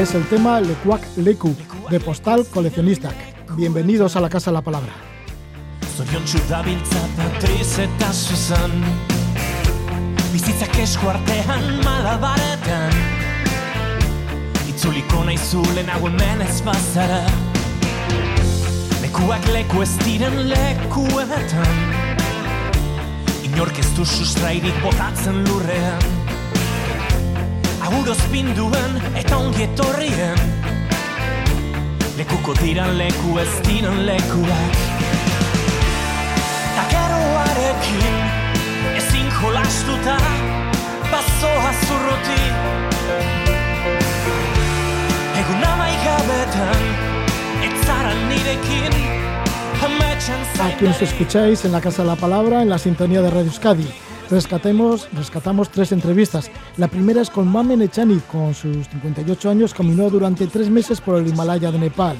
es 0.00 0.14
el 0.14 0.26
tema 0.28 0.60
Lekuak 0.60 1.02
Leku 1.16 1.54
de 1.90 2.00
Postal 2.00 2.44
Coleccionista. 2.46 3.10
Bienvenidos 3.56 4.16
a 4.16 4.20
la 4.20 4.28
Casa 4.28 4.50
de 4.50 4.54
la 4.54 4.62
Palabra. 4.62 4.92
Zoriontsu 5.96 6.38
dabiltza 6.48 6.98
Patriz 7.16 7.78
eta 7.78 8.12
Susan 8.12 8.72
Bizitzak 10.32 10.78
esku 10.82 11.08
artean 11.08 11.78
malabaretan. 11.84 12.90
Itzuliko 14.68 15.22
nahi 15.24 15.38
zulen 15.38 15.88
hau 15.90 16.08
hemen 16.08 16.42
ez 16.42 16.58
bazara. 16.66 17.22
Lekuak 19.02 19.46
leku 19.52 19.82
ez 19.82 19.92
diren 20.02 20.48
lekuetan 20.48 21.80
Inork 23.44 23.78
ez 23.78 23.90
du 23.94 24.04
sustrairik 24.04 24.82
botatzen 24.82 25.44
lurrean 25.46 26.23
Aguroz 27.84 28.20
pinduen 28.32 28.94
eta 29.20 29.36
ongi 29.36 29.66
etorrien. 29.66 30.40
Lekuko 32.16 32.54
diran 32.60 32.96
leku 32.96 33.38
ez 33.42 33.50
diren 33.66 33.98
lekuak. 34.06 34.78
Takeroarekin 36.76 38.16
ezin 38.96 39.28
jolastuta 39.40 40.16
Bazoa 41.10 41.70
zurruti 41.86 42.40
Egun 45.42 45.66
amaigabetan 45.68 46.88
Etzara 47.68 48.14
nirekin 48.28 49.04
A 50.60 50.76
quienes 50.78 51.02
escucháis 51.02 51.64
en 51.66 51.72
la 51.72 51.80
Casa 51.80 52.02
de 52.02 52.08
la 52.08 52.16
Palabra, 52.16 52.62
en 52.62 52.70
la 52.70 52.78
sintonía 52.78 53.20
de 53.20 53.28
Radio 53.28 53.50
Euskadi. 53.50 53.86
Rescatemos, 54.30 55.06
rescatamos 55.12 55.68
tres 55.68 55.92
entrevistas. 55.92 56.50
La 56.78 56.88
primera 56.88 57.20
es 57.20 57.28
con 57.28 57.46
Mamen 57.46 57.82
Echani, 57.82 58.20
con 58.20 58.54
sus 58.54 58.88
58 58.88 59.50
años, 59.50 59.74
caminó 59.74 60.08
durante 60.08 60.46
tres 60.46 60.70
meses 60.70 61.00
por 61.00 61.18
el 61.18 61.28
Himalaya 61.28 61.70
de 61.70 61.78
Nepal. 61.78 62.16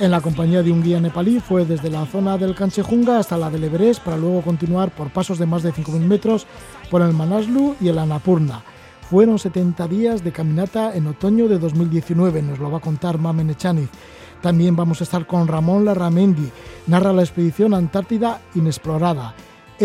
En 0.00 0.10
la 0.10 0.22
compañía 0.22 0.62
de 0.62 0.72
un 0.72 0.82
guía 0.82 1.00
nepalí 1.00 1.40
fue 1.40 1.66
desde 1.66 1.90
la 1.90 2.06
zona 2.06 2.38
del 2.38 2.54
Kanchejunga 2.54 3.18
hasta 3.18 3.36
la 3.36 3.50
del 3.50 3.62
Everest 3.62 4.02
para 4.02 4.16
luego 4.16 4.40
continuar 4.42 4.90
por 4.90 5.10
pasos 5.10 5.38
de 5.38 5.46
más 5.46 5.62
de 5.62 5.72
5.000 5.72 6.00
metros 6.00 6.46
por 6.90 7.02
el 7.02 7.12
Manaslu 7.12 7.76
y 7.80 7.88
el 7.88 7.98
Annapurna. 7.98 8.62
Fueron 9.08 9.38
70 9.38 9.86
días 9.86 10.24
de 10.24 10.32
caminata 10.32 10.96
en 10.96 11.06
otoño 11.06 11.46
de 11.46 11.58
2019, 11.58 12.42
nos 12.42 12.58
lo 12.58 12.70
va 12.70 12.78
a 12.78 12.80
contar 12.80 13.18
Mamen 13.18 13.50
Echaniz. 13.50 13.90
También 14.40 14.74
vamos 14.76 15.00
a 15.00 15.04
estar 15.04 15.26
con 15.26 15.46
Ramón 15.46 15.84
Larramendi, 15.84 16.50
narra 16.86 17.12
la 17.12 17.22
expedición 17.22 17.74
Antártida 17.74 18.40
Inexplorada. 18.54 19.34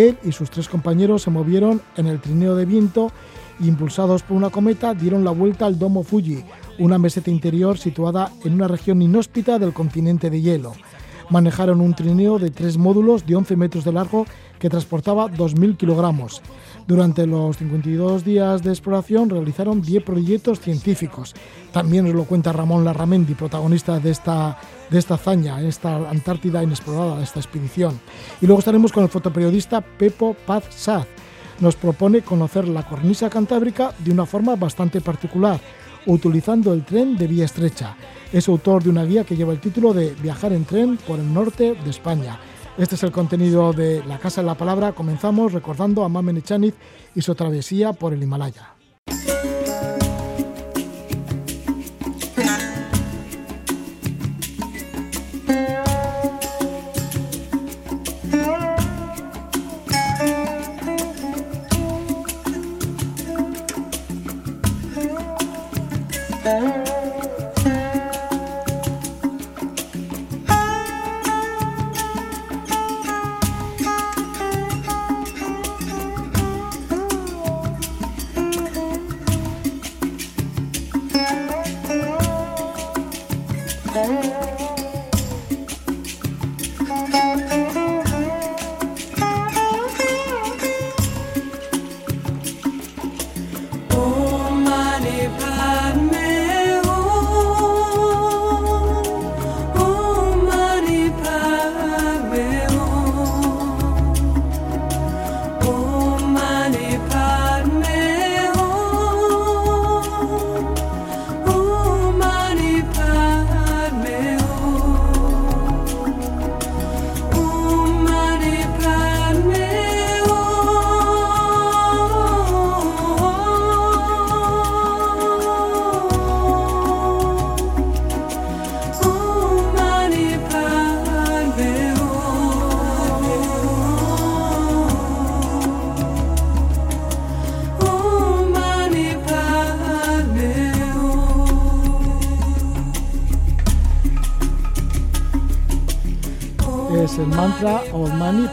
Él 0.08 0.18
y 0.24 0.32
sus 0.32 0.50
tres 0.50 0.70
compañeros 0.70 1.24
se 1.24 1.30
movieron 1.30 1.82
en 1.98 2.08
el 2.08 2.20
trineo 2.20 2.56
de 2.56 2.66
viento 2.66 3.12
y 3.60 3.68
impulsados 3.68 4.24
por 4.24 4.38
una 4.38 4.50
cometa 4.50 4.94
dieron 4.94 5.24
la 5.24 5.32
vuelta 5.32 5.66
al 5.66 5.78
Domo 5.78 6.04
Fuji, 6.04 6.44
una 6.78 6.98
meseta 6.98 7.30
interior 7.30 7.78
situada 7.78 8.32
en 8.44 8.54
una 8.54 8.68
región 8.68 9.02
inhóspita 9.02 9.60
del 9.60 9.74
continente 9.74 10.30
de 10.30 10.42
hielo. 10.42 10.74
Manejaron 11.30 11.82
un 11.82 11.94
trineo 11.94 12.40
de 12.40 12.50
tres 12.50 12.78
módulos 12.78 13.26
de 13.26 13.36
11 13.36 13.56
metros 13.56 13.84
de 13.84 13.92
largo 13.92 14.26
que 14.60 14.70
transportaba 14.70 15.32
2.000 15.32 15.78
kilogramos. 15.78 16.42
Durante 16.90 17.28
los 17.28 17.58
52 17.58 18.26
días 18.26 18.64
de 18.64 18.72
exploración 18.72 19.30
realizaron 19.30 19.82
10 19.82 20.04
proyectos 20.04 20.60
científicos. 20.60 21.36
También 21.72 22.06
nos 22.06 22.16
lo 22.16 22.26
cuenta 22.26 22.52
Ramón 22.52 22.84
Larramendi, 22.84 23.36
protagonista 23.36 24.00
de 24.00 24.10
esta, 24.10 24.58
de 24.90 24.98
esta 24.98 25.14
hazaña, 25.14 25.62
esta 25.62 26.10
Antártida 26.10 26.64
inexplorada, 26.64 27.18
de 27.18 27.24
esta 27.24 27.40
expedición. 27.40 28.00
Y 28.42 28.48
luego 28.48 28.60
estaremos 28.60 28.92
con 28.92 29.04
el 29.04 29.10
fotoperiodista 29.10 29.82
Pepo 29.82 30.36
Paz 30.46 30.64
Saz. 30.72 31.06
Nos 31.60 31.76
propone 31.76 32.22
conocer 32.22 32.68
la 32.68 32.88
cornisa 32.88 33.30
cantábrica 33.30 33.94
de 34.00 34.12
una 34.12 34.26
forma 34.26 34.56
bastante 34.56 35.00
particular, 35.00 35.60
utilizando 36.06 36.74
el 36.74 36.86
tren 36.86 37.18
de 37.18 37.28
vía 37.28 37.46
estrecha. 37.46 37.96
Es 38.34 38.48
autor 38.48 38.84
de 38.84 38.90
una 38.90 39.06
guía 39.06 39.26
que 39.26 39.36
lleva 39.36 39.54
el 39.54 39.60
título 39.60 39.94
de 39.94 40.16
Viajar 40.22 40.54
en 40.54 40.66
tren 40.66 40.98
por 41.06 41.20
el 41.20 41.32
norte 41.32 41.76
de 41.76 41.90
España. 41.90 42.40
Este 42.80 42.96
es 42.96 43.04
el 43.04 43.12
contenido 43.12 43.74
de 43.74 44.06
La 44.06 44.20
Casa 44.20 44.40
de 44.40 44.48
la 44.48 44.56
Palabra. 44.56 44.94
Comenzamos 44.94 45.52
recordando 45.52 46.06
a 46.06 46.08
Mamen 46.08 46.38
Echaniz 46.38 46.76
y 47.14 47.22
su 47.22 47.36
travesía 47.36 47.92
por 47.92 48.14
el 48.14 48.24
Himalaya. 48.24 48.74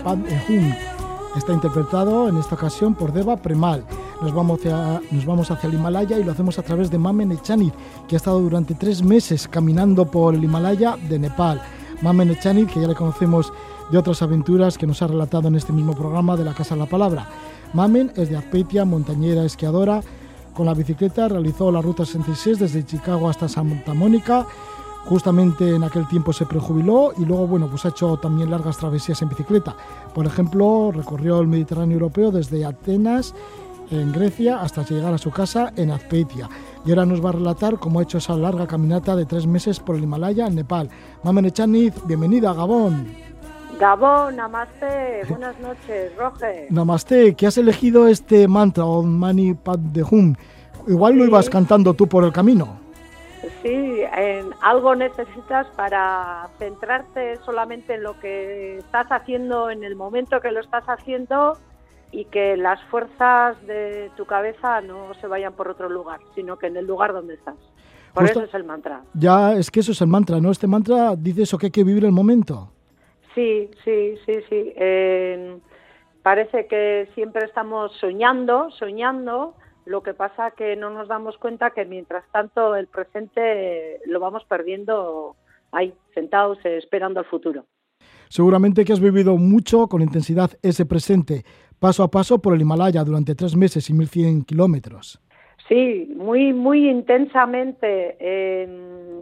Padme 0.06 0.41
Hum. 0.49 0.72
Está 1.37 1.53
interpretado 1.53 2.28
en 2.28 2.37
esta 2.37 2.55
ocasión 2.55 2.94
por 2.94 3.12
Deva 3.12 3.37
Premal. 3.37 3.84
Nos 4.22 4.33
vamos, 4.33 4.61
hacia, 4.61 5.00
nos 5.11 5.27
vamos 5.27 5.50
hacia 5.50 5.67
el 5.67 5.75
Himalaya 5.75 6.17
y 6.17 6.22
lo 6.22 6.31
hacemos 6.31 6.61
a 6.61 6.62
través 6.62 6.93
de 6.93 6.98
Mamen 6.98 7.33
Echanid, 7.33 7.72
que 8.07 8.15
ha 8.15 8.19
estado 8.19 8.41
durante 8.41 8.77
tres 8.77 9.03
meses 9.03 9.48
caminando 9.48 10.09
por 10.09 10.36
el 10.36 10.45
Himalaya 10.45 10.97
de 11.09 11.19
Nepal. 11.19 11.60
Mamen 12.03 12.31
Echanid, 12.31 12.69
que 12.69 12.81
ya 12.81 12.86
le 12.86 12.95
conocemos 12.95 13.53
de 13.91 13.98
otras 13.98 14.22
aventuras 14.22 14.78
que 14.78 14.86
nos 14.86 15.03
ha 15.03 15.09
relatado 15.09 15.48
en 15.48 15.57
este 15.57 15.72
mismo 15.72 15.92
programa 15.92 16.36
de 16.36 16.45
la 16.45 16.54
Casa 16.54 16.77
de 16.77 16.83
la 16.83 16.86
Palabra. 16.86 17.27
Mamen 17.72 18.13
es 18.15 18.31
de 18.31 18.36
Azpeitia, 18.36 18.84
montañera, 18.84 19.45
esquiadora. 19.45 20.03
Con 20.54 20.66
la 20.66 20.75
bicicleta 20.75 21.27
realizó 21.27 21.72
la 21.72 21.83
Ruta 21.83 22.07
66 22.07 22.60
desde 22.60 22.86
Chicago 22.86 23.28
hasta 23.28 23.48
Santa 23.48 23.92
Mónica. 23.92 24.47
Justamente 25.09 25.75
en 25.75 25.85
aquel 25.85 26.07
tiempo 26.09 26.33
se 26.33 26.47
prejubiló 26.47 27.13
y 27.17 27.25
luego, 27.25 27.47
bueno, 27.47 27.69
pues 27.69 27.85
ha 27.85 27.91
hecho 27.91 28.17
también 28.17 28.51
largas 28.51 28.77
travesías 28.77 29.23
en 29.23 29.29
bicicleta. 29.29 29.77
Por 30.13 30.27
ejemplo, 30.27 30.91
recorrió 30.93 31.39
el 31.41 31.47
Mediterráneo 31.47 31.95
europeo 31.95 32.33
desde 32.33 32.65
Atenas, 32.65 33.33
en 33.91 34.11
Grecia, 34.11 34.61
hasta 34.61 34.83
llegar 34.85 35.15
a 35.15 35.19
su 35.19 35.31
casa 35.31 35.73
en 35.77 35.93
Azpeitia. 35.93 36.49
Y 36.85 36.91
ahora 36.91 37.07
nos 37.07 37.25
va 37.25 37.29
a 37.29 37.33
relatar 37.35 37.79
cómo 37.79 38.01
ha 38.01 38.03
hecho 38.03 38.19
esa 38.19 38.37
larga 38.37 38.67
caminata 38.67 39.15
de 39.15 39.27
tres 39.27 39.47
meses 39.47 39.79
por 39.79 39.95
el 39.95 40.03
Himalaya 40.03 40.49
en 40.49 40.57
Nepal. 40.57 40.91
Mamen 41.23 41.45
Echaniz, 41.47 41.95
bienvenida 42.05 42.51
a 42.51 42.55
Gabón. 42.55 43.07
Gabón, 43.79 44.35
namaste, 44.37 45.23
buenas 45.29 45.55
noches, 45.61 46.11
Roge. 46.19 46.67
Namaste, 46.71 47.35
que 47.35 47.47
has 47.47 47.59
elegido 47.59 48.09
este 48.09 48.49
mantra, 48.49 48.85
Om 48.87 49.07
Mani 49.07 49.55
Padme 49.55 50.03
Hum. 50.11 50.35
Igual 50.89 51.15
lo 51.17 51.25
Sí. 51.25 51.31
ibas 51.31 51.49
cantando 51.51 51.95
tú 51.95 52.09
por 52.09 52.25
el 52.25 52.33
camino. 52.33 52.85
Sí, 53.63 54.01
en 54.16 54.51
algo 54.60 54.95
necesitas 54.95 55.66
para 55.77 56.48
centrarte 56.59 57.37
solamente 57.45 57.95
en 57.95 58.03
lo 58.03 58.19
que 58.21 58.78
estás 58.78 59.07
haciendo 59.10 59.71
en 59.71 59.84
el 59.84 59.97
momento 59.97 60.41
que 60.41 60.51
lo 60.53 60.60
estás 60.60 60.84
haciendo 60.87 61.57
y 62.13 62.25
que 62.27 62.57
las 62.57 62.83
fuerzas 62.84 63.57
de 63.66 64.10
tu 64.16 64.25
cabeza 64.27 64.81
no 64.81 65.13
se 65.15 65.27
vayan 65.27 65.53
por 65.53 65.69
otro 65.69 65.89
lugar, 65.89 66.21
sino 66.34 66.57
que 66.59 66.66
en 66.69 66.77
el 66.77 66.87
lugar 66.87 67.13
donde 67.13 67.34
estás. 67.34 67.57
Por 68.15 68.22
Justo- 68.25 68.41
eso 68.41 68.48
es 68.48 68.54
el 68.54 68.65
mantra. 68.65 69.03
Ya 69.15 69.53
es 69.54 69.71
que 69.71 69.81
eso 69.81 69.93
es 69.93 70.01
el 70.01 70.07
mantra, 70.09 70.41
¿no? 70.41 70.51
Este 70.51 70.66
mantra 70.66 71.15
dice 71.16 71.43
eso 71.43 71.59
que 71.59 71.66
hay 71.66 71.72
que 71.72 71.84
vivir 71.84 72.04
el 72.04 72.13
momento. 72.13 72.71
Sí, 73.34 73.71
sí, 73.84 74.15
sí, 74.25 74.33
sí. 74.48 74.72
Eh, 74.77 75.59
parece 76.22 76.66
que 76.66 77.09
siempre 77.15 77.45
estamos 77.45 77.93
soñando, 78.01 78.71
soñando. 78.71 79.54
Lo 79.86 80.03
que 80.03 80.15
pasa 80.15 80.50
que 80.50 80.74
no 80.74 80.91
nos 80.91 81.06
damos 81.06 81.38
cuenta 81.38 81.71
que 81.71 81.84
mientras 81.84 82.24
tanto 82.33 82.74
el 82.74 82.88
presente 82.88 84.00
lo 84.06 84.18
vamos 84.18 84.44
perdiendo 84.44 85.36
ahí, 85.71 85.94
sentados, 86.12 86.59
eh, 86.65 86.77
esperando 86.77 87.21
al 87.21 87.27
futuro. 87.27 87.65
Seguramente 88.28 88.84
que 88.84 88.92
has 88.92 89.00
vivido 89.00 89.36
mucho 89.36 89.86
con 89.86 90.03
intensidad 90.03 90.50
ese 90.60 90.86
presente, 90.86 91.44
paso 91.78 92.03
a 92.03 92.10
paso 92.10 92.42
por 92.42 92.54
el 92.54 92.60
Himalaya 92.60 93.04
durante 93.04 93.36
tres 93.36 93.56
meses 93.56 93.88
y 93.88 93.94
1100 93.94 94.44
kilómetros. 94.44 95.21
Sí, 95.68 96.12
muy, 96.16 96.53
muy 96.53 96.88
intensamente. 96.91 98.16
Eh, 98.18 98.66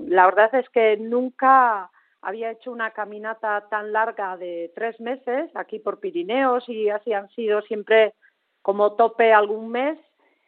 la 0.09 0.25
verdad 0.25 0.55
es 0.55 0.69
que 0.71 0.97
nunca 0.97 1.91
había 2.23 2.51
hecho 2.51 2.73
una 2.73 2.93
caminata 2.93 3.67
tan 3.69 3.93
larga 3.93 4.39
de 4.39 4.73
tres 4.75 4.99
meses 4.99 5.51
aquí 5.55 5.79
por 5.79 6.01
Pirineos 6.01 6.67
y 6.69 6.89
así 6.89 7.13
han 7.13 7.29
sido 7.31 7.61
siempre 7.63 8.15
como 8.63 8.93
tope 8.93 9.35
algún 9.35 9.71
mes 9.71 9.99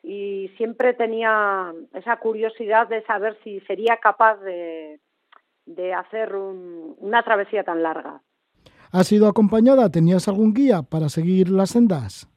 y 0.09 0.49
siempre 0.57 0.95
tenía 0.95 1.75
esa 1.93 2.17
curiosidad 2.19 2.87
de 2.87 3.03
saber 3.07 3.37
si 3.43 3.59
sería 3.63 3.97
capaz 3.97 4.37
de, 4.37 5.01
de 5.67 5.93
hacer 5.95 6.37
un- 6.37 6.95
una 6.99 7.25
travesía 7.25 7.65
tan 7.65 7.83
larga. 7.83 8.23
¿Has 8.93 9.09
sido 9.09 9.27
acompañada? 9.27 9.91
¿Tenías 9.91 10.29
algún 10.29 10.55
guía 10.55 10.83
para 10.83 11.09
seguir 11.09 11.49
las 11.51 11.71
sendas? 11.71 12.29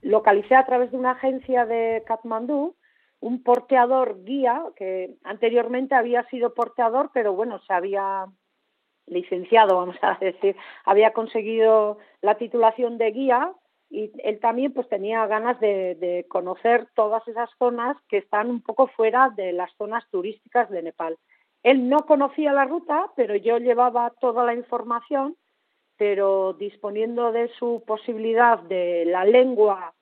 localicé 0.00 0.54
a 0.54 0.64
través 0.64 0.90
de 0.90 0.96
una 0.96 1.10
agencia 1.10 1.66
de 1.66 2.02
Katmandú 2.06 2.76
un 3.20 3.42
porteador 3.42 4.24
guía 4.24 4.62
que 4.76 5.16
anteriormente 5.24 5.94
había 5.96 6.22
sido 6.30 6.54
porteador, 6.54 7.10
pero 7.12 7.34
bueno, 7.34 7.58
se 7.66 7.74
había 7.74 8.24
licenciado, 9.06 9.76
vamos 9.80 9.96
a 10.00 10.16
decir, 10.18 10.56
había 10.86 11.12
conseguido 11.12 11.98
la 12.22 12.36
titulación 12.36 12.96
de 12.96 13.10
guía 13.10 13.52
y 13.90 14.12
él 14.22 14.38
también 14.40 14.72
pues 14.72 14.88
tenía 14.88 15.26
ganas 15.26 15.58
de, 15.60 16.26
conocer 16.28 16.88
todas 16.94 17.26
esas 17.26 17.50
zonas 17.58 17.96
que 18.08 18.18
están 18.18 18.50
un 18.50 18.60
poco 18.60 18.86
fuera 18.88 19.30
de 19.30 19.52
las 19.52 19.72
zonas 19.76 20.04
turísticas 20.10 20.68
de 20.70 20.82
Nepal. 20.82 21.16
Él 21.62 21.88
no 21.88 21.98
conocía 22.00 22.52
la 22.52 22.64
ruta, 22.64 23.10
pero 23.16 23.34
yo 23.34 23.58
llevaba 23.58 24.12
toda 24.20 24.44
la 24.44 24.54
información 24.54 25.36
pero 25.98 26.52
disponiendo 26.52 27.32
de 27.32 27.48
su 27.58 27.82
posibilidad 27.84 28.60
de 28.60 29.04
la 29.04 29.24
lengua, 29.24 29.94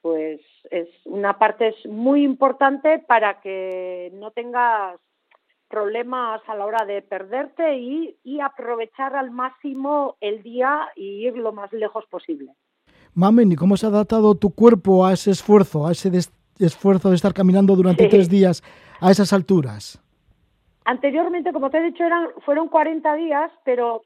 pues 0.00 0.40
es 0.70 0.88
una 1.04 1.36
parte 1.36 1.74
muy 1.88 2.22
importante 2.22 3.00
para 3.00 3.40
que 3.40 4.10
no 4.14 4.30
tengas 4.30 5.00
problemas 5.68 6.40
a 6.46 6.54
la 6.54 6.64
hora 6.64 6.84
de 6.84 7.02
perderte 7.02 7.76
y, 7.76 8.16
y 8.22 8.40
aprovechar 8.40 9.16
al 9.16 9.32
máximo 9.32 10.16
el 10.20 10.44
día 10.44 10.92
y 10.94 11.26
ir 11.26 11.36
lo 11.36 11.52
más 11.52 11.72
lejos 11.72 12.06
posible. 12.06 12.52
Mamen, 13.14 13.52
¿y 13.52 13.56
cómo 13.56 13.76
se 13.76 13.86
ha 13.86 13.90
adaptado 13.90 14.34
tu 14.34 14.54
cuerpo 14.54 15.04
a 15.04 15.12
ese 15.12 15.30
esfuerzo, 15.30 15.86
a 15.86 15.92
ese 15.92 16.10
esfuerzo 16.58 17.10
de 17.10 17.16
estar 17.16 17.34
caminando 17.34 17.76
durante 17.76 18.04
Sí. 18.04 18.10
tres 18.10 18.28
días 18.30 18.62
a 19.00 19.10
esas 19.10 19.32
alturas? 19.32 20.02
Anteriormente, 20.84 21.52
como 21.52 21.70
te 21.70 21.78
he 21.78 21.82
dicho, 21.82 22.02
eran, 22.04 22.28
fueron 22.44 22.68
40 22.68 23.14
días, 23.14 23.50
pero 23.64 24.02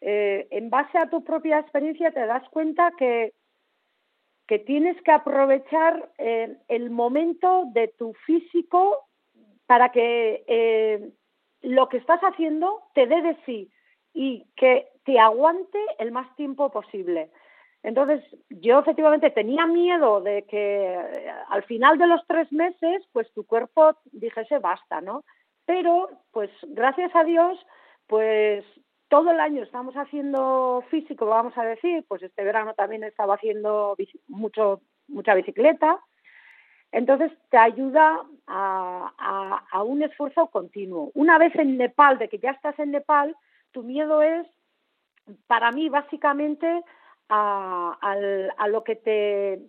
eh, 0.00 0.46
en 0.50 0.70
base 0.70 0.96
a 0.98 1.10
tu 1.10 1.22
propia 1.24 1.58
experiencia 1.58 2.10
te 2.12 2.24
das 2.26 2.48
cuenta 2.50 2.92
que, 2.96 3.32
que 4.46 4.58
tienes 4.60 5.00
que 5.02 5.12
aprovechar 5.12 6.10
eh, 6.18 6.56
el 6.68 6.90
momento 6.90 7.64
de 7.72 7.88
tu 7.88 8.14
físico 8.24 9.08
para 9.66 9.90
que 9.90 10.44
eh, 10.46 11.10
lo 11.62 11.88
que 11.88 11.98
estás 11.98 12.20
haciendo 12.20 12.82
te 12.94 13.06
dé 13.06 13.20
de 13.22 13.36
sí 13.46 13.70
y 14.14 14.46
que 14.56 14.88
te 15.04 15.18
aguante 15.18 15.78
el 15.98 16.12
más 16.12 16.34
tiempo 16.36 16.70
posible. 16.70 17.30
Entonces, 17.82 18.22
yo 18.48 18.78
efectivamente 18.78 19.30
tenía 19.30 19.66
miedo 19.66 20.20
de 20.20 20.44
que 20.44 20.94
eh, 20.94 21.32
al 21.48 21.64
final 21.64 21.98
de 21.98 22.06
los 22.06 22.24
tres 22.26 22.50
meses, 22.52 23.02
pues 23.12 23.32
tu 23.34 23.44
cuerpo 23.44 23.96
dijese 24.12 24.58
basta, 24.58 25.00
¿no? 25.00 25.24
Pero, 25.66 26.08
pues 26.30 26.50
gracias 26.68 27.14
a 27.14 27.24
Dios, 27.24 27.58
pues 28.06 28.64
todo 29.08 29.30
el 29.32 29.40
año 29.40 29.62
estamos 29.62 29.94
haciendo 29.96 30.84
físico, 30.90 31.26
vamos 31.26 31.56
a 31.58 31.64
decir, 31.64 32.04
pues 32.08 32.22
este 32.22 32.44
verano 32.44 32.74
también 32.74 33.04
estaba 33.04 33.34
haciendo 33.34 33.96
mucho, 34.28 34.80
mucha 35.08 35.34
bicicleta. 35.34 35.98
Entonces 36.92 37.32
te 37.50 37.56
ayuda 37.58 38.22
a- 38.46 39.62
a 39.70 39.82
un 39.82 40.02
esfuerzo 40.02 40.48
continuo. 40.48 41.10
Una 41.14 41.38
vez 41.38 41.54
en 41.56 41.78
Nepal, 41.78 42.18
de 42.18 42.28
que 42.28 42.38
ya 42.38 42.50
estás 42.50 42.78
en 42.78 42.90
Nepal, 42.90 43.34
tu 43.72 43.82
miedo 43.82 44.22
es, 44.22 44.46
para 45.46 45.70
mí, 45.72 45.88
básicamente, 45.88 46.82
a, 47.28 47.96
a 48.56 48.68
lo 48.68 48.84
que 48.84 48.96
te... 48.96 49.60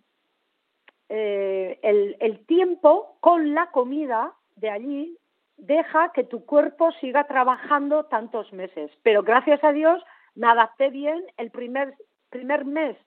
eh, 1.10 1.80
el, 1.82 2.18
el 2.20 2.46
tiempo 2.46 3.18
con 3.20 3.54
la 3.54 3.72
comida 3.72 4.34
de 4.56 4.70
allí 4.70 5.18
deja 5.58 6.12
que 6.14 6.24
tu 6.24 6.46
cuerpo 6.46 6.92
siga 6.94 7.26
trabajando 7.26 8.06
tantos 8.06 8.52
meses. 8.54 8.92
Pero 9.04 9.24
gracias 9.24 9.64
a 9.64 9.72
Dios 9.72 10.04
me 10.36 10.48
adapté 10.48 10.90
bien. 10.90 11.24
El 11.38 11.52
primer, 11.52 11.96
primer 12.30 12.66
mes 12.66 12.98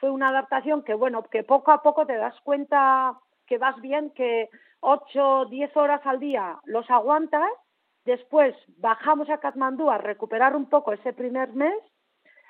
fue 0.00 0.10
una 0.10 0.28
adaptación 0.28 0.82
que, 0.82 0.94
bueno, 0.94 1.22
que 1.24 1.42
poco 1.42 1.72
a 1.72 1.82
poco 1.82 2.06
te 2.06 2.16
das 2.16 2.38
cuenta 2.42 3.18
que 3.46 3.58
vas 3.58 3.80
bien, 3.80 4.10
que 4.10 4.48
8, 4.80 5.46
10 5.46 5.76
horas 5.76 6.00
al 6.04 6.20
día 6.20 6.58
los 6.64 6.88
aguantas. 6.90 7.50
Después 8.04 8.54
bajamos 8.76 9.30
a 9.30 9.38
Katmandú 9.38 9.88
a 9.88 9.96
recuperar 9.96 10.54
un 10.54 10.68
poco 10.68 10.92
ese 10.92 11.14
primer 11.14 11.54
mes 11.54 11.74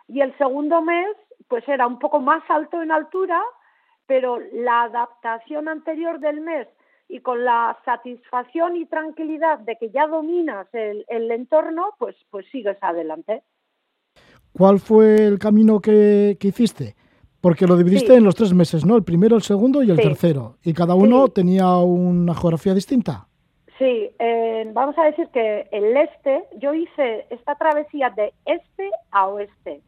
y 0.09 0.21
el 0.21 0.37
segundo 0.39 0.83
mes 0.83 1.09
pues 1.49 1.67
era 1.69 1.87
un 1.87 1.99
poco 1.99 2.21
más 2.21 2.43
alto 2.49 2.81
en 2.83 2.91
altura, 2.91 3.43
pero 4.07 4.39
la 4.53 4.85
adaptación 4.85 5.69
anterior 5.69 6.19
del 6.21 6.41
mes 6.41 6.67
y 7.09 7.21
con 7.21 7.45
la 7.45 7.77
satisfacción 7.85 8.77
y 8.77 8.87
tranquilidad 8.87 9.59
de 9.61 9.77
que 9.77 9.91
ya 9.91 10.07
dominas 10.07 10.67
el, 10.73 11.05
el 11.09 11.31
entorno, 11.31 11.91
pues, 11.99 12.17
pues 12.31 12.47
sigues 12.51 12.79
adelante. 12.81 13.43
¿Cuál 14.53 14.79
fue 14.79 15.17
el 15.27 15.39
camino 15.39 15.81
que, 15.81 16.37
que 16.41 16.49
hiciste? 16.49 16.95
Porque 17.41 17.67
lo 17.67 17.77
dividiste 17.77 18.13
Sí. 18.13 18.19
en 18.19 18.25
los 18.25 18.35
tres 18.35 18.55
meses, 18.55 18.87
¿no? 18.87 18.97
El 18.97 19.05
primero, 19.05 19.37
el 19.37 19.43
segundo 19.43 19.83
y 19.83 19.91
el 19.91 19.97
Sí. 19.97 20.03
tercero. 20.03 20.57
Y 20.65 20.73
cada 20.73 20.95
uno 20.95 21.27
Sí. 21.27 21.33
tenía 21.35 21.77
una 21.77 22.35
geografía 22.35 22.73
distinta. 22.73 23.27
Sí, 23.79 24.11
eh, 24.19 24.71
vamos 24.73 24.97
a 24.97 25.05
decir 25.05 25.29
que 25.29 25.69
el 25.73 25.95
este, 25.97 26.45
yo 26.57 26.73
hice 26.73 27.27
esta 27.31 27.55
travesía 27.57 28.09
de 28.11 28.33
este 28.47 28.91
a 29.11 29.27
oeste. 29.27 29.83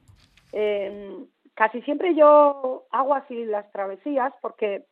Eh, 0.59 1.23
casi 1.53 1.83
siempre 1.83 2.15
yo 2.15 2.87
hago 2.91 3.15
así 3.15 3.45
las 3.45 3.71
travesías 3.73 4.33
porque 4.41 4.87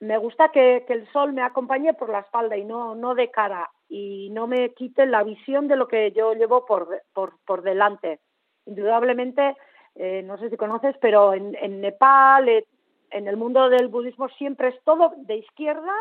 me 0.00 0.18
gusta 0.18 0.50
que, 0.50 0.84
el 0.88 1.06
sol 1.12 1.32
me 1.32 1.42
acompañe 1.42 1.94
por 1.94 2.08
la 2.10 2.18
espalda 2.18 2.56
y 2.56 2.64
no, 2.64 2.96
no 2.96 3.14
de 3.14 3.30
cara 3.30 3.70
y 3.88 4.28
no 4.30 4.48
me 4.48 4.74
quite 4.74 5.06
la 5.06 5.22
visión 5.22 5.68
de 5.68 5.76
lo 5.76 5.86
que 5.86 6.10
yo 6.10 6.32
llevo 6.34 6.66
por, 6.66 7.02
por, 7.14 7.34
por 7.46 7.62
delante. 7.62 8.18
Indudablemente, 8.66 9.56
eh, 9.94 10.22
no 10.24 10.36
sé 10.36 10.50
si 10.50 10.56
conoces, 10.56 10.96
pero 11.00 11.32
en, 11.32 11.54
en 11.60 11.80
Nepal, 11.80 12.48
eh, 12.48 12.66
en 13.10 13.28
el 13.28 13.36
mundo 13.36 13.68
del 13.68 13.86
budismo 13.86 14.28
siempre 14.30 14.68
es 14.70 14.82
todo 14.82 15.12
de 15.16 15.36
izquierda 15.36 15.94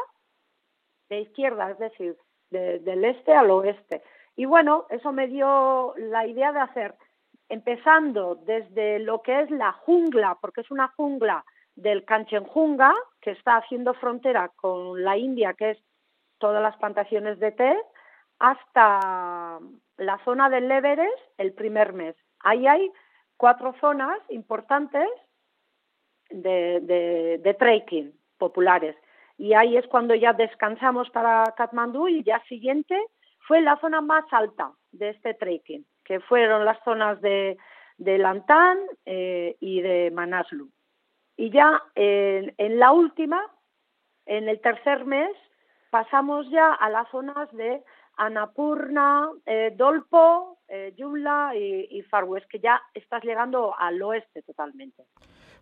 de 1.09 1.21
izquierda, 1.21 1.71
es 1.71 1.79
decir, 1.79 2.17
de- 2.49 2.79
del 2.79 3.05
este 3.05 3.33
al 3.33 3.49
oeste. 3.51 4.01
Y 4.35 4.45
bueno, 4.45 4.85
eso 4.89 5.11
me 5.11 5.27
dio 5.27 5.93
la 5.97 6.27
idea 6.27 6.51
de 6.51 6.59
hacer, 6.59 6.95
empezando 7.49 8.35
desde 8.35 8.99
lo 8.99 9.21
que 9.21 9.41
es 9.41 9.51
la 9.51 9.71
jungla, 9.71 10.37
porque 10.41 10.61
es 10.61 10.71
una 10.71 10.89
jungla 10.95 11.45
del 11.75 12.05
Kanchenjunga, 12.05 12.93
que 13.21 13.31
está 13.31 13.57
haciendo 13.57 13.93
frontera 13.93 14.49
con 14.55 15.03
la 15.03 15.17
India, 15.17 15.53
que 15.53 15.71
es 15.71 15.77
todas 16.39 16.61
las 16.61 16.75
plantaciones 16.77 17.39
de 17.39 17.51
té, 17.51 17.77
hasta 18.39 19.59
la 19.97 20.23
zona 20.23 20.49
del 20.49 20.71
Everest 20.71 21.17
el 21.37 21.53
primer 21.53 21.93
mes. 21.93 22.15
Ahí 22.39 22.67
hay 22.67 22.91
cuatro 23.35 23.73
zonas 23.79 24.19
importantes 24.29 25.07
de, 26.29 27.55
trekking 27.59 28.13
populares. 28.37 28.95
Y 29.37 29.53
ahí 29.53 29.77
es 29.77 29.87
cuando 29.87 30.15
ya 30.15 30.33
descansamos 30.33 31.09
para 31.11 31.43
Katmandú 31.55 32.07
y 32.07 32.17
el 32.17 32.23
día 32.23 32.41
siguiente 32.47 32.99
fue 33.47 33.61
la 33.61 33.79
zona 33.79 34.01
más 34.01 34.25
alta 34.31 34.71
de 34.91 35.09
este 35.09 35.33
trekking, 35.35 35.85
que 36.07 36.19
fueron 36.21 36.63
las 36.63 36.77
zonas 36.85 37.19
de, 37.21 37.57
de 37.97 38.17
Lantán 38.17 38.77
eh, 39.05 39.57
y 39.59 39.81
de 39.81 40.09
Manaslu. 40.11 40.69
Y 41.35 41.51
ya 41.51 41.81
en, 41.95 42.53
en 42.57 42.79
la 42.79 42.91
última, 42.93 43.41
en 44.25 44.47
el 44.47 44.59
tercer 44.61 45.05
mes, 45.05 45.29
pasamos 45.89 46.49
ya 46.49 46.73
a 46.73 46.89
las 46.89 47.09
zonas 47.11 47.51
de 47.51 47.83
Annapurna, 48.15 49.29
eh, 49.45 49.73
Dolpo, 49.75 50.57
eh, 50.69 50.93
Yumla 50.97 51.51
y, 51.55 51.87
y 51.91 52.01
Far 52.03 52.23
West, 52.23 52.47
que 52.49 52.59
ya 52.59 52.81
estás 52.93 53.23
llegando 53.23 53.73
al 53.77 54.01
oeste 54.01 54.41
totalmente. 54.43 55.03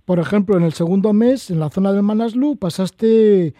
Por 0.05 0.19
ejemplo, 0.19 0.55
en 0.57 0.63
el 0.63 0.73
segundo 0.73 1.11
mes, 1.13 1.49
en 1.49 1.59
la 1.59 1.69
zona 1.69 1.91
del 1.91 2.03
Manaslu, 2.03 2.57
pasaste 2.57 3.53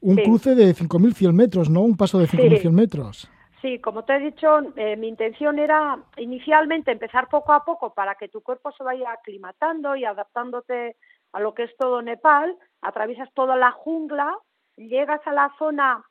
un 0.00 0.14
Sí. 0.16 0.22
cruce 0.22 0.54
de 0.54 0.72
5.100 0.74 1.32
metros, 1.32 1.68
¿no? 1.68 1.80
Un 1.80 1.96
paso 1.96 2.18
de 2.20 2.26
5.100 2.26 2.72
metros. 2.72 3.28
Sí, 3.60 3.80
como 3.80 4.04
te 4.04 4.14
he 4.14 4.18
dicho, 4.20 4.60
eh, 4.76 4.96
mi 4.96 5.08
intención 5.08 5.58
era 5.58 5.98
inicialmente 6.16 6.92
empezar 6.92 7.28
poco 7.28 7.52
a 7.52 7.64
poco 7.64 7.92
para 7.92 8.14
que 8.14 8.28
tu 8.28 8.40
cuerpo 8.40 8.70
se 8.72 8.84
vaya 8.84 9.10
aclimatando 9.10 9.96
y 9.96 10.04
adaptándote 10.04 10.96
a 11.32 11.40
lo 11.40 11.54
que 11.54 11.64
es 11.64 11.76
todo 11.76 12.00
Nepal. 12.00 12.56
Atraviesas 12.82 13.32
toda 13.34 13.56
la 13.56 13.72
jungla, 13.72 14.36
llegas 14.76 15.20
a 15.26 15.32
la 15.32 15.52
zona 15.58 16.04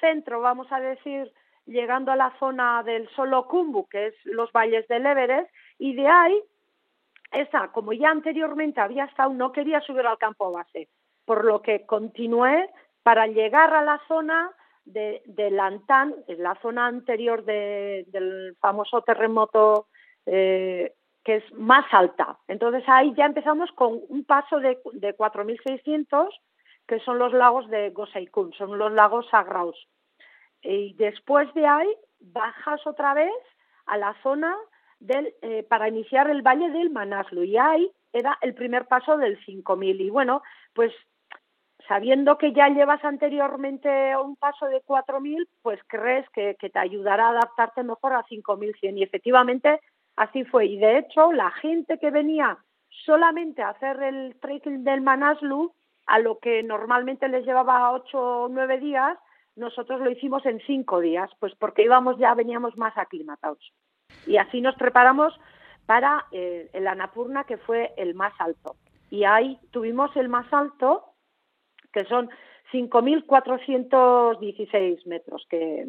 centro, 0.00 0.40
vamos 0.40 0.70
a 0.70 0.80
decir, 0.80 1.32
llegando 1.66 2.12
a 2.12 2.16
la 2.16 2.32
zona 2.38 2.82
del 2.84 3.08
Solo 3.10 3.48
Kumbu, 3.48 3.88
que 3.88 4.08
es 4.08 4.14
los 4.24 4.52
valles 4.52 4.86
del 4.88 5.06
Everest, 5.06 5.50
y 5.78 5.94
de 5.94 6.06
ahí, 6.06 6.42
esa, 7.32 7.72
como 7.72 7.92
ya 7.92 8.10
anteriormente 8.10 8.80
había 8.80 9.04
estado, 9.04 9.32
no 9.32 9.50
quería 9.50 9.80
subir 9.80 10.06
al 10.06 10.18
campo 10.18 10.52
base, 10.52 10.88
por 11.24 11.44
lo 11.44 11.62
que 11.62 11.86
continué 11.86 12.70
para 13.02 13.26
llegar 13.26 13.74
a 13.74 13.82
la 13.82 14.00
zona 14.06 14.50
de, 14.84 15.22
de 15.26 15.46
en 15.48 16.42
la 16.42 16.54
zona 16.62 16.86
anterior 16.86 17.44
de- 17.44 18.04
del 18.08 18.56
famoso 18.60 19.02
terremoto 19.02 19.88
eh, 20.26 20.92
que 21.24 21.36
es 21.36 21.52
más 21.54 21.86
alta. 21.92 22.38
Entonces 22.48 22.84
ahí 22.86 23.14
ya 23.16 23.24
empezamos 23.26 23.70
con 23.72 24.00
un 24.08 24.24
paso 24.24 24.60
de, 24.60 24.78
de 24.92 25.16
4.600, 25.16 26.28
que 26.86 27.00
son 27.00 27.18
los 27.18 27.32
lagos 27.32 27.68
de 27.70 27.90
Gosaikun, 27.90 28.52
son 28.52 28.78
los 28.78 28.92
lagos 28.92 29.26
sagrados. 29.30 29.88
Y 30.62 30.94
después 30.94 31.52
de 31.54 31.66
ahí 31.66 31.88
bajas 32.20 32.86
otra 32.86 33.14
vez 33.14 33.32
a 33.86 33.96
la 33.96 34.14
zona 34.22 34.54
del, 35.00 35.34
eh, 35.42 35.62
para 35.64 35.88
iniciar 35.88 36.30
el 36.30 36.42
valle 36.42 36.70
del 36.70 36.90
Manaslu. 36.90 37.42
Y 37.44 37.56
ahí 37.56 37.90
era 38.12 38.38
el 38.42 38.54
primer 38.54 38.86
paso 38.86 39.16
del 39.16 39.38
5.000. 39.44 40.00
Y 40.00 40.10
bueno, 40.10 40.42
pues 40.74 40.92
sabiendo 41.88 42.38
que 42.38 42.52
ya 42.52 42.68
llevas 42.68 43.04
anteriormente 43.04 44.16
un 44.16 44.36
paso 44.36 44.66
de 44.66 44.82
4.000, 44.82 45.46
pues 45.62 45.80
crees 45.86 46.28
que, 46.30 46.56
que 46.58 46.70
te 46.70 46.78
ayudará 46.78 47.26
a 47.26 47.30
adaptarte 47.30 47.82
mejor 47.82 48.14
a 48.14 48.24
5.100. 48.24 48.98
Y 48.98 49.02
efectivamente 49.02 49.80
así 50.16 50.44
fue. 50.44 50.66
Y 50.66 50.78
de 50.78 50.98
hecho, 50.98 51.32
la 51.32 51.50
gente 51.50 51.98
que 51.98 52.10
venía 52.10 52.58
solamente 53.04 53.62
a 53.62 53.70
hacer 53.70 54.02
el 54.02 54.36
trekking 54.40 54.84
del 54.84 55.00
Manaslu, 55.00 55.72
a 56.06 56.18
lo 56.18 56.38
que 56.38 56.62
normalmente 56.62 57.28
les 57.28 57.44
llevaba 57.44 57.92
8 57.92 58.18
o 58.18 58.48
9 58.48 58.78
días, 58.78 59.18
nosotros 59.56 60.00
lo 60.00 60.10
hicimos 60.10 60.44
en 60.46 60.60
5 60.60 61.00
días, 61.00 61.30
pues 61.38 61.54
porque 61.56 61.82
íbamos 61.82 62.18
ya, 62.18 62.34
veníamos 62.34 62.76
más 62.76 62.96
aclimatados. 62.96 63.72
Y 64.26 64.36
así 64.36 64.60
nos 64.60 64.74
preparamos 64.76 65.38
para 65.86 66.26
eh, 66.32 66.70
el 66.72 66.86
Annapurna, 66.86 67.44
que 67.44 67.56
fue 67.58 67.92
el 67.96 68.14
más 68.14 68.32
alto. 68.38 68.76
Y 69.10 69.24
ahí 69.24 69.58
tuvimos 69.70 70.14
el 70.16 70.28
más 70.28 70.50
alto, 70.52 71.13
que 71.94 72.04
son 72.04 72.28
5.416 72.72 75.06
metros, 75.06 75.46
que, 75.48 75.86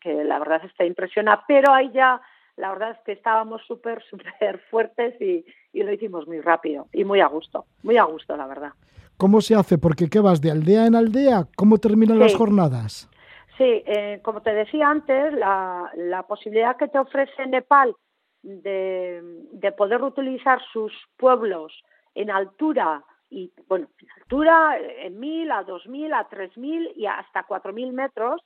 que 0.00 0.24
la 0.24 0.40
verdad 0.40 0.62
es 0.64 0.72
que 0.74 0.84
impresiona, 0.84 1.44
pero 1.46 1.72
ahí 1.72 1.92
ya 1.94 2.20
la 2.56 2.70
verdad 2.70 2.92
es 2.92 2.98
que 3.04 3.12
estábamos 3.12 3.60
súper, 3.66 4.02
súper 4.10 4.58
fuertes 4.70 5.20
y, 5.20 5.44
y 5.72 5.82
lo 5.82 5.92
hicimos 5.92 6.26
muy 6.26 6.40
rápido 6.40 6.88
y 6.92 7.04
muy 7.04 7.20
a 7.20 7.28
gusto, 7.28 7.66
muy 7.82 7.96
a 7.96 8.04
gusto, 8.04 8.36
la 8.36 8.46
verdad. 8.46 8.72
¿Cómo 9.16 9.40
se 9.40 9.54
hace? 9.54 9.78
Porque 9.78 10.10
¿qué 10.10 10.20
vas 10.20 10.42
de 10.42 10.50
aldea 10.50 10.86
en 10.86 10.94
aldea? 10.94 11.46
¿Cómo 11.56 11.78
terminan 11.78 12.18
las 12.18 12.34
jornadas? 12.34 13.08
Sí, 13.56 13.82
eh, 13.86 14.20
como 14.22 14.42
te 14.42 14.52
decía 14.52 14.90
antes, 14.90 15.32
la, 15.32 15.90
la 15.96 16.24
posibilidad 16.24 16.76
que 16.76 16.88
te 16.88 16.98
ofrece 16.98 17.46
Nepal 17.46 17.96
de, 18.42 19.22
de 19.52 19.72
poder 19.72 20.02
utilizar 20.02 20.60
sus 20.70 20.92
pueblos 21.16 21.72
en 22.14 22.30
altura 22.30 23.02
y, 23.28 23.52
bueno, 23.68 23.88
en 24.00 24.08
altura, 24.20 24.78
en 24.78 25.18
mil, 25.18 25.50
a 25.50 25.62
dos 25.64 25.86
mil, 25.86 26.12
a 26.12 26.28
tres 26.28 26.56
mil 26.56 26.92
y 26.94 27.06
hasta 27.06 27.44
cuatro 27.44 27.72
mil 27.72 27.92
metros, 27.92 28.40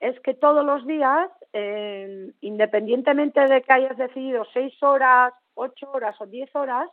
es 0.00 0.18
que 0.20 0.34
todos 0.34 0.64
los 0.64 0.86
días, 0.86 1.30
eh, 1.52 2.30
independientemente 2.40 3.40
de 3.46 3.62
que 3.62 3.72
hayas 3.72 3.96
decidido 3.96 4.44
seis 4.52 4.74
horas, 4.82 5.32
ocho 5.54 5.90
horas 5.90 6.20
o 6.20 6.26
diez 6.26 6.54
horas, 6.54 6.88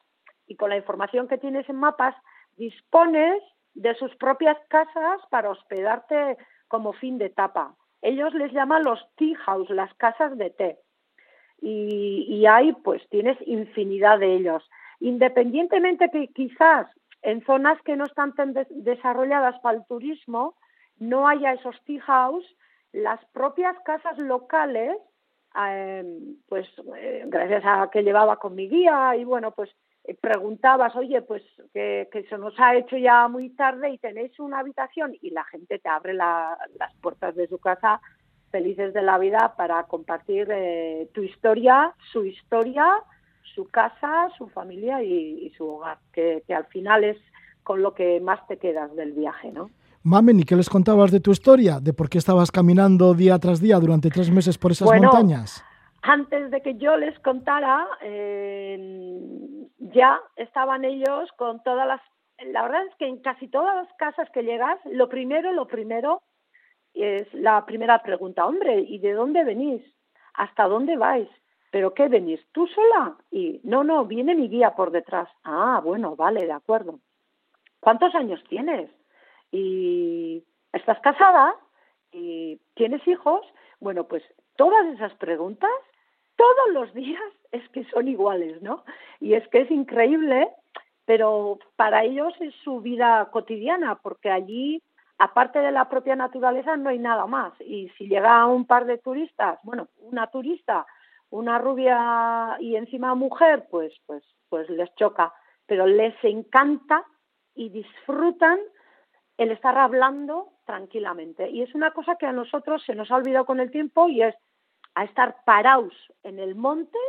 y 0.48 0.56
con 0.56 0.70
la 0.70 0.78
información 0.78 1.28
que 1.28 1.38
tienes 1.38 1.68
en 1.70 1.78
mapas, 1.78 2.16
dispones 2.56 3.42
de 3.74 3.96
sus 3.96 4.16
propias 4.16 4.58
casas 4.70 5.20
para 5.30 5.50
hospedarte 5.50 6.38
como 6.68 6.94
fin 6.94 7.18
de 7.18 7.26
etapa. 7.26 7.76
Ellos 8.02 8.34
les 8.34 8.52
llaman 8.52 8.84
los 8.84 9.00
tea 9.16 9.38
house, 9.38 9.70
las 9.70 9.94
casas 9.96 10.38
de 10.38 10.50
té. 10.50 10.80
Y 11.66 12.46
ahí 12.46 12.74
pues 12.84 13.02
tienes 13.10 13.38
infinidad 13.46 14.20
de 14.20 14.36
ellos. 14.36 14.70
Independientemente 15.00 16.10
que 16.12 16.28
quizás 16.28 16.88
en 17.24 17.44
zonas 17.46 17.82
que 17.84 17.96
no 17.96 18.06
están 18.06 18.34
tan 18.36 18.54
des- 18.54 18.68
desarrolladas 18.72 19.60
para 19.62 19.78
el 19.78 19.86
turismo 19.86 20.56
no 21.00 21.28
haya 21.28 21.54
esos 21.54 21.76
tea 21.86 22.02
house, 22.02 22.46
las 22.92 23.24
propias 23.34 23.76
casas 23.84 24.18
locales, 24.20 24.96
eh, 25.68 26.04
pues 26.48 26.68
eh, 26.98 27.24
gracias 27.28 27.64
a 27.66 27.90
que 27.92 28.04
llevaba 28.04 28.38
con 28.38 28.56
mi 28.56 28.68
guía 28.70 29.16
y 29.16 29.24
bueno, 29.24 29.52
pues 29.52 29.70
eh, 30.06 30.16
preguntabas, 30.20 30.96
oye, 30.96 31.22
pues 31.22 31.44
que, 31.74 32.08
que 32.12 32.24
se 32.24 32.38
nos 32.38 32.54
ha 32.60 32.76
hecho 32.76 32.98
ya 32.98 33.28
muy 33.28 33.50
tarde 33.52 33.90
y 33.90 33.98
tenéis 33.98 34.40
una 34.40 34.60
habitación 34.60 35.14
y 35.22 35.32
la 35.32 35.44
gente 35.46 35.80
te 35.80 35.90
abre 35.90 36.14
la- 36.14 36.58
las 36.80 36.94
puertas 37.02 37.36
de 37.36 37.48
su 37.48 37.58
casa 37.60 38.00
felices 38.52 38.94
de 38.94 39.02
la 39.02 39.18
vida 39.18 39.56
para 39.58 39.84
compartir 39.86 40.48
eh, 40.52 41.10
tu 41.14 41.24
historia, 41.24 41.94
su 42.12 42.24
historia, 42.26 43.02
su 43.56 43.70
casa, 43.70 44.30
su 44.38 44.48
familia 44.48 45.04
y, 45.04 45.46
y 45.46 45.50
su 45.52 45.68
hogar, 45.68 45.98
que, 46.12 46.44
que 46.48 46.54
al 46.54 46.66
final 46.66 47.04
es 47.04 47.18
con 47.64 47.82
lo 47.82 47.94
que 47.94 48.20
más 48.20 48.46
te 48.48 48.58
quedas 48.58 48.96
del 48.96 49.14
viaje, 49.14 49.52
¿no? 49.52 49.70
Mamen, 50.04 50.42
¿y 50.42 50.44
qué 50.44 50.56
les 50.56 50.70
contabas 50.70 51.12
de 51.12 51.22
tu 51.22 51.32
historia? 51.32 51.80
¿De 51.80 51.94
por 51.94 52.10
qué 52.10 52.18
estabas 52.18 52.52
caminando 52.52 53.14
día 53.14 53.40
tras 53.40 53.62
día 53.62 53.80
durante 53.80 54.10
tres 54.10 54.30
meses 54.30 54.58
por 54.58 54.72
esas 54.72 54.88
Bueno, 54.88 55.10
montañas? 55.10 55.64
Antes 56.02 56.52
de 56.52 56.62
que 56.62 56.76
yo 56.76 56.98
les 56.98 57.18
contara, 57.20 57.88
eh, 58.02 59.08
ya 59.78 60.20
estaban 60.36 60.84
ellos 60.84 61.32
con 61.38 61.64
todas 61.64 61.88
las... 61.88 62.02
La 62.52 62.64
verdad 62.64 62.86
es 62.86 62.96
que 62.96 63.08
en 63.08 63.22
casi 63.22 63.48
todas 63.48 63.76
las 63.76 63.88
casas 63.98 64.30
que 64.34 64.44
llegas, 64.44 64.78
lo 64.92 65.08
primero, 65.08 65.54
lo 65.54 65.68
primero 65.68 66.22
es 66.94 67.34
la 67.34 67.66
primera 67.66 68.04
pregunta, 68.04 68.46
hombre, 68.46 68.82
¿y 68.82 69.00
de 69.00 69.14
dónde 69.14 69.46
venís? 69.46 69.82
¿Hasta 70.34 70.68
dónde 70.68 70.98
vais? 70.98 71.30
¿Pero 71.74 71.96
qué 71.96 72.08
venís? 72.08 72.40
¿Tú 72.52 72.68
sola? 72.68 73.18
Y 73.32 73.60
no, 73.64 73.84
no, 73.84 74.06
viene 74.06 74.36
mi 74.36 74.48
guía 74.48 74.76
por 74.76 74.92
detrás. 74.92 75.28
Ah, 75.44 75.82
bueno, 75.84 76.16
vale, 76.16 76.46
de 76.46 76.52
acuerdo. 76.52 77.00
¿Cuántos 77.80 78.14
años 78.14 78.44
tienes? 78.48 78.92
¿Y 79.52 80.44
estás 80.72 81.00
casada? 81.00 81.56
¿Y 82.12 82.60
tienes 82.76 83.02
hijos? 83.08 83.42
Bueno, 83.80 84.04
pues 84.04 84.22
todas 84.56 84.86
esas 84.94 85.16
preguntas, 85.16 85.72
todos 86.36 86.74
los 86.74 86.94
días 86.94 87.24
es 87.52 87.68
que 87.70 87.86
son 87.86 88.08
iguales, 88.08 88.62
¿no? 88.62 88.84
Y 89.20 89.34
es 89.34 89.48
que 89.48 89.62
es 89.62 89.72
increíble, 89.72 90.50
pero 91.06 91.58
para 91.76 92.04
ellos 92.04 92.36
es 92.40 92.54
su 92.64 92.82
vida 92.82 93.32
cotidiana, 93.32 93.96
porque 93.96 94.30
allí, 94.30 94.80
aparte 95.18 95.58
de 95.58 95.72
la 95.72 95.90
propia 95.90 96.16
naturaleza, 96.16 96.78
no 96.78 96.90
hay 96.90 97.00
nada 97.00 97.26
más. 97.26 97.60
Y 97.62 97.90
si 97.98 98.08
llega 98.08 98.46
un 98.46 98.68
par 98.68 98.86
de 98.86 99.00
turistas, 99.00 99.58
bueno, 99.64 99.88
una 100.02 100.28
turista, 100.28 100.86
una 101.34 101.58
rubia 101.58 102.58
y 102.60 102.76
encima 102.76 103.16
mujer, 103.16 103.68
pues, 103.72 103.92
pues, 104.06 104.24
pues 104.50 104.70
les 104.70 104.94
choca. 104.96 105.34
Pero 105.66 105.88
les 105.88 106.14
encanta 106.24 107.04
y 107.56 107.70
disfrutan 107.70 108.60
el 109.38 109.50
estar 109.50 109.76
hablando 109.78 110.50
tranquilamente. 110.66 111.50
Y 111.50 111.64
es 111.64 111.74
una 111.74 111.92
cosa 111.92 112.18
que 112.18 112.28
a 112.28 112.32
nosotros 112.32 112.84
se 112.86 112.94
nos 112.94 113.10
ha 113.10 113.16
olvidado 113.16 113.46
con 113.46 113.60
el 113.60 113.72
tiempo 113.72 114.10
y 114.10 114.22
es 114.22 114.36
a 114.94 115.06
estar 115.06 115.38
parados 115.44 115.94
en 116.22 116.38
el 116.38 116.54
monte 116.54 117.00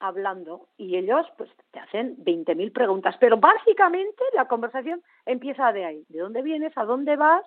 hablando 0.00 0.68
y 0.76 0.96
ellos 0.96 1.26
pues 1.36 1.50
te 1.70 1.78
hacen 1.78 2.16
20.000 2.24 2.72
preguntas, 2.72 3.16
pero 3.18 3.36
básicamente 3.36 4.22
la 4.34 4.46
conversación 4.46 5.02
empieza 5.24 5.72
de 5.72 5.84
ahí, 5.84 6.04
¿de 6.08 6.20
dónde 6.20 6.42
vienes? 6.42 6.72
¿A 6.76 6.84
dónde 6.84 7.16
vas? 7.16 7.44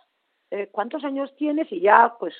Eh, 0.49 0.67
¿Cuántos 0.71 1.03
años 1.03 1.33
tienes? 1.35 1.71
Y 1.71 1.81
ya 1.81 2.15
pues 2.19 2.33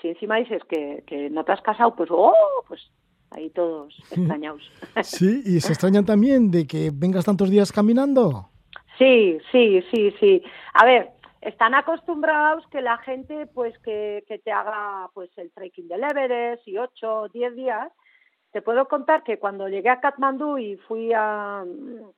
si 0.00 0.08
encima 0.08 0.36
dices 0.36 0.62
que, 0.64 1.02
que 1.06 1.28
no 1.30 1.44
te 1.44 1.52
has 1.52 1.60
casado, 1.62 1.94
pues 1.96 2.10
oh, 2.10 2.34
pues 2.66 2.90
ahí 3.30 3.50
todos 3.50 3.94
extrañados. 4.10 4.70
Sí, 5.02 5.42
y 5.44 5.60
se 5.60 5.72
extrañan 5.72 6.04
también 6.04 6.50
de 6.50 6.66
que 6.66 6.90
vengas 6.92 7.24
tantos 7.24 7.50
días 7.50 7.72
caminando. 7.72 8.48
Sí, 8.98 9.38
sí, 9.52 9.82
sí, 9.92 10.12
sí. 10.18 10.42
A 10.74 10.84
ver, 10.84 11.10
están 11.40 11.74
acostumbrados 11.74 12.66
que 12.68 12.82
la 12.82 12.98
gente 12.98 13.46
pues 13.46 13.78
que, 13.78 14.24
que 14.26 14.38
te 14.38 14.50
haga 14.50 15.08
pues 15.14 15.30
el 15.36 15.52
trekking 15.52 15.88
del 15.88 16.04
Everest 16.04 16.66
y 16.66 16.78
8 16.78 17.20
o 17.20 17.28
10 17.28 17.54
días. 17.54 17.92
Te 18.50 18.62
puedo 18.62 18.88
contar 18.88 19.22
que 19.24 19.38
cuando 19.38 19.68
llegué 19.68 19.90
a 19.90 20.00
Katmandú 20.00 20.58
y 20.58 20.76
fui 20.88 21.12
a, 21.12 21.64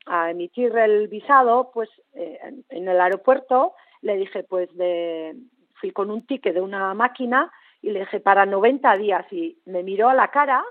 a 0.06 0.30
emitir 0.30 0.74
el 0.76 1.08
visado, 1.08 1.70
pues 1.74 1.90
eh, 2.14 2.38
en, 2.42 2.64
en 2.70 2.88
el 2.88 3.00
aeropuerto 3.00 3.74
le 4.00 4.16
dije 4.16 4.44
pues 4.44 4.74
de 4.76 5.36
fui 5.80 5.90
con 5.90 6.10
un 6.10 6.26
ticket 6.26 6.54
de 6.54 6.60
una 6.60 6.94
máquina 6.94 7.50
y 7.82 7.90
le 7.90 8.00
dije 8.00 8.20
para 8.20 8.46
90 8.46 8.96
días 8.96 9.26
y 9.32 9.58
me 9.66 9.82
miró 9.82 10.08
a 10.08 10.14
la 10.14 10.28
cara 10.28 10.64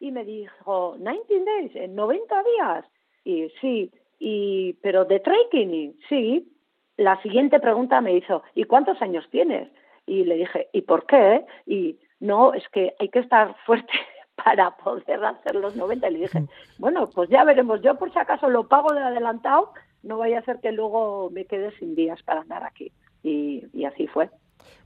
y 0.00 0.10
me 0.10 0.24
dijo 0.24 0.96
19 0.98 1.44
days, 1.44 1.76
en 1.76 1.94
90 1.94 2.42
días. 2.42 2.84
Y 3.24 3.48
sí, 3.60 3.90
y, 4.18 4.74
pero 4.82 5.04
de 5.04 5.20
trekking, 5.20 5.96
sí. 6.08 6.50
La 6.96 7.20
siguiente 7.22 7.58
pregunta 7.58 8.00
me 8.00 8.14
hizo, 8.14 8.42
¿y 8.54 8.64
cuántos 8.64 9.00
años 9.02 9.28
tienes? 9.30 9.68
Y 10.06 10.24
le 10.24 10.36
dije, 10.36 10.68
¿y 10.72 10.82
por 10.82 11.06
qué? 11.06 11.44
Y 11.66 11.98
no, 12.20 12.54
es 12.54 12.68
que 12.68 12.94
hay 12.98 13.08
que 13.08 13.18
estar 13.18 13.56
fuerte 13.66 13.92
para 14.44 14.76
poder 14.76 15.24
hacer 15.24 15.56
los 15.56 15.74
90. 15.74 16.08
Y 16.08 16.12
le 16.12 16.18
dije, 16.20 16.44
bueno, 16.78 17.08
pues 17.12 17.28
ya 17.30 17.44
veremos. 17.44 17.82
Yo 17.82 17.96
por 17.96 18.12
si 18.12 18.18
acaso 18.18 18.48
lo 18.48 18.68
pago 18.68 18.92
de 18.92 19.00
adelantado, 19.00 19.72
no 20.02 20.18
vaya 20.18 20.38
a 20.38 20.44
ser 20.44 20.60
que 20.60 20.72
luego 20.72 21.30
me 21.30 21.46
quede 21.46 21.72
sin 21.78 21.94
días 21.94 22.22
para 22.22 22.42
andar 22.42 22.62
aquí. 22.62 22.92
Y, 23.22 23.64
y 23.72 23.84
así 23.86 24.06
fue. 24.06 24.30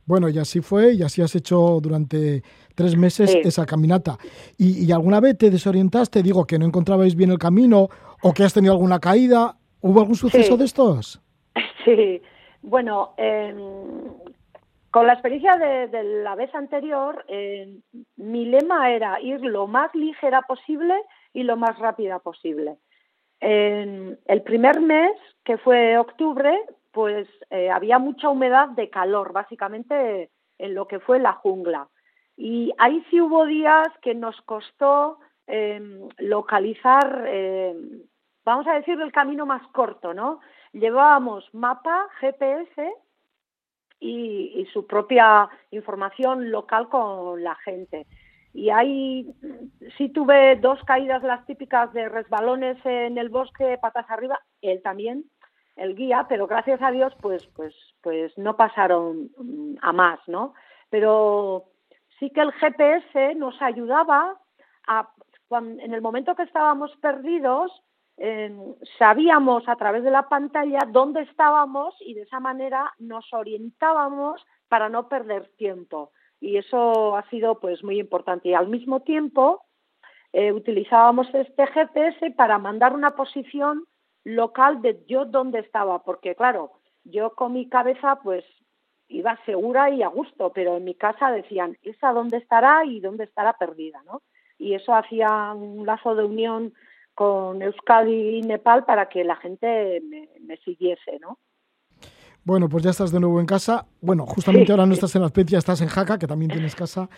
Bueno, 0.09 0.29
y 0.31 0.39
así 0.39 0.61
fue, 0.63 0.95
y 0.95 1.03
así 1.03 1.21
has 1.21 1.35
hecho 1.37 1.81
durante 1.83 2.43
tres 2.75 2.97
meses 2.97 3.31
Sí. 3.31 3.41
esa 3.45 3.67
caminata. 3.67 4.17
¿Y, 4.57 4.87
y 4.87 4.91
alguna 4.91 5.21
vez 5.21 5.37
te 5.37 5.51
desorientaste? 5.51 6.23
Digo, 6.23 6.47
que 6.47 6.59
no 6.59 6.65
encontrabais 6.65 7.15
bien 7.15 7.31
el 7.31 7.39
camino 7.39 7.89
o 8.23 8.33
que 8.33 8.43
has 8.43 8.55
tenido 8.55 8.73
alguna 8.73 8.99
caída. 9.01 9.57
¿Hubo 9.83 10.01
algún 10.01 10.17
suceso 10.17 10.53
Sí. 10.55 10.59
de 10.59 10.65
estos? 10.65 11.21
Sí, 11.85 12.21
bueno, 12.63 13.15
eh, 13.19 13.55
con 14.91 15.07
la 15.07 15.13
experiencia 15.13 15.57
de, 15.57 15.89
de 15.89 16.03
la 16.23 16.35
vez 16.35 16.55
anterior, 16.55 17.25
eh, 17.29 17.79
mi 18.17 18.47
lema 18.47 18.91
era 18.91 19.21
ir 19.21 19.41
lo 19.43 19.67
más 19.67 19.95
ligera 19.95 20.43
posible 20.43 20.95
y 21.35 21.43
lo 21.45 21.57
más 21.57 21.79
rápida 21.79 22.19
posible. 22.19 22.77
En 23.41 24.19
el 24.27 24.43
primer 24.43 24.81
mes, 24.81 25.13
que 25.45 25.57
fue 25.59 25.97
octubre, 25.99 26.53
pues 26.93 27.29
eh, 27.51 27.71
había 27.71 27.99
mucha 27.99 28.29
humedad 28.29 28.69
de 28.71 28.91
calor, 28.91 29.33
básicamente 29.33 30.31
en 30.59 30.75
lo 30.75 30.87
que 30.89 31.01
fue 31.01 31.19
la 31.19 31.35
jungla. 31.35 31.89
Y 32.37 32.73
ahí 32.79 33.05
sí 33.11 33.21
hubo 33.21 33.47
días 33.47 33.89
que 34.03 34.15
nos 34.15 34.41
costó 34.43 35.19
eh, 35.47 35.81
localizar, 36.19 37.25
eh, 37.27 37.75
vamos 38.45 38.67
a 38.67 38.75
decir, 38.75 39.01
el 39.01 39.13
camino 39.13 39.47
más 39.47 39.67
corto, 39.69 40.15
¿no? 40.15 40.41
Llevábamos 40.73 41.49
mapa, 41.53 42.07
GPS 42.21 42.93
y, 44.01 44.53
y 44.61 44.67
su 44.73 44.87
propia 44.87 45.49
información 45.71 46.51
local 46.51 46.89
con 46.89 47.43
la 47.43 47.55
gente. 47.57 48.07
Y 48.55 48.71
ahí 48.71 49.27
sí 49.97 50.09
tuve 50.09 50.57
dos 50.57 50.83
caídas 50.85 51.23
las 51.23 51.45
típicas 51.47 51.93
de 51.93 52.09
resbalones 52.09 52.79
en 52.85 53.19
el 53.19 53.29
bosque, 53.29 53.79
patas 53.81 54.11
arriba, 54.11 54.41
él 54.63 54.81
también, 54.83 55.25
el 55.79 55.95
guía, 55.95 56.27
pero 56.29 56.47
gracias 56.47 56.81
a 56.83 56.91
Dios 56.91 57.15
pues 57.21 57.47
pues 57.57 57.75
pues 58.03 58.37
no 58.39 58.57
pasaron 58.57 59.31
mm, 59.39 59.77
a 59.83 59.93
más, 59.93 60.21
¿no? 60.27 60.55
Pero 60.91 61.67
sí 62.19 62.31
que 62.31 62.41
el 62.41 62.53
GPS 62.53 63.35
nos 63.37 63.61
ayudaba 63.63 64.37
a 64.87 65.09
cuan- 65.49 65.81
en 65.81 65.95
el 65.95 66.03
momento 66.03 66.35
que 66.35 66.43
estábamos 66.45 66.95
perdidos 66.99 67.71
eh, 68.21 68.53
sabíamos 68.99 69.69
a 69.69 69.77
través 69.77 70.03
de 70.03 70.11
la 70.11 70.29
pantalla 70.29 70.81
dónde 70.89 71.23
estábamos 71.23 71.95
y 72.01 72.15
de 72.15 72.23
esa 72.23 72.41
manera 72.41 72.93
nos 72.99 73.33
orientábamos 73.33 74.45
para 74.69 74.89
no 74.89 75.09
perder 75.09 75.49
tiempo 75.57 76.11
y 76.41 76.57
eso 76.57 77.17
ha 77.17 77.23
sido 77.31 77.61
pues 77.61 77.83
muy 77.85 77.99
importante 78.01 78.49
y 78.49 78.55
al 78.55 78.69
mismo 78.69 79.01
tiempo 79.01 79.63
eh, 80.33 80.53
utilizábamos 80.53 81.29
este 81.35 81.67
GPS 81.69 82.31
para 82.33 82.59
mandar 82.59 82.93
una 82.95 83.15
posición 83.15 83.85
local 84.29 84.83
de 84.83 85.03
yo 85.07 85.25
dónde 85.25 85.61
estaba 85.61 86.03
porque 86.05 86.35
claro 86.35 86.73
yo 87.05 87.35
con 87.35 87.53
mi 87.55 87.69
cabeza 87.69 88.21
pues 88.23 88.45
iba 89.09 89.39
segura 89.47 89.91
y 89.91 90.03
a 90.03 90.09
gusto 90.09 90.53
pero 90.53 90.77
en 90.77 90.85
mi 90.85 90.95
casa 90.95 91.31
decían 91.31 91.79
esa 91.83 92.13
dónde 92.13 92.37
estará 92.37 92.85
y 92.85 93.01
dónde 93.01 93.25
estará 93.25 93.55
perdida 93.55 94.03
no 94.07 94.23
y 94.59 94.75
eso 94.75 94.95
hacía 94.95 95.53
un 95.55 95.87
lazo 95.87 96.15
de 96.15 96.25
unión 96.25 96.75
con 97.15 97.63
Euskadi 97.63 98.39
y 98.39 98.43
Nepal 98.43 98.85
para 98.85 99.09
que 99.09 99.25
la 99.25 99.37
gente 99.37 100.01
me, 100.09 100.29
me 100.41 100.57
siguiese, 100.59 101.19
¿no? 101.21 101.39
Bueno, 102.45 102.69
pues 102.69 102.85
ya 102.85 102.91
estás 102.91 103.11
de 103.11 103.21
nuevo 103.21 103.41
en 103.41 103.47
casa. 103.47 103.87
Bueno, 104.01 104.25
justamente 104.25 104.67
Sí. 104.67 104.73
ahora 104.73 104.87
no 104.87 104.95
estás 104.95 105.15
en 105.17 105.29
Peñas, 105.31 105.59
estás 105.59 105.81
en 105.81 105.89
Jaca, 105.89 106.19
que 106.19 106.27
también 106.27 106.51
tienes 106.51 106.75
casa, 106.75 107.09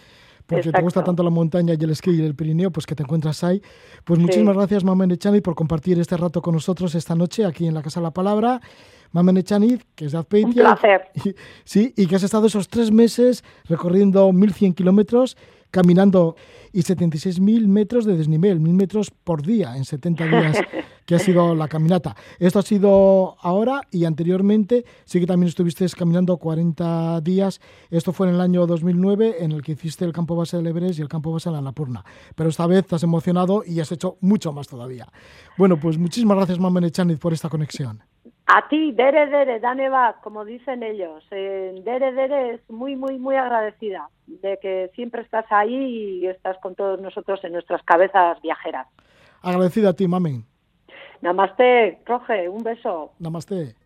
porque 0.51 0.63
te 0.65 0.69
Exacto. 0.71 0.85
gusta 0.85 1.05
tanto 1.05 1.23
la 1.23 1.31
montaña 1.31 1.75
y 1.79 1.83
el 1.85 1.91
esquí 1.91 2.11
y 2.11 2.21
el 2.23 2.35
Pirineo, 2.35 2.71
pues 2.71 2.85
que 2.87 2.95
te 2.95 3.03
encuentras 3.05 3.43
ahí. 3.45 3.63
Pues 4.05 4.19
muchísimas 4.19 4.57
gracias, 4.57 4.85
Mamen 4.85 5.11
Echaniz, 5.13 5.43
por 5.43 5.55
compartir 5.55 5.99
este 6.01 6.17
rato 6.17 6.43
con 6.43 6.55
nosotros 6.55 6.95
esta 6.95 7.15
noche 7.15 7.45
aquí 7.47 7.67
en 7.67 7.75
la 7.75 7.83
Casa 7.83 8.01
de 8.01 8.05
la 8.05 8.11
Palabra. 8.11 8.61
Mamen 9.13 9.37
Echaniz, 9.39 9.81
que 9.95 10.05
es 10.07 10.13
de 10.13 10.19
Un 10.19 10.21
Azpeitia. 10.23 10.63
placer. 10.63 11.03
Y- 11.25 11.35
sí, 11.65 11.95
y 11.97 12.07
que 12.07 12.17
has 12.17 12.23
estado 12.23 12.47
esos 12.47 12.69
tres 12.69 12.91
meses 12.93 13.43
recorriendo 13.69 14.31
1.100 14.33 14.75
kilómetros, 14.75 15.37
caminando 15.71 16.37
y 16.73 16.81
76.000 16.83 17.67
metros 17.67 18.05
de 18.05 18.17
desnivel, 18.17 18.61
1.000 18.61 18.73
metros 18.73 19.11
por 19.11 19.43
día 19.43 19.77
en 19.77 19.85
70 19.85 20.27
días, 20.27 20.59
que 21.07 21.15
ha 21.17 21.19
sido 21.19 21.55
la 21.55 21.69
caminata. 21.69 22.15
Esto 22.39 22.59
ha 22.61 22.63
sido 22.63 23.37
ahora 23.41 23.83
y 23.91 24.05
anteriormente 24.05 24.85
sí 25.05 25.21
que 25.21 25.27
también 25.27 25.49
estuviste 25.49 25.87
caminando 25.89 26.37
40 26.37 27.21
días. 27.23 27.61
Esto 27.91 28.13
fue 28.13 28.29
en 28.29 28.35
el 28.35 28.41
año 28.41 28.67
2009, 28.67 29.37
en 29.41 29.53
el 29.53 29.63
que 29.63 29.73
hiciste 29.73 30.05
el 30.05 30.13
campo 30.13 30.37
base 30.37 30.57
del 30.57 30.67
Everest 30.69 30.99
y 30.99 31.03
el 31.03 31.09
campo 31.09 31.33
base 31.33 31.49
de 31.49 31.55
la 31.55 31.59
Annapurna. 31.59 32.05
Pero 32.35 32.51
esta 32.51 32.67
vez 32.67 32.87
te 32.87 32.95
has 32.95 33.03
emocionado 33.03 33.63
y 33.67 33.81
has 33.81 33.91
hecho 33.91 34.17
mucho 34.21 34.53
más 34.53 34.69
todavía. 34.69 35.09
Bueno, 35.59 35.79
pues 35.81 35.99
muchísimas 35.99 36.37
gracias, 36.37 36.59
Mamen 36.59 36.85
Echaniz, 36.85 37.19
por 37.19 37.33
esta 37.33 37.49
conexión. 37.49 38.10
A 38.53 38.67
ti, 38.69 38.91
Dere 38.91 39.29
Dere, 39.29 39.61
Dane 39.61 39.89
Bat, 39.89 40.23
como 40.23 40.45
dicen 40.45 40.83
ellos. 40.83 41.23
Eh, 41.31 41.81
Dere 41.85 42.13
Dere 42.13 42.55
es 42.55 42.71
muy, 42.71 42.97
muy, 42.97 43.17
muy 43.17 43.37
agradecida 43.37 44.11
de 44.27 44.59
que 44.61 44.91
siempre 44.97 45.23
estás 45.23 45.45
ahí 45.51 46.21
y 46.21 46.27
estás 46.27 46.59
con 46.59 46.75
todos 46.75 47.01
nosotros 47.01 47.39
en 47.45 47.53
nuestras 47.53 47.81
cabezas 47.85 48.43
viajeras. 48.43 48.89
Agradecida 49.41 49.91
a 49.91 49.93
ti, 49.93 50.09
Mamen. 50.09 50.45
Namaste, 51.21 52.01
Roge, 52.05 52.49
un 52.49 52.65
beso. 52.65 53.13
Namaste. 53.21 53.77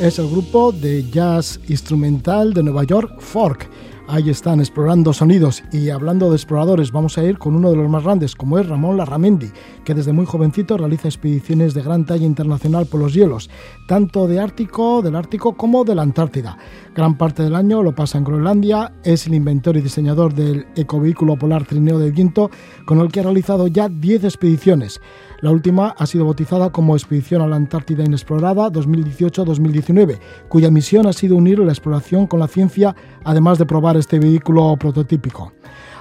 Es 0.00 0.18
el 0.18 0.28
grupo 0.28 0.72
de 0.72 1.08
jazz 1.10 1.60
instrumental 1.68 2.52
de 2.52 2.62
Nueva 2.62 2.84
York, 2.84 3.20
Fork. 3.20 3.68
Ahí 4.06 4.28
están 4.28 4.60
explorando 4.60 5.14
sonidos 5.14 5.62
y 5.72 5.88
hablando 5.88 6.28
de 6.28 6.36
exploradores 6.36 6.92
vamos 6.92 7.16
a 7.16 7.24
ir 7.24 7.38
con 7.38 7.56
uno 7.56 7.70
de 7.70 7.76
los 7.76 7.88
más 7.88 8.04
grandes 8.04 8.34
como 8.34 8.58
es 8.58 8.68
Ramón 8.68 8.98
Larramendi, 8.98 9.50
que 9.82 9.94
desde 9.94 10.12
muy 10.12 10.26
jovencito 10.26 10.76
realiza 10.76 11.08
expediciones 11.08 11.72
de 11.72 11.82
gran 11.82 12.04
talla 12.04 12.26
internacional 12.26 12.84
por 12.84 13.00
los 13.00 13.14
hielos, 13.14 13.48
tanto 13.86 14.26
de 14.26 14.40
Ártico, 14.40 15.00
del 15.00 15.16
Ártico 15.16 15.56
como 15.56 15.84
de 15.84 15.94
la 15.94 16.02
Antártida. 16.02 16.58
Gran 16.94 17.16
parte 17.16 17.42
del 17.42 17.54
año 17.54 17.82
lo 17.82 17.94
pasa 17.94 18.18
en 18.18 18.24
Groenlandia, 18.24 18.92
es 19.04 19.26
el 19.26 19.34
inventor 19.34 19.76
y 19.78 19.80
diseñador 19.80 20.34
del 20.34 20.66
ecovehículo 20.76 21.36
polar 21.36 21.64
Trineo 21.64 21.98
de 21.98 22.10
Viento, 22.10 22.50
con 22.84 23.00
el 23.00 23.10
que 23.10 23.20
ha 23.20 23.24
realizado 23.24 23.68
ya 23.68 23.88
10 23.88 24.24
expediciones. 24.24 25.00
La 25.44 25.50
última 25.50 25.94
ha 25.98 26.06
sido 26.06 26.24
bautizada 26.24 26.70
como 26.70 26.96
Expedición 26.96 27.42
a 27.42 27.46
la 27.46 27.56
Antártida 27.56 28.02
Inexplorada 28.02 28.72
2018-2019, 28.72 30.18
cuya 30.48 30.70
misión 30.70 31.06
ha 31.06 31.12
sido 31.12 31.36
unir 31.36 31.58
la 31.58 31.70
exploración 31.70 32.26
con 32.26 32.40
la 32.40 32.48
ciencia, 32.48 32.96
además 33.24 33.58
de 33.58 33.66
probar 33.66 33.98
este 33.98 34.18
vehículo 34.18 34.74
prototípico. 34.78 35.52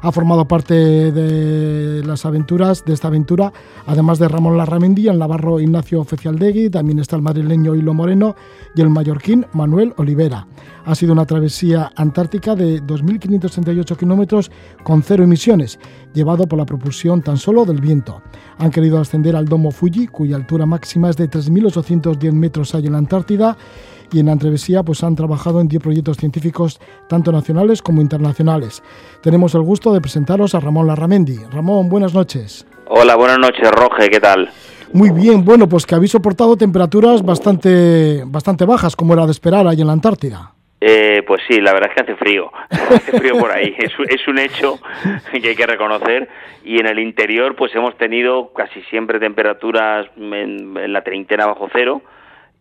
Ha 0.05 0.11
formado 0.11 0.45
parte 0.45 0.73
de 1.13 2.03
las 2.03 2.25
aventuras, 2.25 2.83
de 2.83 2.91
esta 2.91 3.07
aventura, 3.07 3.53
además 3.87 4.19
de 4.19 4.27
Ramón 4.27 4.57
Larramendi, 4.57 5.07
el 5.07 5.17
navarro 5.17 5.61
Ignacio 5.61 6.01
Oficialdegui, 6.01 6.69
también 6.69 6.99
está 6.99 7.15
el 7.15 7.21
madrileño 7.21 7.73
Hilo 7.73 7.93
Moreno 7.93 8.35
y 8.75 8.81
el 8.81 8.89
mallorquín 8.89 9.45
Manuel 9.53 9.93
Olivera. 9.95 10.45
Ha 10.83 10.93
sido 10.93 11.13
una 11.13 11.25
travesía 11.25 11.89
antártica 11.95 12.53
de 12.53 12.83
2.568 12.83 13.95
kilómetros 13.95 14.51
con 14.83 15.03
cero 15.03 15.23
emisiones, 15.23 15.79
llevado 16.13 16.47
por 16.47 16.59
la 16.59 16.65
propulsión 16.65 17.21
tan 17.21 17.37
solo 17.37 17.63
del 17.63 17.79
viento. 17.79 18.21
Han 18.57 18.71
querido 18.71 18.99
ascender 18.99 19.37
al 19.37 19.45
domo 19.45 19.71
Fuji, 19.71 20.07
cuya 20.07 20.35
altura 20.35 20.65
máxima 20.65 21.11
es 21.11 21.15
de 21.15 21.29
3.810 21.29 22.33
metros 22.33 22.75
hay 22.75 22.87
en 22.87 22.91
la 22.91 22.97
Antártida, 22.97 23.55
y 24.13 24.19
en 24.19 24.27
la 24.27 24.37
travesía 24.37 24.83
pues, 24.83 25.03
han 25.03 25.15
trabajado 25.15 25.59
en 25.61 25.67
10 25.67 25.81
proyectos 25.81 26.17
científicos, 26.17 26.79
tanto 27.07 27.31
nacionales 27.31 27.81
como 27.81 28.01
internacionales. 28.01 28.83
Tenemos 29.21 29.55
el 29.55 29.61
gusto 29.61 29.93
de 29.93 30.01
presentaros 30.01 30.55
a 30.55 30.59
Ramón 30.59 30.87
Larramendi. 30.87 31.37
Ramón, 31.51 31.89
buenas 31.89 32.13
noches. 32.13 32.65
Hola, 32.87 33.15
buenas 33.15 33.39
noches, 33.39 33.69
Roge, 33.71 34.09
¿qué 34.09 34.19
tal? 34.19 34.49
Muy 34.93 35.09
bien, 35.09 35.43
bueno, 35.43 35.67
pues 35.67 35.85
que 35.87 35.95
habéis 35.95 36.11
soportado 36.11 36.55
temperaturas 36.55 37.23
bastante, 37.23 38.23
bastante 38.27 38.65
bajas, 38.65 38.95
como 38.95 39.13
era 39.13 39.25
de 39.25 39.31
esperar 39.31 39.67
ahí 39.67 39.81
en 39.81 39.87
la 39.87 39.93
Antártida. 39.93 40.51
Eh, 40.85 41.23
pues 41.25 41.41
sí, 41.47 41.61
la 41.61 41.71
verdad 41.71 41.89
es 41.91 41.95
que 41.95 42.11
hace 42.11 42.15
frío, 42.17 42.51
hace 42.69 43.17
frío 43.17 43.37
por 43.39 43.49
ahí, 43.51 43.73
es, 43.77 43.97
un- 43.97 44.09
es 44.09 44.27
un 44.27 44.37
hecho 44.37 44.79
que 45.31 45.47
hay 45.47 45.55
que 45.55 45.65
reconocer 45.65 46.27
y 46.65 46.77
en 46.77 46.87
el 46.87 46.99
interior 46.99 47.55
pues 47.55 47.73
hemos 47.73 47.97
tenido 47.97 48.51
casi 48.53 48.81
siempre 48.89 49.17
temperaturas 49.17 50.07
en, 50.17 50.75
en 50.77 50.91
la 50.91 51.01
treintena 51.01 51.45
bajo 51.45 51.69
cero 51.71 52.01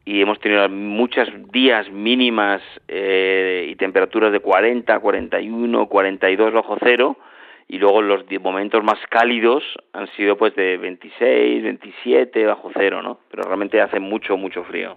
y 0.05 0.21
hemos 0.21 0.41
tenido 0.41 0.69
muchos 0.69 1.29
días 1.53 1.91
mínimas 1.91 2.61
eh, 2.89 3.69
y 3.71 3.77
temperaturas 3.77 4.33
de 4.33 4.41
40, 4.41 4.99
41, 4.99 5.87
42 5.87 6.53
bajo 6.53 6.77
cero 6.81 7.17
y 7.69 7.79
luego 7.79 8.03
los 8.03 8.25
momentos 8.41 8.83
más 8.85 8.99
cálidos 9.09 9.63
han 9.93 10.07
sido 10.17 10.37
pues 10.37 10.55
de 10.57 10.77
26, 10.77 11.63
27 11.63 12.45
bajo 12.45 12.71
cero, 12.75 13.03
¿no? 13.03 13.19
Pero 13.31 13.45
realmente 13.45 13.81
hace 13.81 14.01
mucho, 14.01 14.37
mucho 14.37 14.65
frío. 14.65 14.97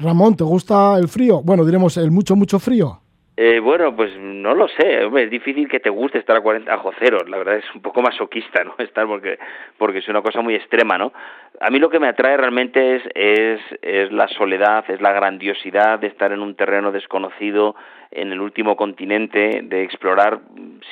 Ramón, 0.00 0.36
¿te 0.36 0.44
gusta 0.44 0.96
el 0.98 1.08
frío? 1.08 1.42
Bueno, 1.42 1.64
diremos 1.64 1.96
el 1.96 2.10
mucho, 2.10 2.34
mucho 2.34 2.58
frío. 2.58 3.00
Eh, 3.36 3.58
bueno, 3.58 3.96
pues 3.96 4.16
no 4.16 4.54
lo 4.54 4.68
sé, 4.68 5.04
hombre, 5.04 5.24
es 5.24 5.30
difícil 5.30 5.68
que 5.68 5.80
te 5.80 5.90
guste 5.90 6.18
estar 6.18 6.36
a 6.36 6.40
40 6.40 6.70
bajo 6.70 6.92
cero, 7.00 7.18
la 7.26 7.36
verdad 7.36 7.56
es 7.56 7.74
un 7.74 7.82
poco 7.82 8.00
masoquista, 8.00 8.62
¿no? 8.62 8.76
Estar 8.78 9.08
porque 9.08 9.40
porque 9.76 9.98
es 9.98 10.08
una 10.08 10.22
cosa 10.22 10.40
muy 10.40 10.54
extrema, 10.54 10.96
¿no? 10.96 11.12
A 11.60 11.68
mí 11.70 11.80
lo 11.80 11.90
que 11.90 11.98
me 11.98 12.06
atrae 12.06 12.36
realmente 12.36 12.94
es 12.94 13.02
es 13.16 13.60
es 13.82 14.12
la 14.12 14.28
soledad, 14.28 14.84
es 14.88 15.00
la 15.00 15.10
grandiosidad 15.10 15.98
de 15.98 16.06
estar 16.06 16.30
en 16.30 16.42
un 16.42 16.54
terreno 16.54 16.92
desconocido, 16.92 17.74
en 18.12 18.30
el 18.30 18.40
último 18.40 18.76
continente, 18.76 19.62
de 19.64 19.82
explorar 19.82 20.38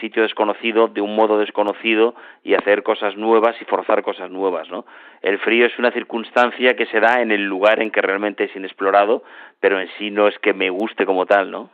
sitio 0.01 0.23
desconocido 0.23 0.89
de 0.89 1.01
un 1.01 1.15
modo 1.15 1.39
desconocido 1.39 2.17
y 2.43 2.55
hacer 2.55 2.83
cosas 2.83 3.17
nuevas 3.17 3.55
y 3.61 3.65
forzar 3.67 4.03
cosas 4.03 4.33
nuevas, 4.33 4.69
¿no? 4.69 4.85
El 5.21 5.39
frío 5.39 5.67
es 5.67 5.79
una 5.79 5.93
circunstancia 5.93 6.75
que 6.75 6.87
se 6.87 6.99
da 6.99 7.23
en 7.23 7.31
el 7.31 7.45
lugar 7.45 7.81
en 7.81 7.93
que 7.93 8.03
realmente 8.03 8.45
es 8.45 8.57
inexplorado, 8.57 9.23
pero 9.61 9.81
en 9.81 9.89
sí 9.97 10.11
no 10.11 10.27
es 10.27 10.37
que 10.41 10.53
me 10.53 10.71
guste 10.71 11.07
como 11.07 11.25
tal, 11.27 11.53
¿no? 11.53 11.71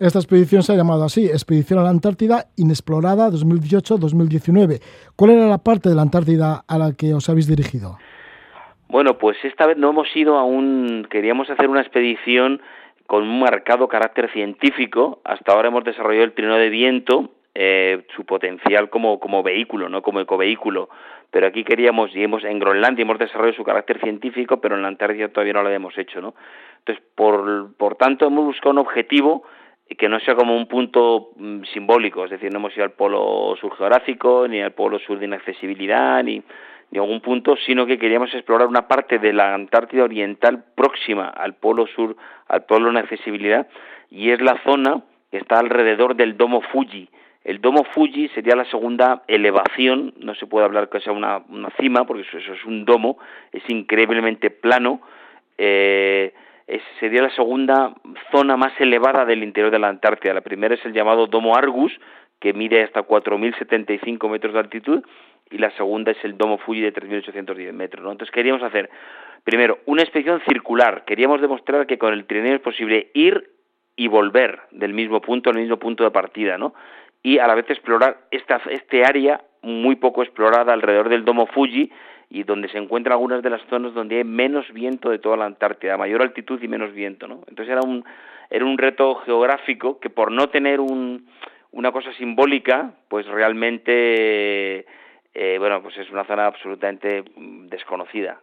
Esta 0.00 0.18
expedición 0.18 0.62
se 0.62 0.72
ha 0.72 0.76
llamado 0.76 1.04
así, 1.04 1.26
Expedición 1.26 1.78
a 1.78 1.82
la 1.82 1.90
Antártida 1.90 2.46
Inexplorada 2.56 3.28
2018-2019. 3.28 4.80
¿Cuál 5.14 5.32
era 5.32 5.44
la 5.46 5.58
parte 5.58 5.90
de 5.90 5.94
la 5.94 6.00
Antártida 6.00 6.64
a 6.66 6.78
la 6.78 6.96
que 6.96 7.12
os 7.12 7.28
habéis 7.28 7.46
dirigido? 7.46 7.98
Bueno, 8.88 9.18
pues 9.18 9.36
esta 9.44 9.66
vez 9.66 9.76
no 9.76 9.90
hemos 9.90 10.08
ido 10.16 10.38
a 10.38 10.44
un... 10.44 11.06
Queríamos 11.10 11.50
hacer 11.50 11.68
una 11.68 11.82
expedición 11.82 12.62
con 13.06 13.24
un 13.24 13.40
marcado 13.40 13.88
carácter 13.88 14.32
científico. 14.32 15.20
Hasta 15.22 15.52
ahora 15.52 15.68
hemos 15.68 15.84
desarrollado 15.84 16.24
el 16.24 16.32
trineo 16.32 16.56
de 16.56 16.70
viento, 16.70 17.32
eh, 17.54 18.02
su 18.16 18.24
potencial 18.24 18.88
como, 18.88 19.20
como 19.20 19.42
vehículo, 19.42 19.90
no 19.90 20.00
como 20.00 20.20
ecovehículo. 20.20 20.88
Pero 21.30 21.46
aquí 21.46 21.62
queríamos, 21.62 22.16
y 22.16 22.22
hemos, 22.22 22.42
en 22.44 22.58
Groenlandia 22.58 23.02
hemos 23.02 23.18
desarrollado 23.18 23.54
su 23.54 23.64
carácter 23.64 24.00
científico, 24.00 24.62
pero 24.62 24.76
en 24.76 24.82
la 24.82 24.88
Antártida 24.88 25.28
todavía 25.28 25.52
no 25.52 25.60
lo 25.60 25.68
habíamos 25.68 25.98
hecho, 25.98 26.22
¿no? 26.22 26.34
Entonces, 26.78 27.04
por, 27.14 27.74
por 27.74 27.96
tanto, 27.96 28.28
hemos 28.28 28.46
buscado 28.46 28.70
un 28.70 28.78
objetivo 28.78 29.44
que 29.96 30.08
no 30.08 30.20
sea 30.20 30.34
como 30.34 30.56
un 30.56 30.66
punto 30.66 31.30
mm, 31.36 31.64
simbólico, 31.72 32.24
es 32.24 32.30
decir, 32.30 32.50
no 32.52 32.58
hemos 32.58 32.74
ido 32.74 32.84
al 32.84 32.92
polo 32.92 33.54
sur 33.60 33.76
geográfico, 33.76 34.46
ni 34.48 34.60
al 34.60 34.72
polo 34.72 34.98
sur 34.98 35.18
de 35.18 35.26
inaccesibilidad, 35.26 36.22
ni, 36.22 36.42
ni 36.90 36.98
algún 36.98 37.20
punto, 37.20 37.56
sino 37.66 37.86
que 37.86 37.98
queríamos 37.98 38.32
explorar 38.34 38.68
una 38.68 38.88
parte 38.88 39.18
de 39.18 39.32
la 39.32 39.54
Antártida 39.54 40.04
Oriental 40.04 40.64
próxima 40.74 41.28
al 41.28 41.54
polo 41.54 41.86
sur, 41.86 42.16
al 42.48 42.64
polo 42.64 42.86
de 42.86 42.92
inaccesibilidad, 42.92 43.68
y 44.10 44.30
es 44.30 44.40
la 44.40 44.60
zona 44.64 45.02
que 45.30 45.38
está 45.38 45.58
alrededor 45.58 46.16
del 46.16 46.36
domo 46.36 46.60
Fuji. 46.60 47.08
El 47.42 47.60
domo 47.60 47.84
Fuji 47.84 48.28
sería 48.28 48.54
la 48.54 48.66
segunda 48.66 49.22
elevación, 49.26 50.14
no 50.18 50.34
se 50.34 50.46
puede 50.46 50.66
hablar 50.66 50.88
que 50.88 51.00
sea 51.00 51.12
una, 51.12 51.38
una 51.48 51.70
cima, 51.80 52.04
porque 52.04 52.22
eso, 52.22 52.38
eso 52.38 52.52
es 52.52 52.64
un 52.64 52.84
domo, 52.84 53.18
es 53.52 53.62
increíblemente 53.68 54.50
plano, 54.50 55.00
eh, 55.56 56.32
es- 56.70 56.82
sería 56.98 57.22
la 57.22 57.30
segunda 57.30 57.94
zona 58.32 58.56
más 58.56 58.72
elevada 58.80 59.24
del 59.24 59.42
interior 59.42 59.70
de 59.70 59.78
la 59.78 59.88
Antártida. 59.88 60.34
La 60.34 60.40
primera 60.40 60.74
es 60.74 60.84
el 60.84 60.92
llamado 60.92 61.26
Domo 61.26 61.56
Argus, 61.56 61.92
que 62.38 62.52
mide 62.54 62.82
hasta 62.82 63.02
4.075 63.02 64.28
metros 64.28 64.54
de 64.54 64.60
altitud, 64.60 65.04
y 65.50 65.58
la 65.58 65.70
segunda 65.72 66.12
es 66.12 66.24
el 66.24 66.38
Domo 66.38 66.58
Fuji 66.58 66.80
de 66.80 66.92
3.810 66.92 67.72
metros. 67.72 68.04
¿no? 68.04 68.12
Entonces 68.12 68.32
queríamos 68.32 68.62
hacer, 68.62 68.88
primero, 69.44 69.78
una 69.86 70.02
expedición 70.02 70.40
circular. 70.48 71.04
Queríamos 71.04 71.40
demostrar 71.40 71.86
que 71.86 71.98
con 71.98 72.12
el 72.14 72.24
trineo 72.24 72.54
es 72.54 72.60
posible 72.60 73.10
ir 73.14 73.50
y 73.96 74.08
volver 74.08 74.60
del 74.70 74.94
mismo 74.94 75.20
punto 75.20 75.50
al 75.50 75.56
mismo 75.56 75.76
punto 75.76 76.04
de 76.04 76.10
partida, 76.10 76.56
¿no? 76.56 76.72
Y 77.22 77.38
a 77.38 77.46
la 77.46 77.54
vez 77.54 77.68
explorar 77.68 78.16
esta, 78.30 78.60
este 78.70 79.04
área 79.04 79.42
muy 79.62 79.96
poco 79.96 80.22
explorada 80.22 80.72
alrededor 80.72 81.10
del 81.10 81.24
Domo 81.24 81.46
Fuji 81.46 81.90
y 82.30 82.44
donde 82.44 82.68
se 82.68 82.78
encuentran 82.78 83.14
algunas 83.14 83.42
de 83.42 83.50
las 83.50 83.60
zonas 83.68 83.92
donde 83.92 84.18
hay 84.18 84.24
menos 84.24 84.64
viento 84.72 85.10
de 85.10 85.18
toda 85.18 85.36
la 85.36 85.46
Antártida, 85.46 85.96
mayor 85.96 86.22
altitud 86.22 86.62
y 86.62 86.68
menos 86.68 86.94
viento, 86.94 87.26
¿no? 87.26 87.42
Entonces 87.48 87.68
era 87.72 87.82
un 87.82 88.04
era 88.48 88.64
un 88.64 88.78
reto 88.78 89.16
geográfico 89.26 90.00
que 90.00 90.10
por 90.10 90.32
no 90.32 90.48
tener 90.48 90.80
un, 90.80 91.26
una 91.70 91.92
cosa 91.92 92.12
simbólica, 92.14 92.94
pues 93.08 93.26
realmente 93.26 94.86
eh, 95.34 95.56
bueno, 95.58 95.82
pues 95.82 95.96
es 95.98 96.10
una 96.10 96.24
zona 96.24 96.46
absolutamente 96.46 97.24
desconocida. 97.36 98.40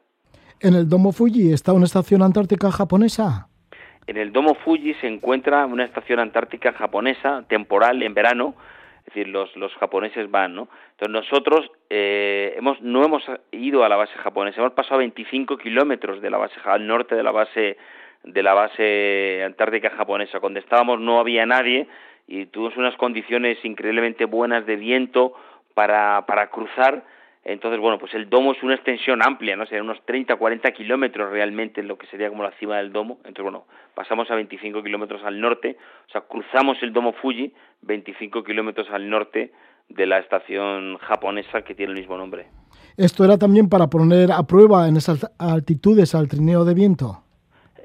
¿En 0.59 0.73
el 0.73 0.87
Domo 0.87 1.11
Fuji 1.11 1.51
está 1.51 1.73
una 1.73 1.85
estación 1.85 2.23
antártica 2.23 2.71
japonesa? 2.71 3.47
En 4.07 4.17
el 4.17 4.31
Domo 4.31 4.55
Fuji 4.55 4.93
se 4.95 5.07
encuentra 5.07 5.65
una 5.65 5.83
estación 5.83 6.19
antártica 6.19 6.71
japonesa 6.73 7.43
temporal 7.47 8.01
en 8.01 8.13
verano, 8.13 8.55
es 9.07 9.13
decir, 9.13 9.29
los, 9.29 9.55
los 9.55 9.73
japoneses 9.75 10.29
van, 10.29 10.53
¿no? 10.53 10.67
Entonces 10.91 11.09
nosotros 11.09 11.71
eh, 11.89 12.53
hemos, 12.57 12.81
no 12.81 13.05
hemos 13.05 13.23
ido 13.51 13.85
a 13.85 13.89
la 13.89 13.95
base 13.95 14.13
japonesa, 14.15 14.59
hemos 14.59 14.73
pasado 14.73 14.97
25 14.97 15.57
kilómetros 15.57 16.21
de 16.21 16.29
la 16.29 16.37
base 16.37 16.55
al 16.65 16.85
norte 16.85 17.15
de 17.15 17.23
la 17.23 17.31
base 17.31 17.77
de 18.25 18.43
la 18.43 18.53
base 18.53 19.43
antártica 19.45 19.91
japonesa. 19.91 20.41
Cuando 20.41 20.59
estábamos 20.59 20.99
no 20.99 21.21
había 21.21 21.45
nadie 21.45 21.87
y 22.27 22.47
tuvimos 22.47 22.75
unas 22.75 22.97
condiciones 22.97 23.63
increíblemente 23.63 24.25
buenas 24.25 24.65
de 24.65 24.75
viento 24.75 25.33
para, 25.73 26.25
para 26.27 26.49
cruzar. 26.49 27.05
Entonces, 27.47 27.79
bueno, 27.79 27.97
pues 27.97 28.13
el 28.13 28.29
domo 28.29 28.51
es 28.51 28.61
una 28.61 28.75
extensión 28.75 29.21
amplia, 29.25 29.55
¿no? 29.55 29.65
Serían 29.65 29.85
unos 29.85 30.03
30, 30.05 30.35
40 30.35 30.69
kilómetros 30.73 31.31
realmente 31.31 31.79
en 31.79 31.87
lo 31.87 31.97
que 31.97 32.05
sería 32.07 32.27
como 32.27 32.43
la 32.43 32.51
cima 32.59 32.75
del 32.75 32.91
domo. 32.91 33.19
Entonces, 33.19 33.43
bueno, 33.43 33.65
pasamos 33.95 34.29
a 34.29 34.35
25 34.35 34.83
kilómetros 34.83 35.23
al 35.23 35.39
norte, 35.39 35.77
o 36.09 36.11
sea, 36.11 36.21
cruzamos 36.27 36.77
el 36.83 36.91
domo 36.91 37.13
Fuji 37.13 37.53
25 37.83 38.43
kilómetros 38.43 38.89
al 38.91 39.09
norte 39.09 39.53
de 39.87 40.05
la 40.05 40.19
estación 40.19 40.97
japonesa 40.97 41.61
que 41.61 41.73
tiene 41.73 41.93
el 41.93 41.99
mismo 41.99 42.17
nombre. 42.17 42.47
Esto 42.97 43.23
era 43.23 43.37
también 43.37 43.69
para 43.69 43.87
poner 43.87 44.29
a 44.33 44.43
prueba 44.43 44.89
en 44.89 44.97
esas 44.97 45.25
altitudes 45.39 46.15
al 46.15 46.27
trineo 46.27 46.65
de 46.65 46.73
viento. 46.73 47.23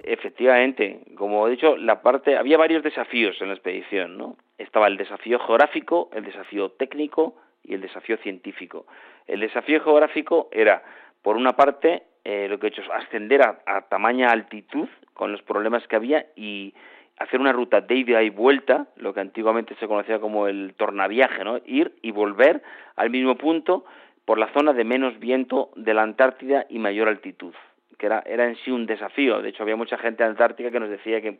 Efectivamente, 0.02 1.04
como 1.14 1.46
he 1.46 1.52
dicho, 1.52 1.76
la 1.76 2.02
parte 2.02 2.36
había 2.36 2.58
varios 2.58 2.82
desafíos 2.82 3.36
en 3.40 3.46
la 3.46 3.54
expedición, 3.54 4.18
¿no? 4.18 4.36
Estaba 4.58 4.88
el 4.88 4.96
desafío 4.96 5.38
geográfico, 5.38 6.10
el 6.12 6.24
desafío 6.24 6.72
técnico 6.72 7.36
y 7.62 7.74
el 7.74 7.80
desafío 7.80 8.16
científico. 8.18 8.86
El 9.26 9.40
desafío 9.40 9.82
geográfico 9.82 10.48
era, 10.52 10.82
por 11.22 11.36
una 11.36 11.52
parte, 11.52 12.02
eh, 12.24 12.46
lo 12.48 12.58
que 12.58 12.66
he 12.66 12.70
hecho 12.70 12.82
es 12.82 12.90
ascender 12.90 13.42
a, 13.42 13.60
a 13.66 13.82
tamaña 13.82 14.30
altitud 14.30 14.88
con 15.14 15.32
los 15.32 15.42
problemas 15.42 15.86
que 15.86 15.96
había 15.96 16.26
y 16.36 16.74
hacer 17.18 17.40
una 17.40 17.52
ruta 17.52 17.80
de 17.80 17.94
ida 17.94 18.22
y 18.22 18.30
vuelta, 18.30 18.86
lo 18.96 19.14
que 19.14 19.20
antiguamente 19.20 19.74
se 19.76 19.86
conocía 19.86 20.18
como 20.18 20.48
el 20.48 20.74
tornaviaje, 20.76 21.44
¿no? 21.44 21.58
Ir 21.64 21.94
y 22.02 22.10
volver 22.10 22.62
al 22.96 23.10
mismo 23.10 23.36
punto 23.36 23.84
por 24.24 24.38
la 24.38 24.52
zona 24.52 24.72
de 24.72 24.84
menos 24.84 25.18
viento 25.18 25.70
de 25.76 25.94
la 25.94 26.02
Antártida 26.02 26.66
y 26.68 26.78
mayor 26.78 27.08
altitud 27.08 27.54
que 28.02 28.06
era, 28.06 28.20
era 28.26 28.48
en 28.48 28.56
sí 28.56 28.72
un 28.72 28.84
desafío. 28.84 29.40
De 29.42 29.50
hecho, 29.50 29.62
había 29.62 29.76
mucha 29.76 29.96
gente 29.96 30.24
antártica 30.24 30.72
que 30.72 30.80
nos 30.80 30.90
decía 30.90 31.20
que, 31.20 31.38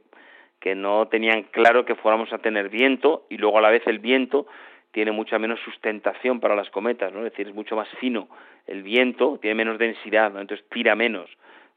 que 0.61 0.77
no 0.77 1.09
tenían 1.09 1.43
claro 1.51 1.85
que 1.85 1.97
fuéramos 1.97 2.33
a 2.33 2.39
tener 2.39 2.69
viento 2.69 3.27
y 3.29 3.37
luego 3.37 3.59
a 3.59 3.63
la 3.63 3.71
vez 3.71 3.83
el 3.87 3.99
viento 3.99 4.47
tiene 4.93 5.11
mucha 5.11 5.39
menos 5.39 5.59
sustentación 5.61 6.39
para 6.39 6.55
las 6.55 6.71
cometas, 6.71 7.13
¿no? 7.13 7.19
Es 7.19 7.33
decir, 7.33 7.49
es 7.49 7.55
mucho 7.55 7.77
más 7.77 7.89
fino 7.99 8.29
el 8.67 8.83
viento, 8.83 9.39
tiene 9.41 9.55
menos 9.57 9.79
densidad, 9.79 10.33
¿no? 10.33 10.41
Entonces 10.41 10.67
tira 10.69 10.95
menos. 10.95 11.29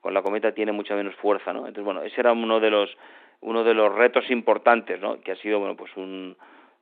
Con 0.01 0.13
la 0.13 0.21
cometa 0.21 0.51
tiene 0.51 0.71
mucha 0.71 0.95
menos 0.95 1.15
fuerza, 1.15 1.51
¿no? 1.51 1.59
Entonces, 1.59 1.83
bueno, 1.83 2.03
ese 2.03 2.19
era 2.21 2.31
uno 2.33 2.59
de 2.59 2.69
los 2.69 2.95
uno 3.41 3.63
de 3.63 3.73
los 3.73 3.93
retos 3.93 4.29
importantes, 4.31 4.99
¿no? 4.99 5.19
Que 5.21 5.31
ha 5.31 5.35
sido, 5.37 5.59
bueno, 5.59 5.75
pues 5.75 5.95
un 5.97 6.35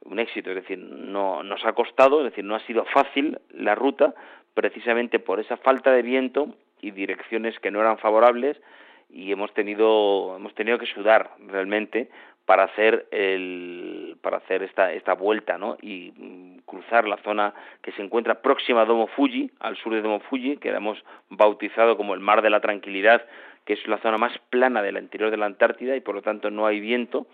un 0.05 0.19
éxito, 0.19 0.49
es 0.49 0.57
decir, 0.57 0.77
no 0.77 1.43
nos 1.43 1.65
ha 1.65 1.73
costado, 1.73 2.19
es 2.19 2.31
decir, 2.31 2.43
no 2.43 2.55
ha 2.55 2.59
sido 2.61 2.83
fácil 2.85 3.39
la 3.51 3.73
ruta, 3.73 4.13
precisamente 4.53 5.19
por 5.19 5.39
esa 5.39 5.55
falta 5.57 5.91
de 5.91 6.01
viento 6.01 6.55
y 6.81 6.91
direcciones 6.91 7.57
que 7.59 7.71
no 7.71 7.79
eran 7.79 7.97
favorables 7.97 8.61
y 9.09 9.31
hemos 9.31 9.53
tenido 9.53 10.35
hemos 10.35 10.53
tenido 10.55 10.77
que 10.77 10.87
sudar 10.87 11.31
realmente 11.47 12.09
para 12.45 12.63
hacer 12.63 13.07
el 13.11 14.17
para 14.21 14.37
hacer 14.37 14.63
esta 14.63 14.91
esta 14.91 15.13
vuelta 15.13 15.57
no 15.57 15.77
y 15.81 16.11
mm, 16.15 16.59
cruzar 16.65 17.07
la 17.07 17.17
zona 17.17 17.53
que 17.81 17.91
se 17.93 18.01
encuentra 18.01 18.41
próxima 18.41 18.81
a 18.81 18.85
Domo 18.85 19.07
Fuji 19.07 19.51
al 19.59 19.77
sur 19.77 19.93
de 19.93 20.01
Domo 20.01 20.19
Fuji 20.19 20.57
que 20.57 20.69
hemos 20.69 21.01
bautizado 21.29 21.95
como 21.95 22.13
el 22.13 22.19
mar 22.19 22.41
de 22.41 22.49
la 22.49 22.59
tranquilidad 22.59 23.25
que 23.65 23.73
es 23.73 23.87
la 23.87 23.97
zona 23.99 24.17
más 24.17 24.37
plana 24.49 24.81
del 24.81 24.97
interior 24.97 25.31
de 25.31 25.37
la 25.37 25.45
Antártida 25.45 25.95
y 25.95 26.01
por 26.01 26.15
lo 26.15 26.21
tanto 26.21 26.49
no 26.49 26.65
hay 26.65 26.79
viento. 26.79 27.27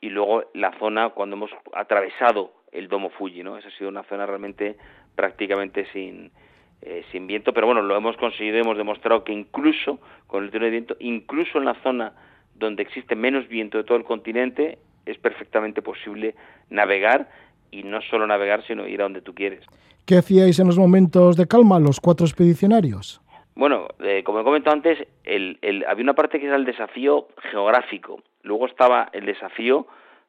Y 0.00 0.10
luego 0.10 0.44
la 0.54 0.72
zona 0.78 1.10
cuando 1.10 1.36
hemos 1.36 1.50
atravesado 1.74 2.52
el 2.72 2.88
Domo 2.88 3.10
Fuji 3.10 3.42
no 3.42 3.56
esa 3.58 3.68
ha 3.68 3.72
sido 3.72 3.90
una 3.90 4.04
zona 4.04 4.26
realmente 4.26 4.76
prácticamente 5.14 5.86
sin 5.92 6.30
eh, 6.80 7.04
sin 7.10 7.26
viento, 7.26 7.52
pero 7.52 7.66
bueno, 7.66 7.82
lo 7.82 7.96
hemos 7.96 8.16
conseguido, 8.18 8.56
hemos 8.56 8.76
demostrado 8.76 9.24
que 9.24 9.32
incluso 9.32 9.98
con 10.28 10.44
el 10.44 10.50
tren 10.50 10.62
de 10.62 10.70
viento, 10.70 10.96
incluso 11.00 11.58
en 11.58 11.64
la 11.64 11.74
zona 11.82 12.12
donde 12.58 12.82
existe 12.82 13.14
menos 13.14 13.48
viento 13.48 13.78
de 13.78 13.84
todo 13.84 13.98
el 13.98 14.04
continente, 14.04 14.78
es 15.06 15.18
perfectamente 15.18 15.82
posible 15.82 16.34
navegar 16.70 17.28
y 17.70 17.82
no 17.82 18.00
solo 18.02 18.26
navegar, 18.26 18.64
sino 18.66 18.86
ir 18.86 19.00
a 19.00 19.04
donde 19.04 19.22
tú 19.22 19.34
quieres. 19.34 19.64
¿Qué 20.06 20.16
hacíais 20.16 20.58
en 20.58 20.66
los 20.66 20.78
momentos 20.78 21.36
de 21.36 21.46
calma 21.46 21.78
los 21.78 22.00
cuatro 22.00 22.26
expedicionarios? 22.26 23.20
Bueno, 23.54 23.88
eh, 24.00 24.22
como 24.24 24.40
he 24.40 24.44
comentado 24.44 24.74
antes, 24.74 24.98
el, 25.24 25.58
el, 25.62 25.84
había 25.86 26.04
una 26.04 26.14
parte 26.14 26.38
que 26.38 26.46
era 26.46 26.56
el 26.56 26.64
desafío 26.64 27.28
geográfico, 27.50 28.22
luego 28.42 28.66
estaba 28.66 29.08
el 29.12 29.26
desafío 29.26 29.86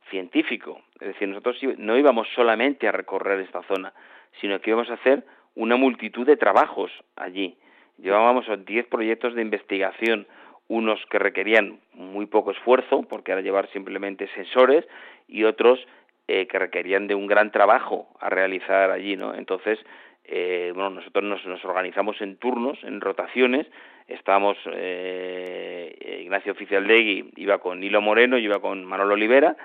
científico, 0.09 0.81
es 0.99 1.09
decir, 1.09 1.27
nosotros 1.27 1.57
no 1.77 1.97
íbamos 1.97 2.27
solamente 2.35 2.87
a 2.87 2.91
recorrer 2.91 3.39
esta 3.39 3.61
zona, 3.63 3.93
sino 4.41 4.59
que 4.59 4.71
íbamos 4.71 4.89
a 4.89 4.95
hacer 4.95 5.23
una 5.55 5.75
multitud 5.75 6.25
de 6.25 6.37
trabajos 6.37 6.91
allí. 7.15 7.57
Llevábamos 7.97 8.45
10 8.65 8.87
proyectos 8.87 9.35
de 9.35 9.41
investigación, 9.41 10.25
unos 10.69 11.03
que 11.07 11.19
requerían 11.19 11.79
muy 11.93 12.27
poco 12.27 12.51
esfuerzo, 12.51 13.03
porque 13.03 13.33
era 13.33 13.41
llevar 13.41 13.69
simplemente 13.71 14.29
sensores, 14.35 14.87
y 15.27 15.43
otros 15.43 15.85
eh, 16.27 16.47
que 16.47 16.59
requerían 16.59 17.07
de 17.07 17.15
un 17.15 17.27
gran 17.27 17.51
trabajo 17.51 18.07
a 18.19 18.29
realizar 18.29 18.91
allí, 18.91 19.17
¿no? 19.17 19.33
Entonces, 19.33 19.79
eh, 20.25 20.71
bueno, 20.75 20.91
nosotros 20.91 21.23
nos, 21.23 21.65
organizamos 21.65 22.21
en 22.21 22.37
turnos, 22.37 22.77
en 22.83 23.01
rotaciones, 23.01 23.65
estábamos, 24.07 24.57
eh, 24.71 26.21
Ignacio 26.21 26.51
Oficialdegui 26.51 27.31
iba 27.37 27.57
con 27.57 27.79
Nilo 27.79 27.99
Moreno, 28.01 28.37
yo 28.37 28.45
iba 28.45 28.61
con 28.61 28.85
Manolo 28.85 29.15
Olivera, 29.15 29.57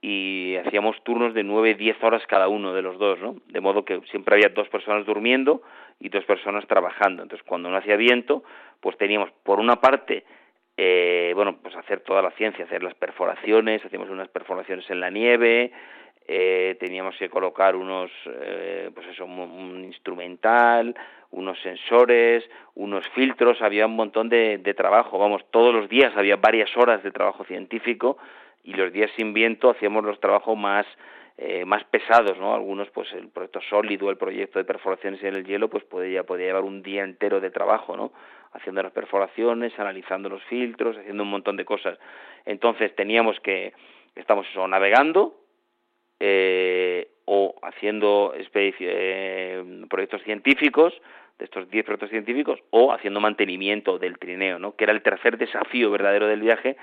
y 0.00 0.54
hacíamos 0.64 1.02
turnos 1.02 1.34
de 1.34 1.42
9, 1.42 1.74
10 1.74 2.04
horas 2.04 2.22
cada 2.28 2.46
uno 2.46 2.74
de 2.74 2.82
los 2.82 2.98
dos, 2.98 3.18
¿no? 3.18 3.36
De 3.48 3.60
modo 3.60 3.84
que 3.84 4.00
siempre 4.10 4.34
había 4.34 4.50
dos 4.50 4.68
personas 4.68 5.06
durmiendo 5.06 5.62
y 5.98 6.10
dos 6.10 6.24
personas 6.26 6.66
trabajando. 6.66 7.22
Entonces, 7.22 7.44
cuando 7.44 7.70
no 7.70 7.76
hacía 7.78 7.96
viento, 7.96 8.44
pues 8.80 8.96
teníamos, 8.98 9.30
por 9.42 9.58
una 9.58 9.80
parte, 9.80 10.24
eh, 10.76 11.32
bueno, 11.34 11.58
pues 11.62 11.76
hacer 11.76 12.00
toda 12.00 12.22
la 12.22 12.30
ciencia, 12.32 12.64
hacer 12.64 12.82
las 12.82 12.94
perforaciones, 12.94 13.84
hacíamos 13.84 14.10
unas 14.10 14.28
perforaciones 14.28 14.88
en 14.90 15.00
la 15.00 15.10
nieve, 15.10 15.72
eh, 16.26 16.76
teníamos 16.80 17.16
que 17.16 17.28
colocar 17.28 17.76
unos, 17.76 18.10
eh, 18.26 18.90
pues 18.94 19.06
eso, 19.08 19.24
un, 19.24 19.84
instrumental, 19.84 20.94
unos 21.30 21.60
sensores, 21.60 22.48
unos 22.74 23.06
filtros, 23.10 23.60
había 23.62 23.86
un 23.86 23.96
montón 23.96 24.28
de, 24.28 24.58
de 24.58 24.74
trabajo, 24.74 25.18
vamos, 25.18 25.44
todos 25.50 25.74
los 25.74 25.88
días 25.88 26.16
había 26.16 26.36
varias 26.36 26.74
horas 26.76 27.02
de 27.02 27.10
trabajo 27.10 27.44
científico 27.44 28.16
y 28.64 28.72
los 28.72 28.92
días 28.92 29.10
sin 29.16 29.34
viento 29.34 29.70
hacíamos 29.70 30.04
los 30.04 30.18
trabajos 30.18 30.56
más 30.56 30.86
eh, 31.36 31.64
más 31.64 31.82
pesados, 31.84 32.38
¿no? 32.38 32.54
Algunos, 32.54 32.88
pues 32.90 33.12
el 33.12 33.28
proyecto 33.28 33.60
sólido, 33.68 34.08
el 34.08 34.16
proyecto 34.16 34.60
de 34.60 34.64
perforaciones 34.64 35.20
en 35.24 35.34
el 35.34 35.44
hielo, 35.44 35.68
pues 35.68 35.82
podía, 35.82 36.22
llevar 36.22 36.62
un 36.62 36.80
día 36.80 37.02
entero 37.02 37.40
de 37.40 37.50
trabajo, 37.50 37.96
¿no? 37.96 38.12
Haciendo 38.52 38.84
las 38.84 38.92
perforaciones, 38.92 39.76
analizando 39.80 40.28
los 40.28 40.44
filtros, 40.44 40.96
haciendo 40.96 41.24
un 41.24 41.30
montón 41.30 41.56
de 41.56 41.64
cosas. 41.64 41.98
Entonces 42.44 42.94
teníamos 42.94 43.40
que, 43.40 43.72
estamos 44.14 44.46
navegando 44.68 45.34
eh, 46.20 47.08
o 47.24 47.56
haciendo 47.62 48.32
eh, 48.36 49.86
proyectos 49.90 50.22
científicos, 50.22 50.94
de 51.40 51.46
estos 51.46 51.68
10 51.68 51.84
proyectos 51.84 52.10
científicos, 52.10 52.60
o 52.70 52.92
haciendo 52.92 53.18
mantenimiento 53.18 53.98
del 53.98 54.18
trineo, 54.20 54.60
¿no? 54.60 54.76
Que 54.76 54.84
era 54.84 54.92
el 54.92 55.02
tercer 55.02 55.36
desafío 55.36 55.90
verdadero 55.90 56.28
del 56.28 56.42
viaje, 56.42 56.76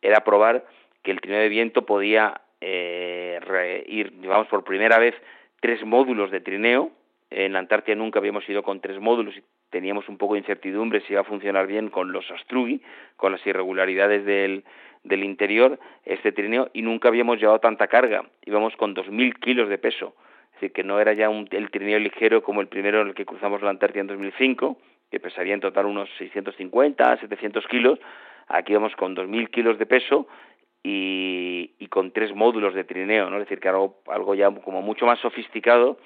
era 0.00 0.24
probar 0.24 0.66
que 1.04 1.12
el 1.12 1.20
trineo 1.20 1.40
de 1.40 1.48
viento 1.48 1.86
podía 1.86 2.40
eh, 2.64 3.84
ir, 3.88 4.12
llevamos 4.20 4.46
por 4.46 4.62
primera 4.62 4.98
vez 4.98 5.14
tres 5.60 5.84
módulos 5.84 6.30
de 6.30 6.40
trineo. 6.40 6.90
En 7.30 7.54
la 7.54 7.58
Antártida 7.58 7.96
nunca 7.96 8.18
habíamos 8.18 8.48
ido 8.48 8.62
con 8.62 8.80
tres 8.80 9.00
módulos 9.00 9.36
y 9.36 9.42
teníamos 9.70 10.08
un 10.08 10.18
poco 10.18 10.34
de 10.34 10.40
incertidumbre 10.40 11.00
si 11.00 11.14
iba 11.14 11.22
a 11.22 11.24
funcionar 11.24 11.66
bien 11.66 11.88
con 11.88 12.12
los 12.12 12.30
Astrugi, 12.30 12.80
con 13.16 13.32
las 13.32 13.44
irregularidades 13.46 14.24
del, 14.24 14.64
del 15.02 15.24
interior, 15.24 15.78
este 16.04 16.30
trineo, 16.30 16.70
y 16.72 16.82
nunca 16.82 17.08
habíamos 17.08 17.40
llevado 17.40 17.58
tanta 17.58 17.88
carga. 17.88 18.24
Íbamos 18.44 18.76
con 18.76 18.94
2.000 18.94 19.38
kilos 19.40 19.68
de 19.68 19.78
peso. 19.78 20.14
Es 20.48 20.60
decir, 20.60 20.72
que 20.72 20.84
no 20.84 21.00
era 21.00 21.14
ya 21.14 21.30
un, 21.30 21.48
el 21.50 21.70
trineo 21.70 21.98
ligero 21.98 22.42
como 22.42 22.60
el 22.60 22.68
primero 22.68 23.00
en 23.00 23.08
el 23.08 23.14
que 23.14 23.24
cruzamos 23.24 23.62
la 23.62 23.70
Antártida 23.70 24.02
en 24.02 24.06
2005, 24.08 24.78
que 25.10 25.18
pesaría 25.18 25.54
en 25.54 25.60
total 25.60 25.86
unos 25.86 26.08
650, 26.18 27.16
700 27.16 27.66
kilos. 27.66 27.98
Aquí 28.48 28.74
vamos 28.74 28.94
con 28.94 29.16
2.000 29.16 29.50
kilos 29.50 29.78
de 29.78 29.86
peso 29.86 30.28
y, 30.82 31.72
y, 31.78 31.86
con 31.88 32.10
tres 32.12 32.34
módulos 32.34 32.74
de 32.74 32.84
trineo, 32.84 33.30
¿no? 33.30 33.36
Es 33.36 33.44
decir, 33.44 33.60
que 33.60 33.68
algo, 33.68 34.00
algo 34.08 34.34
ya 34.34 34.50
como 34.50 34.82
mucho 34.82 35.06
más 35.06 35.20
sofisticado 35.20 35.98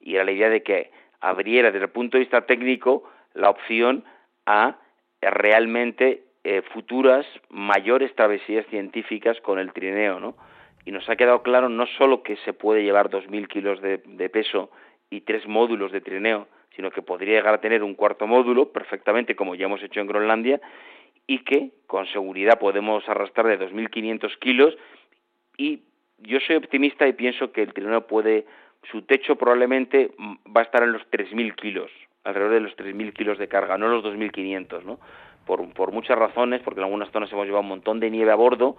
y 0.00 0.14
era 0.14 0.24
la 0.24 0.32
idea 0.32 0.48
de 0.48 0.62
que 0.62 0.90
abriera 1.20 1.70
desde 1.70 1.86
el 1.86 1.90
punto 1.90 2.16
de 2.16 2.24
vista 2.24 2.46
técnico 2.46 3.04
la 3.34 3.50
opción 3.50 4.04
a 4.46 4.76
realmente 5.20 6.24
eh, 6.44 6.62
futuras 6.72 7.26
mayores 7.48 8.14
travesías 8.14 8.66
científicas 8.66 9.40
con 9.40 9.58
el 9.58 9.72
trineo, 9.72 10.20
¿no? 10.20 10.36
Y 10.84 10.92
nos 10.92 11.08
ha 11.08 11.16
quedado 11.16 11.42
claro 11.42 11.70
no 11.70 11.86
solo 11.86 12.22
que 12.22 12.36
se 12.44 12.52
puede 12.52 12.82
llevar 12.82 13.08
2.000 13.08 13.48
kilos 13.48 13.80
de, 13.80 14.02
de 14.04 14.28
peso 14.28 14.70
y 15.08 15.22
tres 15.22 15.46
módulos 15.46 15.92
de 15.92 16.02
trineo, 16.02 16.46
sino 16.76 16.90
que 16.90 17.00
podría 17.00 17.38
llegar 17.38 17.54
a 17.54 17.60
tener 17.60 17.82
un 17.82 17.94
cuarto 17.94 18.26
módulo 18.26 18.72
perfectamente 18.72 19.34
como 19.34 19.54
ya 19.54 19.64
hemos 19.64 19.82
hecho 19.82 20.00
en 20.00 20.06
Groenlandia 20.06 20.60
y 21.26 21.38
que 21.44 21.70
con 21.86 22.06
seguridad 22.06 22.58
podemos 22.58 23.08
arrastrar 23.08 23.46
de 23.46 23.58
2.500 23.58 24.38
kilos 24.38 24.76
y 25.56 25.82
yo 26.18 26.38
soy 26.40 26.56
optimista 26.56 27.06
y 27.06 27.12
pienso 27.12 27.52
que 27.52 27.62
el 27.62 27.72
trineo 27.72 28.06
puede, 28.06 28.46
su 28.90 29.02
techo 29.02 29.36
probablemente 29.36 30.12
va 30.18 30.60
a 30.60 30.64
estar 30.64 30.82
en 30.82 30.92
los 30.92 31.02
3.000 31.10 31.54
kilos, 31.54 31.90
alrededor 32.24 32.54
de 32.54 32.60
los 32.60 32.76
3.000 32.76 33.12
kilos 33.12 33.38
de 33.38 33.48
carga, 33.48 33.78
no 33.78 33.88
los 33.88 34.04
2.500, 34.04 34.84
¿no? 34.84 34.98
Por, 35.46 35.92
muchas 35.92 36.18
razones, 36.18 36.62
porque 36.62 36.80
en 36.80 36.84
algunas 36.84 37.10
zonas 37.10 37.30
hemos 37.30 37.44
llevado 37.44 37.62
un 37.62 37.68
montón 37.68 38.00
de 38.00 38.10
nieve 38.10 38.30
a 38.30 38.34
bordo 38.34 38.76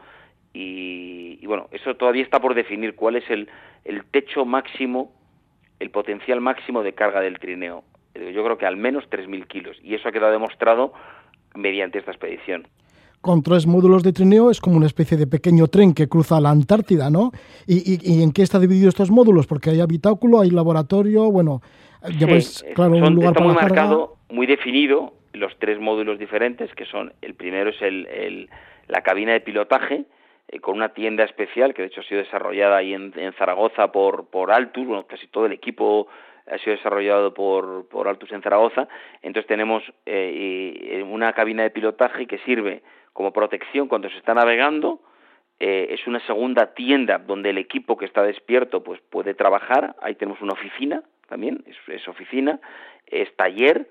y, 0.52 1.38
y 1.40 1.46
bueno, 1.46 1.68
eso 1.72 1.96
todavía 1.96 2.24
está 2.24 2.40
por 2.40 2.56
definir 2.56 2.96
cuál 2.96 3.18
es 3.18 3.30
el, 3.30 3.48
el 3.84 4.04
techo 4.06 4.46
máximo, 4.46 5.14
el 5.80 5.92
potencial 5.92 6.42
máximo 6.42 6.82
de 6.82 6.94
carga 6.94 7.22
del 7.22 7.38
trineo. 7.38 7.84
Yo 8.16 8.44
creo 8.44 8.58
que 8.58 8.66
al 8.66 8.78
menos 8.78 9.08
3.000 9.10 9.46
kilos 9.46 9.78
y 9.84 9.94
eso 9.94 10.08
ha 10.08 10.12
quedado 10.12 10.32
demostrado 10.32 10.94
mediante 11.56 12.00
esta 12.00 12.12
expedición. 12.12 12.68
Con 13.22 13.41
tres 13.41 13.65
módulos 13.65 14.04
de 14.04 14.13
trineo 14.13 14.52
es 14.52 14.62
como 14.62 14.78
una 14.78 14.86
especie 14.86 15.18
de 15.18 15.26
pequeño 15.26 15.68
tren 15.68 15.96
que 15.96 16.08
cruza 16.08 16.39
la 16.39 16.52
Antártida, 16.52 17.10
¿no? 17.10 17.32
¿Y, 17.65 18.22
en 18.22 18.32
qué 18.32 18.44
está 18.44 18.60
dividido 18.60 18.88
estos 18.88 19.10
módulos? 19.10 19.48
Porque 19.48 19.72
hay 19.72 19.82
habitáculo, 19.82 20.41
hay 20.41 20.52
laboratorio, 20.52 21.32
bueno, 21.32 21.62
lleváis, 22.20 22.63
claro, 22.76 22.91
un 22.91 23.15
lugar 23.15 23.32
está 23.32 23.44
muy 23.44 23.56
marcado, 23.56 24.18
muy 24.30 24.46
definido, 24.46 25.13
los 25.34 25.58
tres 25.58 25.80
módulos 25.80 26.20
diferentes, 26.20 26.72
que 26.76 26.86
son, 26.86 27.13
el 27.24 27.34
primero 27.34 27.72
es 27.72 27.82
el, 27.82 28.48
la 28.88 29.02
cabina 29.02 29.34
de 29.34 29.41
pilotaje, 29.41 30.06
eh, 30.48 30.60
con 30.60 30.76
una 30.76 30.89
tienda 30.89 31.24
especial 31.24 31.74
que 31.74 31.82
de 31.82 31.88
hecho 31.88 32.02
ha 32.02 32.04
sido 32.04 32.22
desarrollada 32.22 32.78
ahí 32.78 32.94
en, 32.94 33.12
en 33.15 33.34
Zaragoza 33.34 33.91
por, 33.91 34.28
por 34.28 34.52
Altus, 34.52 34.86
bueno, 34.86 35.08
casi 35.08 35.26
todo 35.28 35.48
el 35.48 35.54
equipo 35.54 36.08
ha 36.48 36.58
sido 36.60 36.76
desarrollado 36.76 37.34
por, 37.34 37.88
por 37.88 38.08
Altus 38.08 38.32
en 38.32 38.42
Zaragoza. 38.42 38.88
Entonces 39.22 39.48
tenemos 39.48 39.84
eh, 40.06 41.04
una 41.10 41.34
cabina 41.34 41.64
de 41.64 41.72
pilotaje 41.72 42.28
que 42.28 42.38
sirve 42.40 42.84
como 43.14 43.34
protección 43.34 43.88
cuando 43.88 44.10
se 44.10 44.18
está 44.18 44.34
navegando. 44.34 45.00
Eh, 45.60 45.88
es 45.92 46.06
una 46.06 46.20
segunda 46.28 46.74
tienda 46.74 47.18
donde 47.18 47.52
el 47.52 47.58
equipo 47.58 47.96
que 47.98 48.06
está 48.06 48.22
despierto 48.24 48.84
pues 48.84 49.00
puede 49.10 49.34
trabajar. 49.34 49.96
Ahí 50.02 50.16
tenemos 50.16 50.42
una 50.42 50.54
oficina 50.54 51.02
también, 51.28 51.64
es, 51.88 52.08
oficina, 52.08 52.60
es 53.08 53.34
taller 53.36 53.88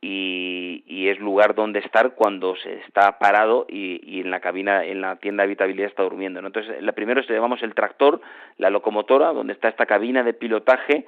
y, 0.00 1.08
es 1.08 1.18
lugar 1.20 1.54
donde 1.54 1.80
estar 1.80 2.14
cuando 2.14 2.56
se 2.56 2.74
está 2.80 3.18
parado 3.18 3.66
y, 3.68 4.00
y, 4.02 4.20
en 4.20 4.30
la 4.30 4.40
cabina, 4.40 4.84
en 4.84 5.00
la 5.00 5.16
tienda 5.16 5.42
de 5.42 5.48
habitabilidad 5.48 5.88
está 5.88 6.02
durmiendo. 6.04 6.40
Entonces, 6.40 6.80
la 6.82 6.92
primero 6.92 7.20
es 7.20 7.28
llevamos 7.28 7.62
el 7.62 7.74
tractor, 7.74 8.20
la 8.56 8.70
locomotora, 8.70 9.32
donde 9.32 9.52
está 9.52 9.68
esta 9.68 9.86
cabina 9.86 10.22
de 10.22 10.32
pilotaje 10.32 11.06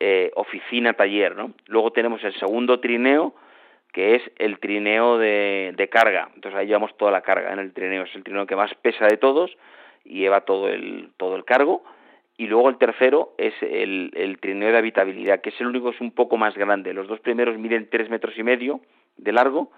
eh, 0.00 0.30
oficina-taller, 0.34 1.36
¿no? 1.36 1.52
Luego 1.66 1.92
tenemos 1.92 2.24
el 2.24 2.32
segundo 2.34 2.80
trineo, 2.80 3.34
que 3.92 4.14
es 4.14 4.22
el 4.38 4.58
trineo 4.58 5.18
de, 5.18 5.74
de, 5.76 5.88
carga. 5.88 6.30
Entonces 6.34 6.58
ahí 6.58 6.66
llevamos 6.66 6.96
toda 6.96 7.10
la 7.10 7.20
carga 7.20 7.52
en 7.52 7.58
el 7.58 7.72
trineo. 7.72 8.04
Es 8.04 8.14
el 8.14 8.24
trineo 8.24 8.46
que 8.46 8.56
más 8.56 8.72
pesa 8.76 9.06
de 9.06 9.16
todos 9.16 9.56
y 10.04 10.20
lleva 10.20 10.42
todo 10.42 10.68
el, 10.68 11.10
todo 11.16 11.36
el 11.36 11.44
cargo. 11.44 11.84
y 12.38 12.46
luego 12.46 12.70
el 12.70 12.78
tercero 12.78 13.34
es 13.36 13.52
el, 13.60 14.10
el 14.14 14.38
trineo 14.38 14.72
de 14.72 14.78
habitabilidad, 14.78 15.42
que 15.42 15.50
es 15.50 15.60
el 15.60 15.66
único 15.66 15.90
que 15.90 15.96
es 15.96 16.00
un 16.00 16.12
poco 16.12 16.38
más 16.38 16.56
grande. 16.56 16.94
Los 16.94 17.06
dos 17.06 17.20
primeros 17.20 17.58
miden 17.58 17.88
tres 17.90 18.08
metros 18.08 18.38
y 18.38 18.42
medio 18.42 18.80
de 19.18 19.32
largo, 19.32 19.70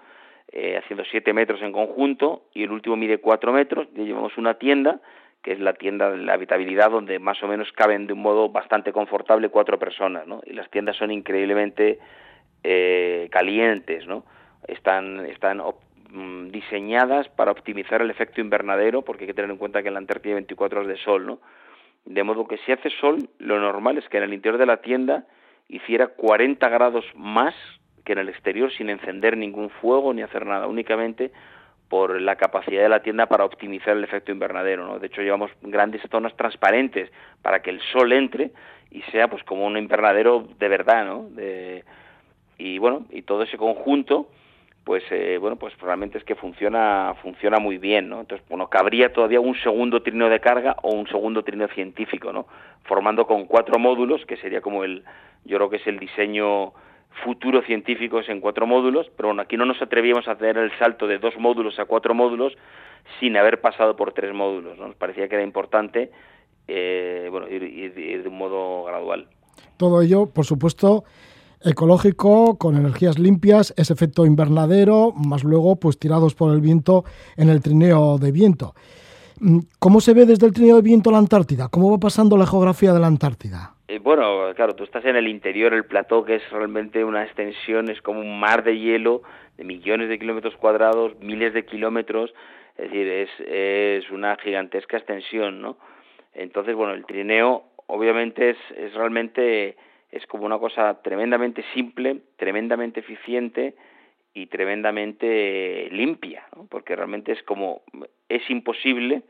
eh, 0.49 0.77
haciendo 0.77 1.03
siete 1.11 1.33
metros 1.33 1.61
en 1.61 1.73
conjunto, 1.73 2.43
y 2.53 2.63
el 2.63 2.71
último 2.71 2.95
mide 2.95 3.17
cuatro 3.17 3.51
metros. 3.51 3.87
Y 3.93 4.05
llevamos 4.05 4.37
una 4.37 4.53
tienda, 4.53 5.01
que 5.43 5.51
es 5.51 5.59
la 5.59 5.73
tienda 5.73 6.09
de 6.09 6.17
la 6.17 6.33
habitabilidad, 6.33 6.89
donde 6.89 7.19
más 7.19 7.43
o 7.43 7.47
menos 7.47 7.71
caben 7.73 8.07
de 8.07 8.13
un 8.13 8.21
modo 8.21 8.49
bastante 8.49 8.93
confortable 8.93 9.49
cuatro 9.49 9.77
personas, 9.77 10.25
¿no? 10.25 10.41
Y 10.45 10.53
las 10.53 10.69
tiendas 10.71 10.95
son 10.95 11.11
increíblemente 11.11 11.99
eh, 12.63 13.27
calientes, 13.29 14.07
¿no? 14.07 14.23
Están, 14.65 15.25
están 15.25 15.61
mm, 16.11 16.47
diseñadas 16.47 17.27
para 17.27 17.51
optimizar 17.51 18.01
el 18.01 18.09
efecto 18.09 18.39
invernadero, 18.39 19.01
porque 19.01 19.25
hay 19.25 19.27
que 19.27 19.33
tener 19.33 19.51
en 19.51 19.57
cuenta 19.57 19.81
que 19.81 19.89
en 19.89 19.95
la 19.95 19.99
Antártida 19.99 20.31
hay 20.31 20.35
24 20.35 20.79
horas 20.79 20.87
de 20.87 21.03
sol, 21.03 21.25
¿no? 21.25 21.39
De 22.05 22.23
modo 22.23 22.47
que 22.47 22.57
si 22.59 22.71
hace 22.71 22.89
sol, 23.01 23.29
lo 23.37 23.59
normal 23.59 23.97
es 23.97 24.07
que 24.07 24.17
en 24.17 24.23
el 24.23 24.33
interior 24.33 24.57
de 24.57 24.65
la 24.65 24.77
tienda 24.77 25.25
hiciera 25.67 26.07
40 26.07 26.69
grados 26.69 27.05
más 27.15 27.53
que 28.05 28.13
en 28.13 28.19
el 28.19 28.29
exterior 28.29 28.71
sin 28.71 28.89
encender 28.89 29.35
ningún 29.37 29.69
fuego 29.69 30.13
ni 30.13 30.21
hacer 30.21 30.45
nada, 30.45 30.67
únicamente 30.67 31.31
por 31.93 32.19
la 32.19 32.37
capacidad 32.37 32.81
de 32.81 32.89
la 32.89 33.03
tienda 33.03 33.27
para 33.27 33.45
optimizar 33.45 33.95
el 33.95 34.03
efecto 34.03 34.31
invernadero, 34.31 34.83
¿no? 34.87 34.97
De 34.97 35.05
hecho, 35.05 35.21
llevamos 35.21 35.51
grandes 35.61 36.01
zonas 36.09 36.35
transparentes 36.35 37.11
para 37.43 37.61
que 37.61 37.69
el 37.69 37.79
sol 37.91 38.11
entre 38.13 38.49
y 38.89 39.03
sea 39.11 39.27
pues 39.27 39.43
como 39.43 39.67
un 39.67 39.77
invernadero 39.77 40.47
de 40.57 40.67
verdad, 40.69 41.05
¿no? 41.05 41.27
De, 41.29 41.83
y 42.57 42.79
bueno, 42.79 43.05
y 43.11 43.21
todo 43.21 43.43
ese 43.43 43.57
conjunto 43.57 44.27
pues 44.83 45.03
eh, 45.11 45.37
bueno, 45.39 45.57
pues 45.57 45.79
realmente 45.79 46.17
es 46.17 46.23
que 46.23 46.33
funciona 46.33 47.13
funciona 47.21 47.59
muy 47.59 47.77
bien, 47.77 48.09
¿no? 48.09 48.21
Entonces, 48.21 48.43
bueno, 48.49 48.71
cabría 48.71 49.13
todavía 49.13 49.39
un 49.39 49.55
segundo 49.61 50.01
trineo 50.01 50.29
de 50.29 50.39
carga 50.39 50.75
o 50.81 50.95
un 50.95 51.07
segundo 51.09 51.43
trineo 51.43 51.67
científico, 51.67 52.33
¿no? 52.33 52.47
Formando 52.85 53.27
con 53.27 53.45
cuatro 53.45 53.77
módulos, 53.77 54.25
que 54.25 54.37
sería 54.37 54.61
como 54.61 54.83
el 54.83 55.03
yo 55.45 55.57
creo 55.57 55.69
que 55.69 55.75
es 55.75 55.85
el 55.85 55.99
diseño 55.99 56.73
futuro 57.23 57.61
científico 57.61 58.19
es 58.19 58.29
en 58.29 58.41
cuatro 58.41 58.65
módulos, 58.65 59.07
pero 59.15 59.29
bueno, 59.29 59.41
aquí 59.41 59.57
no 59.57 59.65
nos 59.65 59.81
atrevíamos 59.81 60.27
a 60.27 60.31
hacer 60.31 60.57
el 60.57 60.71
salto 60.77 61.07
de 61.07 61.19
dos 61.19 61.37
módulos 61.37 61.79
a 61.79 61.85
cuatro 61.85 62.13
módulos 62.13 62.53
sin 63.19 63.37
haber 63.37 63.61
pasado 63.61 63.95
por 63.95 64.13
tres 64.13 64.33
módulos, 64.33 64.77
¿no? 64.77 64.87
Nos 64.87 64.95
parecía 64.95 65.27
que 65.27 65.35
era 65.35 65.43
importante 65.43 66.11
eh, 66.67 67.27
bueno, 67.29 67.47
ir 67.49 67.93
de 67.93 68.27
un 68.27 68.37
modo 68.37 68.85
gradual. 68.85 69.27
Todo 69.77 70.01
ello, 70.01 70.27
por 70.27 70.45
supuesto, 70.45 71.03
ecológico, 71.61 72.57
con 72.57 72.75
energías 72.75 73.19
limpias, 73.19 73.73
ese 73.77 73.93
efecto 73.93 74.25
invernadero, 74.25 75.11
más 75.11 75.43
luego, 75.43 75.75
pues 75.77 75.97
tirados 75.97 76.35
por 76.35 76.53
el 76.53 76.61
viento 76.61 77.03
en 77.37 77.49
el 77.49 77.61
trineo 77.61 78.17
de 78.17 78.31
viento. 78.31 78.75
Mm, 79.43 79.59
¿Cómo 79.77 79.99
se 79.99 80.13
ve 80.13 80.25
desde 80.25 80.47
el 80.47 80.53
trineo 80.53 80.77
de 80.77 80.81
viento 80.81 81.11
la 81.11 81.17
Antártida? 81.17 81.67
¿Cómo 81.69 81.91
va 81.91 81.97
pasando 81.97 82.37
la 82.37 82.47
geografía 82.47 82.93
de 82.93 83.01
la 83.01 83.07
Antártida? 83.07 83.75
Eh, 83.89 83.99
bueno, 83.99 84.53
claro, 84.55 84.73
tú 84.73 84.85
estás 84.85 85.03
en 85.03 85.17
el 85.17 85.27
interior, 85.27 85.73
el 85.73 85.83
plató, 85.83 86.23
que 86.23 86.35
es 86.35 86.49
realmente 86.49 87.03
una 87.03 87.25
extensión, 87.25 87.89
es 87.89 88.01
como 88.01 88.21
un 88.21 88.39
mar 88.39 88.63
de 88.63 88.79
hielo 88.79 89.21
de 89.57 89.65
millones 89.65 90.07
de 90.07 90.17
kilómetros 90.17 90.55
cuadrados, 90.55 91.19
miles 91.19 91.53
de 91.53 91.65
kilómetros, 91.65 92.33
es 92.77 92.89
decir, 92.89 93.05
es, 93.05 93.29
es 93.45 94.09
una 94.11 94.37
gigantesca 94.37 94.95
extensión, 94.95 95.61
¿no? 95.61 95.77
Entonces, 96.33 96.73
bueno, 96.73 96.93
el 96.93 97.05
trineo 97.05 97.65
obviamente 97.87 98.51
es, 98.51 98.57
es 98.77 98.93
realmente, 98.93 99.75
es 100.09 100.25
como 100.27 100.45
una 100.45 100.57
cosa 100.57 101.01
tremendamente 101.03 101.65
simple, 101.73 102.21
tremendamente 102.37 103.01
eficiente 103.01 103.75
y 104.33 104.47
tremendamente 104.47 105.89
limpia, 105.91 106.43
¿no? 106.55 106.65
porque 106.67 106.95
realmente 106.95 107.31
es 107.31 107.43
como, 107.43 107.81
es 108.29 108.49
imposible 108.49 109.23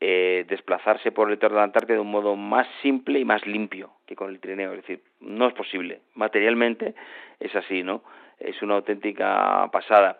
eh, 0.00 0.44
desplazarse 0.48 1.12
por 1.12 1.30
el 1.30 1.38
territorio 1.38 1.54
de 1.56 1.60
la 1.60 1.64
Antártida 1.64 1.94
de 1.94 2.00
un 2.00 2.10
modo 2.10 2.36
más 2.36 2.66
simple 2.82 3.18
y 3.20 3.24
más 3.24 3.46
limpio 3.46 3.92
que 4.06 4.16
con 4.16 4.28
el 4.30 4.40
trineo. 4.40 4.72
Es 4.72 4.82
decir, 4.82 5.02
no 5.20 5.48
es 5.48 5.54
posible. 5.54 6.00
Materialmente 6.14 6.94
es 7.40 7.54
así, 7.56 7.82
¿no? 7.82 8.02
Es 8.38 8.60
una 8.60 8.74
auténtica 8.74 9.68
pasada. 9.72 10.18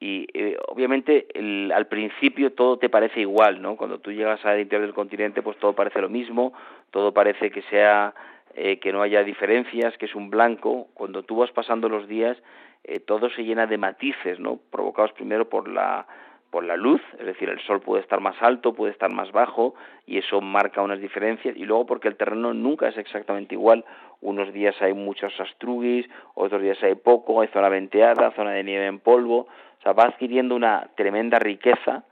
Y 0.00 0.26
eh, 0.34 0.56
obviamente 0.66 1.26
el- 1.34 1.70
al 1.72 1.86
principio 1.86 2.52
todo 2.54 2.78
te 2.78 2.88
parece 2.88 3.20
igual, 3.20 3.62
¿no? 3.62 3.76
Cuando 3.76 4.00
tú 4.00 4.10
llegas 4.10 4.44
al 4.44 4.58
interior 4.60 4.86
del 4.86 4.94
continente, 4.94 5.42
pues 5.42 5.56
todo 5.58 5.74
parece 5.74 6.00
lo 6.00 6.08
mismo, 6.08 6.52
todo 6.90 7.12
parece 7.14 7.50
que 7.52 7.62
sea 7.62 8.14
eh, 8.54 8.80
que 8.80 8.92
no 8.92 9.00
haya 9.02 9.22
diferencias, 9.22 9.96
que 9.98 10.06
es 10.06 10.14
un 10.16 10.28
blanco. 10.30 10.88
Cuando 10.94 11.22
tú 11.22 11.36
vas 11.36 11.50
pasando 11.52 11.88
los 11.88 12.08
días, 12.08 12.36
eh, 12.84 13.00
todo 13.00 13.30
se 13.30 13.44
llena 13.44 13.66
de 13.66 13.78
matices, 13.78 14.38
¿no? 14.40 14.58
Provocados 14.70 15.12
primero 15.12 15.48
por 15.48 15.68
la 15.68 16.06
por 16.50 16.64
la 16.64 16.76
luz, 16.76 17.00
es 17.18 17.24
decir, 17.24 17.48
el 17.48 17.58
sol 17.60 17.80
puede 17.80 18.02
estar 18.02 18.20
más 18.20 18.36
alto, 18.42 18.74
puede 18.74 18.92
estar 18.92 19.10
más 19.10 19.32
bajo 19.32 19.74
y 20.04 20.18
eso 20.18 20.42
marca 20.42 20.82
unas 20.82 21.00
diferencias 21.00 21.56
y 21.56 21.64
luego 21.64 21.86
porque 21.86 22.08
el 22.08 22.16
terreno 22.16 22.52
nunca 22.52 22.88
es 22.88 22.98
exactamente 22.98 23.54
igual, 23.54 23.86
unos 24.20 24.52
días 24.52 24.76
hay 24.82 24.92
muchos 24.92 25.32
astruguis, 25.40 26.06
otros 26.34 26.60
días 26.60 26.76
hay 26.82 26.94
poco, 26.94 27.40
hay 27.40 27.48
zona 27.48 27.70
venteada, 27.70 28.32
zona 28.32 28.50
de 28.50 28.64
nieve 28.64 28.84
en 28.84 28.98
polvo, 28.98 29.38
o 29.38 29.82
sea, 29.82 29.94
va 29.94 30.04
adquiriendo 30.04 30.54
una 30.54 30.90
tremenda 30.94 31.38
riqueza 31.38 32.04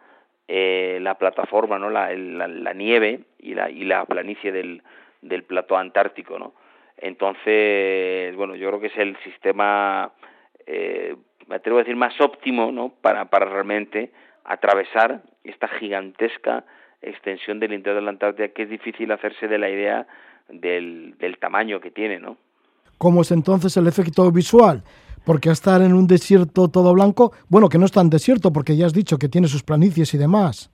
eh, 0.48 0.98
la 1.02 1.16
plataforma, 1.16 1.78
¿no? 1.78 1.90
La, 1.90 2.11
la 2.12 2.72
nieve 2.72 3.20
y 3.38 3.54
la, 3.54 3.68
y 3.70 3.85
la 3.85 4.06
planicie 4.06 4.52
del, 4.52 4.83
del 5.20 5.44
plató 5.44 5.76
antártico, 5.76 6.38
¿no? 6.38 6.54
Entonces, 6.96 8.35
bueno, 8.37 8.56
yo 8.56 8.68
creo 8.68 8.80
que 8.80 8.88
es 8.88 8.96
el 8.98 9.16
sistema, 9.18 10.12
eh, 10.72 11.16
me 11.48 11.56
atrevo 11.56 11.78
a 11.78 11.80
decir, 11.80 11.96
más 11.96 12.18
óptimo, 12.20 12.70
¿no? 12.70 12.90
Para, 13.00 13.24
para 13.24 13.46
realmente 13.46 14.12
atravesar 14.44 15.22
esta 15.42 15.66
gigantesca 15.66 16.64
extensión 17.02 17.59
del 17.59 17.72
interior 17.72 17.96
de 17.96 18.04
la 18.04 18.11
Antártida, 18.11 18.48
que 18.48 18.62
es 18.62 18.70
difícil 18.70 19.11
hacerse 19.11 19.48
de 19.48 19.59
la 19.59 19.68
idea 19.68 20.06
del, 20.48 21.16
del 21.18 21.38
tamaño 21.38 21.80
que 21.80 21.90
tiene, 21.90 22.20
¿no? 22.20 22.37
¿Cómo 22.98 23.22
es 23.22 23.33
entonces 23.33 23.76
el 23.76 23.88
efecto 23.88 24.30
visual? 24.30 24.85
Porque 25.24 25.50
estar 25.50 25.83
en 25.83 25.92
un 25.92 26.06
desierto 26.06 26.68
todo 26.68 26.94
blanco, 26.94 27.33
bueno, 27.48 27.68
que 27.68 27.78
no 27.78 27.87
es 27.87 27.92
tan 27.92 28.11
desierto, 28.11 28.52
porque 28.52 28.76
ya 28.76 28.87
has 28.87 28.92
dicho 28.92 29.18
que 29.18 29.28
tiene 29.28 29.48
sus 29.48 29.62
planicies 29.64 30.14
y 30.14 30.18
demás. 30.18 30.70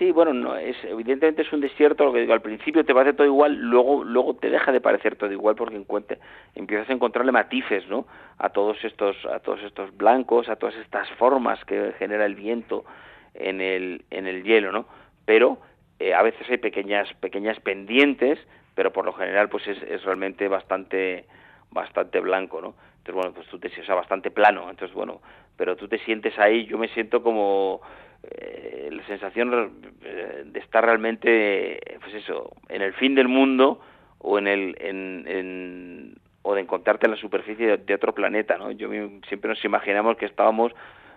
Sí, 0.00 0.12
bueno, 0.12 0.32
no 0.32 0.56
es 0.56 0.82
evidentemente 0.82 1.42
es 1.42 1.52
un 1.52 1.60
desierto, 1.60 2.06
lo 2.06 2.14
que 2.14 2.20
digo, 2.20 2.32
al 2.32 2.40
principio 2.40 2.86
te 2.86 2.94
parece 2.94 3.18
todo 3.18 3.26
igual, 3.26 3.56
luego 3.56 4.02
luego 4.02 4.32
te 4.32 4.48
deja 4.48 4.72
de 4.72 4.80
parecer 4.80 5.14
todo 5.16 5.30
igual 5.30 5.56
porque 5.56 5.76
encuentre, 5.76 6.18
empiezas 6.54 6.88
a 6.88 6.94
encontrarle 6.94 7.32
matices, 7.32 7.86
¿no? 7.86 8.06
A 8.38 8.48
todos 8.48 8.82
estos 8.82 9.14
a 9.26 9.40
todos 9.40 9.60
estos 9.62 9.94
blancos, 9.94 10.48
a 10.48 10.56
todas 10.56 10.74
estas 10.76 11.06
formas 11.18 11.62
que 11.66 11.92
genera 11.98 12.24
el 12.24 12.34
viento 12.34 12.86
en 13.34 13.60
el 13.60 14.06
en 14.10 14.26
el 14.26 14.42
hielo, 14.42 14.72
¿no? 14.72 14.86
Pero 15.26 15.58
eh, 15.98 16.14
a 16.14 16.22
veces 16.22 16.48
hay 16.48 16.56
pequeñas 16.56 17.12
pequeñas 17.20 17.60
pendientes, 17.60 18.38
pero 18.74 18.94
por 18.94 19.04
lo 19.04 19.12
general 19.12 19.50
pues 19.50 19.68
es, 19.68 19.82
es 19.82 20.02
realmente 20.04 20.48
bastante 20.48 21.26
bastante 21.72 22.20
blanco, 22.20 22.62
¿no? 22.62 22.74
Entonces 23.00 23.14
bueno, 23.14 23.32
pues 23.34 23.46
tú 23.48 23.58
te 23.58 23.70
sea, 23.70 23.94
bastante 23.94 24.30
plano, 24.30 24.68
entonces 24.70 24.94
bueno, 24.94 25.20
pero 25.56 25.76
tú 25.76 25.88
te 25.88 25.98
sientes 25.98 26.38
ahí, 26.38 26.66
yo 26.66 26.78
me 26.78 26.88
siento 26.88 27.22
como 27.22 27.80
eh, 28.22 28.90
la 28.92 29.02
sensación 29.06 29.72
eh, 30.02 30.42
de 30.46 30.60
estar 30.60 30.84
realmente, 30.84 31.80
pues 32.00 32.14
eso, 32.14 32.52
en 32.68 32.82
el 32.82 32.92
fin 32.94 33.14
del 33.14 33.28
mundo 33.28 33.80
o 34.18 34.38
en 34.38 34.46
el, 34.46 34.76
en, 34.80 36.14
o 36.42 36.54
de 36.54 36.60
encontrarte 36.60 37.06
en 37.06 37.12
la 37.12 37.16
superficie 37.18 37.66
de, 37.66 37.76
de 37.78 37.94
otro 37.94 38.14
planeta, 38.14 38.58
¿no? 38.58 38.70
Yo 38.70 38.88
siempre 39.28 39.48
nos 39.48 39.64
imaginamos 39.64 40.16
que 40.16 40.26
estábamos 40.26 40.72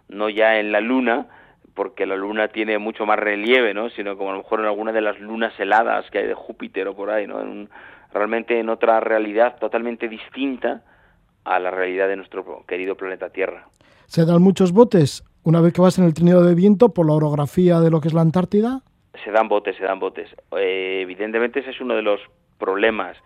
no 0.10 0.30
ya 0.30 0.60
en 0.60 0.72
la 0.72 0.82
Luna, 0.82 1.28
porque 1.76 2.06
la 2.06 2.15
Luna 2.15 2.50
tiene 2.50 2.78
mucho 2.78 3.06
más 3.06 3.19
relieve, 3.19 3.74
¿no? 3.74 3.89
Sino 3.89 4.17
como 4.17 4.30
a 4.30 4.34
lo 4.34 4.39
mejor 4.39 4.60
en 4.62 4.65
alguna 4.67 4.91
de 4.91 5.02
las 5.02 5.19
lunas 5.19 5.58
heladas 5.60 6.10
que 6.12 6.19
hay 6.19 6.28
de 6.28 6.34
Júpiter 6.34 6.88
o 6.88 6.96
por 6.96 7.10
ahí, 7.10 7.28
¿no? 7.28 7.41
En 7.41 7.48
un- 7.50 7.69
realmente 8.13 8.60
en 8.60 8.69
otra 8.69 9.00
realidad 9.00 9.58
totalmente 9.60 10.08
distinta 10.08 10.84
a 11.45 11.60
la 11.60 11.71
realidad 11.71 12.08
de 12.08 12.15
nuestro 12.15 12.63
querido 12.67 12.95
planeta 12.95 13.29
Tierra. 13.29 13.67
¿Se 14.06 14.25
dan 14.25 14.41
muchos 14.41 14.71
botes 14.71 15.23
una 15.43 15.62
vez 15.62 15.73
que 15.73 15.82
vas 15.82 15.97
en 15.97 16.06
el 16.06 16.13
trineo 16.13 16.41
de 16.41 16.56
viento 16.56 16.93
por 16.93 17.08
la 17.08 17.13
orografía 17.13 17.79
de 17.79 17.89
lo 17.89 17.99
que 17.99 18.08
es 18.08 18.13
la 18.13 18.21
Antártida? 18.21 18.82
Se 19.23 19.32
dan 19.32 19.47
botes, 19.47 19.75
se 19.77 19.84
dan 19.84 19.99
botes. 19.99 20.29
Eh, 20.58 20.99
evidentemente 21.01 21.60
ese 21.60 21.71
es 21.71 21.82
uno 21.82 21.95
de 21.95 22.01
los 22.01 22.19
problemas. 22.58 23.17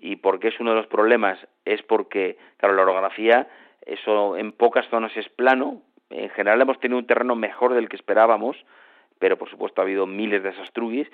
¿Y 0.00 0.16
por 0.16 0.40
qué 0.40 0.48
es 0.48 0.60
uno 0.60 0.70
de 0.70 0.76
los 0.76 0.86
problemas? 0.86 1.38
Es 1.64 1.82
porque, 1.82 2.38
claro, 2.56 2.74
la 2.74 2.82
orografía, 2.82 3.48
eso 3.84 4.36
en 4.36 4.52
pocas 4.52 4.86
zonas 4.90 5.16
es 5.16 5.28
plano. 5.28 5.82
En 6.10 6.30
general 6.30 6.60
hemos 6.60 6.80
tenido 6.80 6.98
un 6.98 7.06
terreno 7.06 7.36
mejor 7.36 7.74
del 7.74 7.88
que 7.88 7.96
esperábamos, 7.96 8.56
pero 9.18 9.36
por 9.36 9.50
supuesto 9.50 9.80
ha 9.80 9.84
habido 9.84 10.06
miles 10.06 10.42
de 10.42 10.54
sastruguis. 10.54 11.08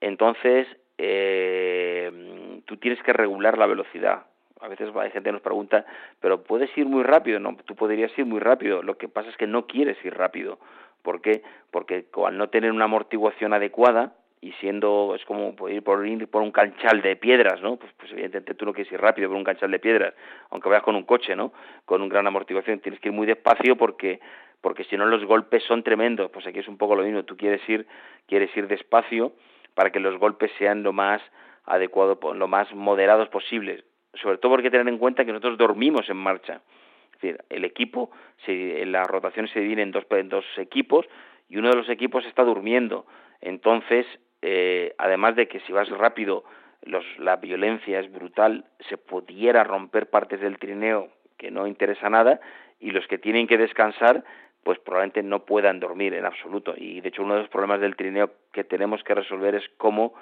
Entonces, 0.00 0.66
eh, 0.98 2.60
tú 2.66 2.76
tienes 2.76 3.02
que 3.02 3.12
regular 3.12 3.58
la 3.58 3.66
velocidad. 3.66 4.26
A 4.66 4.68
veces 4.68 4.88
hay 4.96 5.10
gente 5.12 5.28
que 5.28 5.32
nos 5.32 5.42
pregunta, 5.42 5.86
pero 6.20 6.42
puedes 6.42 6.76
ir 6.76 6.86
muy 6.86 7.04
rápido. 7.04 7.38
No, 7.38 7.56
tú 7.64 7.76
podrías 7.76 8.10
ir 8.18 8.26
muy 8.26 8.40
rápido. 8.40 8.82
Lo 8.82 8.98
que 8.98 9.06
pasa 9.06 9.30
es 9.30 9.36
que 9.36 9.46
no 9.46 9.68
quieres 9.68 9.96
ir 10.04 10.12
rápido. 10.12 10.58
¿Por 11.02 11.20
qué? 11.20 11.42
Porque 11.70 12.06
al 12.26 12.36
no 12.36 12.48
tener 12.48 12.72
una 12.72 12.86
amortiguación 12.86 13.52
adecuada 13.52 14.14
y 14.40 14.50
siendo, 14.54 15.14
es 15.14 15.24
como 15.24 15.54
ir 15.68 15.84
por, 15.84 16.04
ir 16.04 16.26
por 16.28 16.42
un 16.42 16.50
canchal 16.50 17.00
de 17.00 17.14
piedras, 17.14 17.62
¿no? 17.62 17.76
Pues, 17.76 17.92
pues 17.96 18.10
evidentemente 18.10 18.54
tú 18.54 18.66
no 18.66 18.72
quieres 18.72 18.92
ir 18.92 19.00
rápido 19.00 19.28
por 19.28 19.36
un 19.36 19.44
canchal 19.44 19.70
de 19.70 19.78
piedras, 19.78 20.14
aunque 20.50 20.68
vayas 20.68 20.82
con 20.82 20.96
un 20.96 21.04
coche, 21.04 21.36
¿no? 21.36 21.52
Con 21.84 22.02
un 22.02 22.08
gran 22.08 22.26
amortiguación, 22.26 22.80
tienes 22.80 23.00
que 23.00 23.10
ir 23.10 23.14
muy 23.14 23.26
despacio 23.26 23.76
porque 23.76 24.18
porque 24.62 24.82
si 24.84 24.96
no 24.96 25.06
los 25.06 25.24
golpes 25.24 25.62
son 25.62 25.84
tremendos, 25.84 26.28
pues 26.32 26.44
aquí 26.44 26.58
es 26.58 26.66
un 26.66 26.76
poco 26.76 26.96
lo 26.96 27.04
mismo, 27.04 27.22
tú 27.22 27.36
quieres 27.36 27.60
ir 27.68 27.86
quieres 28.26 28.54
ir 28.56 28.66
despacio 28.66 29.32
para 29.74 29.90
que 29.90 30.00
los 30.00 30.18
golpes 30.18 30.50
sean 30.58 30.82
lo 30.82 30.92
más 30.92 31.22
adecuado, 31.66 32.18
lo 32.34 32.48
más 32.48 32.72
moderados 32.74 33.28
posibles. 33.28 33.84
Sobre 34.20 34.38
todo 34.38 34.52
porque 34.52 34.70
tener 34.70 34.88
en 34.88 34.98
cuenta 34.98 35.24
que 35.24 35.32
nosotros 35.32 35.58
dormimos 35.58 36.08
en 36.08 36.16
marcha. 36.16 36.60
Es 37.06 37.20
decir, 37.20 37.44
el 37.48 37.64
equipo, 37.64 38.10
se, 38.44 38.84
la 38.86 39.04
rotación 39.04 39.48
se 39.48 39.60
divide 39.60 39.82
en 39.82 39.90
dos, 39.90 40.04
en 40.10 40.28
dos 40.28 40.44
equipos 40.58 41.06
y 41.48 41.56
uno 41.56 41.70
de 41.70 41.76
los 41.76 41.88
equipos 41.88 42.24
está 42.26 42.44
durmiendo. 42.44 43.06
Entonces, 43.40 44.06
eh, 44.42 44.94
además 44.98 45.36
de 45.36 45.48
que 45.48 45.60
si 45.60 45.72
vas 45.72 45.88
rápido, 45.90 46.44
los, 46.82 47.04
la 47.18 47.36
violencia 47.36 48.00
es 48.00 48.12
brutal, 48.12 48.64
se 48.88 48.96
pudiera 48.98 49.64
romper 49.64 50.10
partes 50.10 50.40
del 50.40 50.58
trineo 50.58 51.08
que 51.36 51.50
no 51.50 51.66
interesa 51.66 52.10
nada 52.10 52.40
y 52.80 52.90
los 52.90 53.06
que 53.06 53.18
tienen 53.18 53.46
que 53.46 53.58
descansar 53.58 54.24
pues 54.62 54.80
probablemente 54.80 55.22
no 55.22 55.44
puedan 55.44 55.78
dormir 55.78 56.12
en 56.14 56.24
absoluto 56.24 56.74
y 56.76 57.00
de 57.00 57.08
hecho 57.08 57.22
uno 57.22 57.34
de 57.34 57.40
los 57.42 57.48
problemas 57.48 57.80
del 57.80 57.94
trineo 57.94 58.32
que 58.52 58.64
tenemos 58.64 59.02
que 59.04 59.14
resolver 59.14 59.54
es 59.54 59.64
cómo 59.76 60.14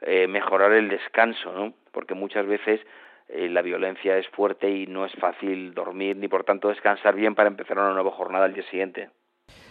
eh, 0.00 0.26
mejorar 0.26 0.72
el 0.72 0.88
descanso, 0.88 1.52
¿no? 1.52 1.72
Porque 1.92 2.14
muchas 2.14 2.44
veces 2.44 2.80
eh, 3.28 3.48
la 3.48 3.62
violencia 3.62 4.18
es 4.18 4.26
fuerte 4.28 4.70
y 4.70 4.86
no 4.86 5.04
es 5.04 5.12
fácil 5.14 5.74
dormir 5.74 6.16
ni 6.16 6.28
por 6.28 6.44
tanto 6.44 6.68
descansar 6.68 7.14
bien 7.14 7.34
para 7.34 7.48
empezar 7.48 7.78
una 7.78 7.94
nueva 7.94 8.10
jornada 8.10 8.44
al 8.44 8.54
día 8.54 8.64
siguiente. 8.70 9.10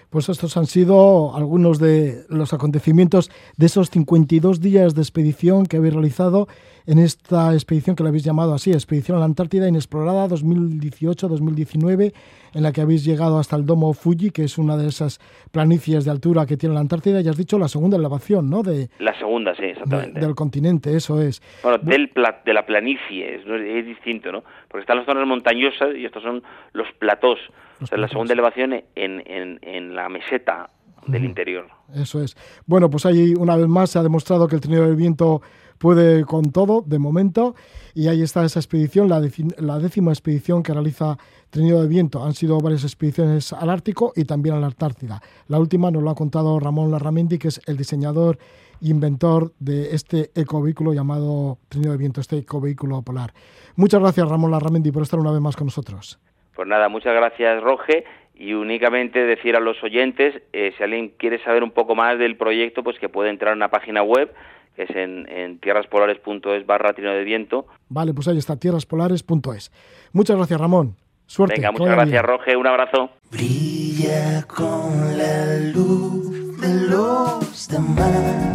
Pues 0.09 0.27
estos 0.27 0.57
han 0.57 0.65
sido 0.65 1.33
algunos 1.37 1.79
de 1.79 2.25
los 2.27 2.53
acontecimientos 2.53 3.31
de 3.55 3.67
esos 3.67 3.89
52 3.89 4.59
días 4.59 4.93
de 4.93 5.01
expedición 5.01 5.65
que 5.65 5.77
habéis 5.77 5.93
realizado 5.93 6.47
en 6.85 6.99
esta 6.99 7.53
expedición 7.53 7.95
que 7.95 8.03
la 8.03 8.09
habéis 8.09 8.23
llamado 8.23 8.53
así, 8.53 8.71
Expedición 8.71 9.17
a 9.17 9.19
la 9.19 9.25
Antártida 9.25 9.67
Inexplorada 9.67 10.27
2018-2019, 10.27 12.13
en 12.53 12.63
la 12.63 12.71
que 12.71 12.81
habéis 12.81 13.05
llegado 13.05 13.37
hasta 13.37 13.55
el 13.55 13.65
Domo 13.65 13.93
Fuji, 13.93 14.31
que 14.31 14.43
es 14.43 14.57
una 14.57 14.77
de 14.77 14.87
esas 14.87 15.19
planicies 15.51 16.05
de 16.05 16.11
altura 16.11 16.45
que 16.45 16.57
tiene 16.57 16.75
la 16.75 16.81
Antártida, 16.81 17.21
y 17.21 17.27
has 17.27 17.37
dicho 17.37 17.57
la 17.57 17.67
segunda 17.67 17.97
elevación, 17.97 18.49
¿no? 18.49 18.63
De, 18.63 18.89
la 18.99 19.17
segunda, 19.17 19.55
sí, 19.55 19.65
exactamente. 19.65 20.19
del 20.19 20.35
continente, 20.35 20.95
eso 20.95 21.21
es. 21.21 21.41
Bueno, 21.63 21.77
del 21.79 22.11
de 22.45 22.53
la 22.53 22.65
planicie, 22.65 23.35
es, 23.35 23.45
es, 23.45 23.85
distinto, 23.85 24.31
¿no? 24.31 24.43
Porque 24.67 24.81
están 24.81 24.97
las 24.97 25.05
zonas 25.05 25.27
montañosas 25.27 25.95
y 25.95 26.05
estos 26.05 26.23
son 26.23 26.43
los 26.73 26.87
platós. 26.99 27.39
o 27.81 27.85
sea, 27.85 27.97
la 27.97 28.07
segunda 28.07 28.33
elevación 28.33 28.73
en, 28.73 28.83
en, 28.95 29.59
en 29.61 29.95
la 29.95 30.09
meseta 30.09 30.69
del 31.07 31.25
interior. 31.25 31.67
Eso 31.93 32.21
es. 32.21 32.35
Bueno, 32.65 32.89
pues 32.89 33.05
ahí 33.05 33.33
una 33.37 33.55
vez 33.55 33.67
más 33.67 33.89
se 33.91 33.99
ha 33.99 34.03
demostrado 34.03 34.47
que 34.47 34.55
el 34.55 34.61
trineo 34.61 34.85
del 34.85 34.95
viento 34.95 35.41
puede 35.81 36.25
con 36.25 36.51
todo 36.51 36.83
de 36.85 36.99
momento 36.99 37.55
y 37.95 38.07
ahí 38.07 38.21
está 38.21 38.45
esa 38.45 38.59
expedición, 38.59 39.09
la, 39.09 39.19
la 39.57 39.79
décima 39.79 40.11
expedición 40.11 40.61
que 40.61 40.73
realiza 40.73 41.17
Trinidad 41.49 41.81
de 41.81 41.87
Viento. 41.87 42.23
Han 42.23 42.33
sido 42.33 42.59
varias 42.59 42.83
expediciones 42.83 43.51
al 43.51 43.69
Ártico 43.69 44.13
y 44.15 44.25
también 44.25 44.55
a 44.55 44.59
la 44.59 44.67
Antártida. 44.67 45.21
La 45.47 45.59
última 45.59 45.89
nos 45.89 46.03
lo 46.03 46.11
ha 46.11 46.15
contado 46.15 46.59
Ramón 46.59 46.91
Larramendi, 46.91 47.39
que 47.39 47.47
es 47.47 47.59
el 47.65 47.77
diseñador 47.77 48.37
e 48.81 48.89
inventor 48.89 49.53
de 49.59 49.95
este 49.95 50.29
ecovehículo 50.35 50.93
llamado 50.93 51.57
Trinidad 51.67 51.93
de 51.93 51.97
Viento, 51.97 52.21
este 52.21 52.37
ecovehículo 52.37 53.01
polar. 53.01 53.33
Muchas 53.75 53.99
gracias 53.99 54.29
Ramón 54.29 54.51
Larramendi 54.51 54.91
por 54.91 55.01
estar 55.01 55.19
una 55.19 55.31
vez 55.31 55.41
más 55.41 55.55
con 55.55 55.65
nosotros. 55.65 56.19
Pues 56.55 56.67
nada, 56.67 56.89
muchas 56.89 57.13
gracias 57.15 57.61
Roge 57.63 58.03
y 58.35 58.53
únicamente 58.53 59.19
decir 59.25 59.55
a 59.55 59.59
los 59.59 59.81
oyentes, 59.83 60.41
eh, 60.53 60.73
si 60.77 60.83
alguien 60.83 61.09
quiere 61.17 61.43
saber 61.43 61.63
un 61.63 61.71
poco 61.71 61.95
más 61.95 62.17
del 62.17 62.37
proyecto, 62.37 62.83
pues 62.83 62.97
que 62.99 63.09
puede 63.09 63.29
entrar 63.29 63.51
en 63.53 63.57
una 63.57 63.69
página 63.69 64.03
web 64.03 64.33
que 64.75 64.83
es 64.83 64.89
en, 64.91 65.27
en 65.29 65.59
tierraspolares.es 65.59 66.65
barra 66.65 66.93
trino 66.93 67.11
de 67.11 67.23
viento. 67.23 67.67
Vale, 67.89 68.13
pues 68.13 68.27
ahí 68.27 68.37
está, 68.37 68.57
tierraspolares.es. 68.57 69.71
Muchas 70.13 70.37
gracias, 70.37 70.59
Ramón. 70.59 70.95
Suerte. 71.25 71.55
Venga, 71.55 71.71
muchas 71.71 71.95
gracias. 71.95 72.23
Roge. 72.23 72.57
Un 72.57 72.67
abrazo. 72.67 73.09
Brilla 73.31 74.45
con 74.47 75.17
la 75.17 75.57
luz 75.73 76.59
de 76.59 76.89
los 76.89 77.67
demás. 77.69 78.51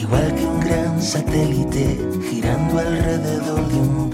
Igual 0.00 0.34
que 0.36 0.44
un 0.44 0.60
gran 0.60 1.02
satélite 1.02 1.98
girando 2.30 2.78
alrededor 2.78 3.68
de 3.68 3.78
un 3.78 4.13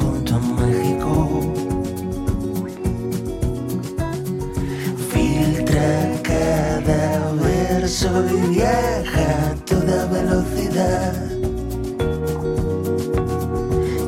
y 8.12 8.54
viaja 8.54 9.50
a 9.50 9.54
toda 9.64 10.06
velocidad. 10.06 11.14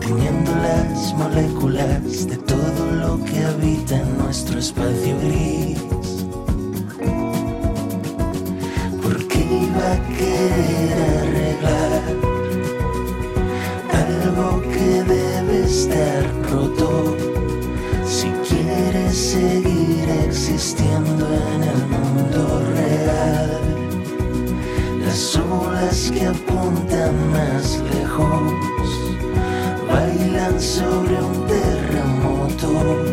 Teniendo 0.00 0.50
las 0.56 1.14
moléculas 1.14 2.26
de 2.26 2.36
todo 2.38 2.90
lo 3.00 3.24
que 3.24 3.44
habita 3.44 3.96
en 3.96 4.18
nuestro 4.18 4.58
espacio 4.58 5.16
gris. 5.20 5.78
Porque 9.02 9.38
iba 9.68 9.92
a 9.92 10.00
querer 10.16 10.98
arreglar 11.22 12.02
algo 14.02 14.62
que 14.62 15.04
debe 15.14 15.64
estar 15.64 16.24
roto 16.50 17.16
si 18.04 18.28
quieres 18.48 19.16
seguir 19.16 20.08
existiendo 20.26 21.24
en 21.54 21.62
el 21.62 21.86
mundo 21.86 22.62
real. 22.74 22.91
Las 25.52 25.60
olas 25.60 26.10
que 26.10 26.26
apuntan 26.26 27.30
más 27.30 27.78
lejos 27.92 28.54
bailan 29.86 30.58
sobre 30.58 31.22
un 31.22 31.46
terremoto, 31.46 33.11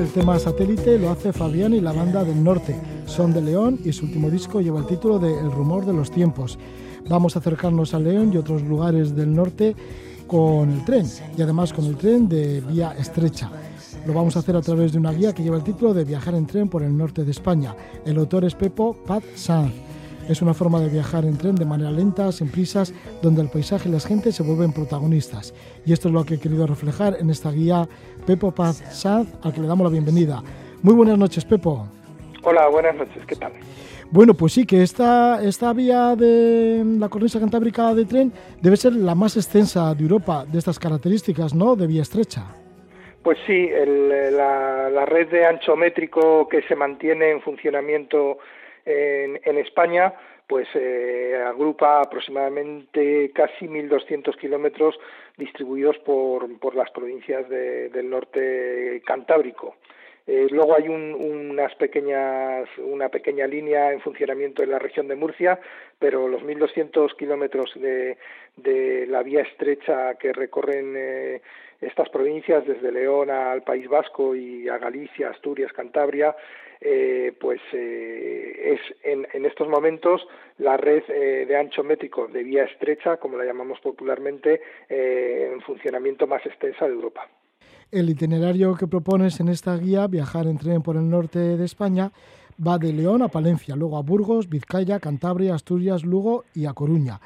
el 0.00 0.08
tema 0.12 0.38
satélite, 0.38 0.98
lo 0.98 1.10
hace 1.10 1.30
Fabián 1.32 1.74
y 1.74 1.80
la 1.80 1.92
banda 1.92 2.24
del 2.24 2.42
norte. 2.42 2.74
Son 3.04 3.34
de 3.34 3.42
León 3.42 3.78
y 3.84 3.92
su 3.92 4.06
último 4.06 4.30
disco 4.30 4.62
lleva 4.62 4.80
el 4.80 4.86
título 4.86 5.18
de 5.18 5.38
El 5.38 5.52
rumor 5.52 5.84
de 5.84 5.92
los 5.92 6.10
tiempos. 6.10 6.58
Vamos 7.08 7.36
a 7.36 7.40
acercarnos 7.40 7.92
a 7.92 7.98
León 7.98 8.32
y 8.32 8.38
otros 8.38 8.62
lugares 8.62 9.14
del 9.14 9.34
norte 9.34 9.76
con 10.26 10.70
el 10.70 10.84
tren 10.86 11.06
y 11.36 11.42
además 11.42 11.74
con 11.74 11.84
el 11.84 11.96
tren 11.96 12.28
de 12.28 12.62
vía 12.62 12.94
estrecha. 12.98 13.50
Lo 14.06 14.14
vamos 14.14 14.36
a 14.36 14.38
hacer 14.38 14.56
a 14.56 14.62
través 14.62 14.92
de 14.92 14.98
una 14.98 15.12
guía 15.12 15.34
que 15.34 15.42
lleva 15.42 15.58
el 15.58 15.64
título 15.64 15.92
de 15.92 16.04
Viajar 16.04 16.34
en 16.34 16.46
tren 16.46 16.68
por 16.68 16.82
el 16.82 16.96
norte 16.96 17.22
de 17.22 17.30
España. 17.30 17.76
El 18.06 18.16
autor 18.16 18.46
es 18.46 18.54
Pepo 18.54 18.94
Pat 19.06 19.22
Sanz. 19.34 19.72
Es 20.30 20.40
una 20.42 20.54
forma 20.54 20.78
de 20.78 20.88
viajar 20.88 21.24
en 21.24 21.36
tren 21.36 21.56
de 21.56 21.64
manera 21.64 21.90
lenta, 21.90 22.30
sin 22.30 22.52
prisas, 22.52 22.94
donde 23.20 23.42
el 23.42 23.48
paisaje 23.48 23.88
y 23.88 23.92
las 23.92 24.06
gentes 24.06 24.36
se 24.36 24.44
vuelven 24.44 24.72
protagonistas. 24.72 25.52
Y 25.84 25.92
esto 25.92 26.06
es 26.06 26.14
lo 26.14 26.24
que 26.24 26.34
he 26.34 26.38
querido 26.38 26.68
reflejar 26.68 27.16
en 27.18 27.30
esta 27.30 27.50
guía 27.50 27.88
Pepo 28.28 28.52
Paz 28.52 28.76
Sanz, 28.92 29.28
al 29.42 29.52
que 29.52 29.60
le 29.60 29.66
damos 29.66 29.84
la 29.84 29.90
bienvenida. 29.90 30.40
Muy 30.84 30.94
buenas 30.94 31.18
noches, 31.18 31.44
Pepo. 31.44 31.84
Hola, 32.44 32.68
buenas 32.68 32.94
noches, 32.94 33.26
¿qué 33.26 33.34
tal? 33.34 33.50
Bueno, 34.12 34.34
pues 34.34 34.52
sí, 34.52 34.64
que 34.64 34.84
esta, 34.84 35.42
esta 35.42 35.72
vía 35.72 36.14
de 36.14 36.84
la 36.84 37.08
cornisa 37.08 37.40
cantábrica 37.40 37.92
de 37.92 38.04
tren 38.04 38.32
debe 38.62 38.76
ser 38.76 38.92
la 38.92 39.16
más 39.16 39.36
extensa 39.36 39.92
de 39.96 40.02
Europa, 40.04 40.44
de 40.46 40.60
estas 40.60 40.78
características, 40.78 41.56
¿no? 41.56 41.74
De 41.74 41.88
vía 41.88 42.02
estrecha. 42.02 42.44
Pues 43.24 43.36
sí, 43.48 43.68
el, 43.68 44.36
la, 44.36 44.90
la, 44.90 45.06
red 45.06 45.28
de 45.28 45.44
ancho 45.44 45.74
métrico 45.74 46.48
que 46.48 46.62
se 46.62 46.76
mantiene 46.76 47.32
en 47.32 47.42
funcionamiento 47.42 48.38
en, 48.84 49.40
en 49.44 49.58
España, 49.58 50.14
pues 50.46 50.68
eh, 50.74 51.40
agrupa 51.46 52.00
aproximadamente 52.00 53.30
casi 53.32 53.66
1.200 53.66 54.36
kilómetros 54.36 54.98
distribuidos 55.36 55.96
por, 55.98 56.58
por 56.58 56.74
las 56.74 56.90
provincias 56.90 57.48
de, 57.48 57.88
del 57.90 58.10
norte 58.10 59.00
cantábrico. 59.06 59.76
Eh, 60.26 60.48
luego 60.50 60.76
hay 60.76 60.88
un, 60.88 61.14
unas 61.14 61.74
pequeñas, 61.76 62.68
una 62.78 63.08
pequeña 63.08 63.46
línea 63.46 63.92
en 63.92 64.00
funcionamiento 64.00 64.62
en 64.62 64.70
la 64.70 64.78
región 64.78 65.08
de 65.08 65.16
Murcia, 65.16 65.58
pero 65.98 66.28
los 66.28 66.42
1.200 66.42 67.16
kilómetros 67.16 67.72
de, 67.74 68.18
de 68.56 69.06
la 69.06 69.22
vía 69.22 69.42
estrecha 69.42 70.14
que 70.14 70.32
recorren 70.32 70.94
eh, 70.96 71.42
estas 71.80 72.08
provincias, 72.10 72.66
desde 72.66 72.92
León 72.92 73.30
al 73.30 73.62
País 73.62 73.88
Vasco 73.88 74.34
y 74.34 74.68
a 74.68 74.78
Galicia, 74.78 75.30
Asturias, 75.30 75.72
Cantabria, 75.72 76.34
eh, 76.82 77.34
pues 77.38 77.60
eh, 77.74 78.74
es 78.74 78.80
en, 79.04 79.44
estos 79.44 79.68
momentos 79.68 80.22
la 80.56 80.78
red 80.78 81.02
eh, 81.08 81.44
de 81.46 81.56
ancho 81.56 81.84
métrico 81.84 82.26
de 82.26 82.42
vía 82.42 82.64
estrecha, 82.64 83.18
como 83.18 83.36
la 83.36 83.44
llamamos 83.44 83.78
popularmente, 83.80 84.62
en 84.88 85.60
funcionamiento 85.60 86.26
más 86.26 86.44
extensa 86.46 86.86
de 86.86 86.92
Europa. 86.92 87.28
El 87.90 88.08
itinerario 88.08 88.74
que 88.76 88.86
propones 88.86 89.40
en 89.40 89.48
esta 89.48 89.76
guía, 89.76 90.06
viajar 90.06 90.46
en 90.46 90.56
tren 90.56 90.82
por 90.82 90.96
el 90.96 91.08
norte 91.08 91.38
de 91.38 91.64
España, 91.64 92.12
va 92.66 92.78
de 92.78 92.92
León 92.92 93.22
a 93.22 93.28
Palencia, 93.28 93.76
luego 93.76 93.98
a 93.98 94.02
Burgos, 94.02 94.48
Vizcaya, 94.48 95.00
Cantabria, 95.00 95.54
Asturias, 95.54 96.04
Lugo 96.04 96.44
y 96.54 96.66
a 96.66 96.72
Coruña. 96.72 97.20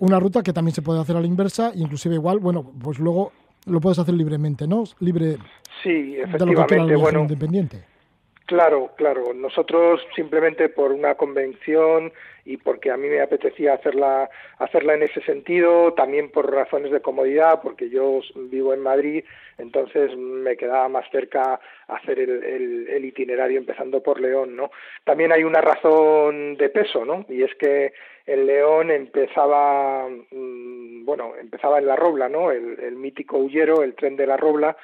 Una 0.00 0.18
ruta 0.18 0.42
que 0.42 0.52
también 0.52 0.74
se 0.74 0.82
puede 0.82 1.00
hacer 1.00 1.16
a 1.16 1.20
la 1.20 1.26
inversa, 1.28 1.70
inclusive 1.72 2.16
igual, 2.16 2.40
bueno, 2.40 2.72
pues 2.82 2.98
luego 2.98 3.30
lo 3.68 3.80
puedes 3.80 3.98
hacer 3.98 4.14
libremente, 4.14 4.66
¿no? 4.66 4.84
Libre 5.00 5.38
Sí, 5.82 5.90
de 5.90 6.18
lo 6.18 6.24
que 6.24 6.36
efectivamente, 6.36 6.96
bueno, 6.96 7.20
independiente. 7.20 7.84
Claro, 8.48 8.92
claro. 8.96 9.34
Nosotros 9.34 10.00
simplemente 10.16 10.70
por 10.70 10.90
una 10.92 11.16
convención 11.16 12.10
y 12.46 12.56
porque 12.56 12.90
a 12.90 12.96
mí 12.96 13.06
me 13.06 13.20
apetecía 13.20 13.74
hacerla, 13.74 14.30
hacerla 14.56 14.94
en 14.94 15.02
ese 15.02 15.20
sentido, 15.20 15.92
también 15.92 16.30
por 16.30 16.50
razones 16.50 16.90
de 16.90 17.02
comodidad, 17.02 17.60
porque 17.62 17.90
yo 17.90 18.20
vivo 18.34 18.72
en 18.72 18.80
Madrid, 18.80 19.22
entonces 19.58 20.16
me 20.16 20.56
quedaba 20.56 20.88
más 20.88 21.04
cerca 21.10 21.60
hacer 21.88 22.20
el, 22.20 22.42
el- 22.42 22.88
el 22.88 23.04
itinerario 23.04 23.58
empezando 23.58 24.02
por 24.02 24.18
León, 24.18 24.56
¿no? 24.56 24.70
También 25.04 25.30
hay 25.30 25.44
una 25.44 25.60
razón 25.60 26.56
de 26.56 26.70
peso, 26.70 27.04
¿no? 27.04 27.26
Y 27.28 27.42
es 27.42 27.54
que 27.56 27.92
en 28.24 28.46
León 28.46 28.90
empezaba, 28.90 30.08
mm, 30.08 31.04
bueno, 31.04 31.34
empezaba 31.38 31.78
en 31.80 31.86
La 31.86 31.96
Robla, 31.96 32.30
¿no? 32.30 32.50
El, 32.50 32.80
el 32.80 32.96
mítico 32.96 33.36
Ullero, 33.36 33.82
el 33.82 33.94
tren 33.94 34.16
de 34.16 34.26
La 34.26 34.38
Robla, 34.38 34.74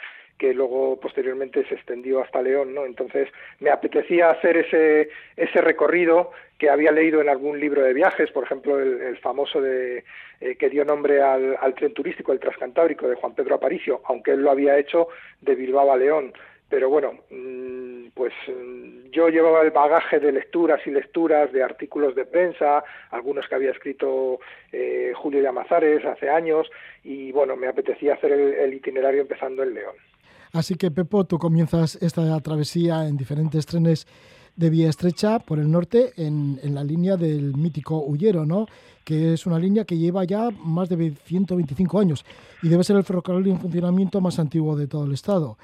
que 0.44 0.52
luego 0.52 1.00
posteriormente 1.00 1.64
se 1.66 1.74
extendió 1.74 2.22
hasta 2.22 2.42
León, 2.42 2.74
¿no? 2.74 2.84
Entonces 2.84 3.30
me 3.60 3.70
apetecía 3.70 4.28
hacer 4.28 4.58
ese 4.58 5.08
ese 5.38 5.60
recorrido 5.62 6.32
que 6.58 6.68
había 6.68 6.92
leído 6.92 7.22
en 7.22 7.30
algún 7.30 7.58
libro 7.58 7.82
de 7.82 7.94
viajes, 7.94 8.30
por 8.30 8.44
ejemplo 8.44 8.78
el, 8.78 9.16
famoso 9.18 9.62
de 9.62 10.04
eh, 10.42 10.56
que 10.56 10.68
dio 10.68 10.84
nombre 10.84 11.22
al, 11.22 11.74
tren 11.74 11.94
turístico, 11.94 12.30
el 12.32 12.40
Transcantábrico 12.40 13.08
de 13.08 13.14
Juan 13.14 13.34
Pedro 13.34 13.54
Aparicio, 13.54 14.02
aunque 14.04 14.32
él 14.32 14.42
lo 14.42 14.50
había 14.50 14.76
hecho 14.76 15.08
de 15.40 15.54
Bilbao 15.54 15.90
a 15.90 15.96
León. 15.96 16.34
Pero 16.68 16.90
bueno, 16.90 17.12
mm, 17.30 18.08
pues 18.12 18.34
mm, 18.46 19.08
yo 19.12 19.30
llevaba 19.30 19.62
el 19.62 19.70
bagaje 19.70 20.20
de 20.20 20.30
lecturas 20.30 20.86
y 20.86 20.90
lecturas 20.90 21.52
de 21.52 21.62
artículos 21.62 22.14
de 22.14 22.26
prensa, 22.26 22.84
algunos 23.10 23.48
que 23.48 23.54
había 23.54 23.70
escrito 23.70 24.40
eh, 24.72 25.12
Julio 25.16 25.40
Llamazares 25.40 26.04
hace 26.04 26.28
años, 26.28 26.70
y 27.02 27.32
bueno, 27.32 27.56
me 27.56 27.66
apetecía 27.66 28.12
hacer 28.12 28.32
el 28.32 28.74
itinerario 28.74 29.22
empezando 29.22 29.62
en 29.62 29.72
León. 29.72 29.94
Así 30.54 30.76
que, 30.76 30.92
Pepo, 30.92 31.24
tú 31.24 31.36
comienzas 31.36 31.98
esta 32.00 32.40
travesía 32.40 33.08
en 33.08 33.16
diferentes 33.16 33.66
trenes 33.66 34.06
de 34.54 34.70
vía 34.70 34.88
estrecha 34.88 35.40
por 35.40 35.58
el 35.58 35.68
norte 35.68 36.12
en, 36.16 36.60
en 36.62 36.76
la 36.76 36.84
línea 36.84 37.16
del 37.16 37.56
mítico 37.56 37.98
Ullero, 37.98 38.46
¿no? 38.46 38.66
que 39.04 39.34
es 39.34 39.46
una 39.46 39.58
línea 39.58 39.84
que 39.84 39.98
lleva 39.98 40.22
ya 40.22 40.50
más 40.50 40.88
de 40.88 41.12
125 41.24 41.98
años 41.98 42.24
y 42.62 42.68
debe 42.68 42.84
ser 42.84 42.94
el 42.96 43.02
ferrocarril 43.02 43.48
en 43.48 43.60
funcionamiento 43.60 44.20
más 44.20 44.38
antiguo 44.38 44.76
de 44.76 44.86
todo 44.86 45.06
el 45.06 45.12
estado. 45.12 45.58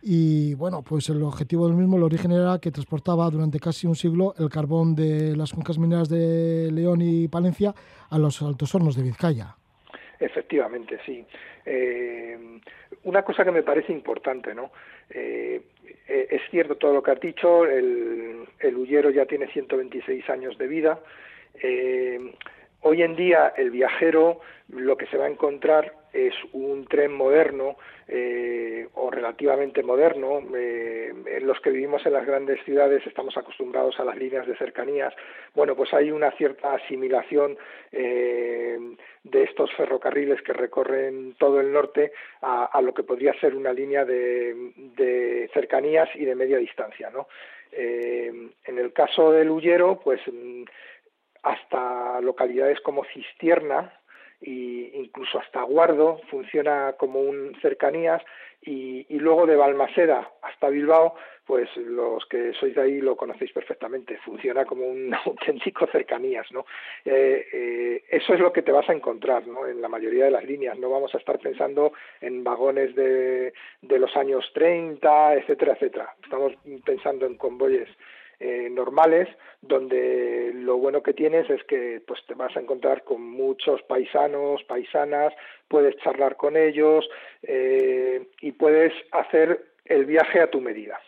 Y 0.00 0.54
bueno, 0.54 0.82
pues 0.82 1.08
el 1.08 1.20
objetivo 1.24 1.66
del 1.66 1.76
mismo, 1.76 1.96
el 1.96 2.04
origen 2.04 2.30
era 2.30 2.60
que 2.60 2.70
transportaba 2.70 3.28
durante 3.30 3.58
casi 3.58 3.88
un 3.88 3.96
siglo 3.96 4.34
el 4.38 4.48
carbón 4.48 4.94
de 4.94 5.36
las 5.36 5.52
cuencas 5.52 5.76
mineras 5.76 6.08
de 6.08 6.70
León 6.72 7.02
y 7.02 7.26
Palencia 7.26 7.74
a 8.08 8.16
los 8.16 8.40
altos 8.42 8.72
hornos 8.74 8.94
de 8.94 9.02
Vizcaya. 9.02 9.56
Efectivamente, 10.20 10.98
sí. 11.06 11.24
Eh, 11.64 12.38
una 13.04 13.22
cosa 13.22 13.42
que 13.42 13.50
me 13.50 13.62
parece 13.62 13.90
importante, 13.90 14.54
¿no? 14.54 14.70
Eh, 15.08 15.62
eh, 16.06 16.26
es 16.30 16.42
cierto 16.50 16.76
todo 16.76 16.92
lo 16.92 17.02
que 17.02 17.10
has 17.10 17.20
dicho, 17.20 17.64
el, 17.64 18.46
el 18.58 18.76
Ullero 18.76 19.08
ya 19.08 19.24
tiene 19.24 19.46
126 19.48 20.28
años 20.28 20.58
de 20.58 20.66
vida. 20.66 21.00
Hoy 22.82 23.02
en 23.02 23.16
día 23.16 23.52
el 23.56 23.70
viajero 23.70 24.40
lo 24.68 24.96
que 24.96 25.06
se 25.06 25.16
va 25.16 25.24
a 25.24 25.30
encontrar 25.30 25.92
es 26.12 26.34
un 26.52 26.86
tren 26.86 27.12
moderno 27.12 27.76
eh, 28.08 28.88
o 28.94 29.10
relativamente 29.10 29.82
moderno. 29.82 30.42
eh, 30.56 31.12
en 31.26 31.46
los 31.46 31.60
que 31.60 31.70
vivimos 31.70 32.04
en 32.06 32.12
las 32.12 32.26
grandes 32.26 32.62
ciudades 32.64 33.06
estamos 33.06 33.36
acostumbrados 33.36 33.98
a 34.00 34.04
las 34.04 34.16
líneas 34.16 34.46
de 34.46 34.56
cercanías. 34.56 35.14
Bueno, 35.54 35.76
pues 35.76 35.92
hay 35.94 36.10
una 36.10 36.30
cierta 36.32 36.74
asimilación 36.74 37.56
eh, 37.92 38.78
de 39.22 39.42
estos 39.42 39.72
ferrocarriles 39.74 40.42
que 40.42 40.52
recorren 40.52 41.34
todo 41.38 41.60
el 41.60 41.72
norte 41.72 42.12
a, 42.42 42.80
lo 42.82 42.94
que 42.94 43.02
podría 43.02 43.32
ser 43.40 43.54
una 43.54 43.72
línea 43.72 44.04
de, 44.04 44.72
de 44.96 45.50
cercanías 45.52 46.08
y 46.14 46.24
de 46.24 46.34
media 46.34 46.58
distancia, 46.58 47.10
¿no? 47.10 47.28
En 47.72 48.78
el 48.78 48.92
caso 48.92 49.30
del 49.30 49.48
Ullero, 49.48 50.00
pues 50.02 50.20
mm, 50.26 50.64
hasta 51.42 52.20
localidades 52.20 52.80
como 52.80 53.04
Cistierna 53.04 53.92
e 54.40 54.92
incluso 54.94 55.38
hasta 55.38 55.62
Guardo 55.62 56.20
funciona 56.30 56.94
como 56.98 57.20
un 57.20 57.56
cercanías 57.60 58.22
y, 58.62 59.06
y 59.08 59.18
luego 59.18 59.46
de 59.46 59.56
Balmaseda 59.56 60.30
hasta 60.42 60.68
Bilbao 60.68 61.14
pues 61.50 61.68
los 61.78 62.24
que 62.26 62.52
sois 62.52 62.76
de 62.76 62.82
ahí 62.82 63.00
lo 63.00 63.16
conocéis 63.16 63.52
perfectamente 63.52 64.18
funciona 64.18 64.64
como 64.64 64.86
un 64.86 65.12
auténtico 65.26 65.86
cercanías 65.86 66.46
no 66.52 66.64
Eh, 67.04 67.46
eh, 67.52 68.04
eso 68.08 68.34
es 68.34 68.40
lo 68.40 68.52
que 68.52 68.62
te 68.62 68.72
vas 68.72 68.88
a 68.88 68.92
encontrar 68.92 69.46
no 69.46 69.66
en 69.66 69.80
la 69.80 69.88
mayoría 69.88 70.26
de 70.26 70.30
las 70.30 70.44
líneas. 70.44 70.78
No 70.78 70.90
vamos 70.90 71.14
a 71.14 71.18
estar 71.18 71.38
pensando 71.38 71.92
en 72.20 72.44
vagones 72.44 72.94
de, 72.94 73.52
de 73.82 73.98
los 73.98 74.16
años 74.16 74.44
30 74.54 75.34
etcétera 75.34 75.72
etcétera. 75.72 76.14
Estamos 76.22 76.52
pensando 76.84 77.26
en 77.26 77.36
convoyes 77.36 77.88
eh, 78.40 78.68
normales, 78.70 79.28
donde 79.60 80.52
lo 80.54 80.78
bueno 80.78 81.02
que 81.02 81.12
tienes 81.12 81.48
es 81.50 81.62
que 81.64 82.02
pues 82.06 82.20
te 82.26 82.32
vas 82.32 82.56
a 82.56 82.60
encontrar 82.60 83.04
con 83.04 83.22
muchos 83.22 83.82
paisanos, 83.82 84.62
paisanas, 84.64 85.34
puedes 85.68 85.94
charlar 85.98 86.36
con 86.36 86.56
ellos 86.56 87.06
eh, 87.42 88.28
y 88.40 88.52
puedes 88.52 88.94
hacer 89.12 89.66
el 89.84 90.06
viaje 90.06 90.40
a 90.40 90.50
tu 90.50 90.60
medida. 90.60 90.98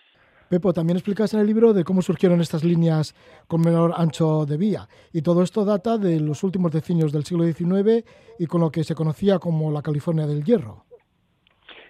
Pepo, 0.50 0.74
también 0.74 0.98
explicas 0.98 1.32
en 1.32 1.40
el 1.40 1.46
libro 1.46 1.72
de 1.72 1.82
cómo 1.84 2.02
surgieron 2.02 2.42
estas 2.42 2.62
líneas 2.62 3.14
con 3.48 3.62
menor 3.62 3.92
ancho 3.96 4.44
de 4.44 4.58
vía. 4.58 4.86
Y 5.10 5.22
todo 5.22 5.42
esto 5.42 5.64
data 5.64 5.96
de 5.96 6.20
los 6.20 6.44
últimos 6.44 6.70
decenios 6.72 7.10
del 7.10 7.24
siglo 7.24 7.44
XIX 7.44 8.04
y 8.38 8.46
con 8.46 8.60
lo 8.60 8.70
que 8.70 8.84
se 8.84 8.94
conocía 8.94 9.38
como 9.38 9.72
la 9.72 9.80
California 9.80 10.26
del 10.26 10.44
Hierro. 10.44 10.84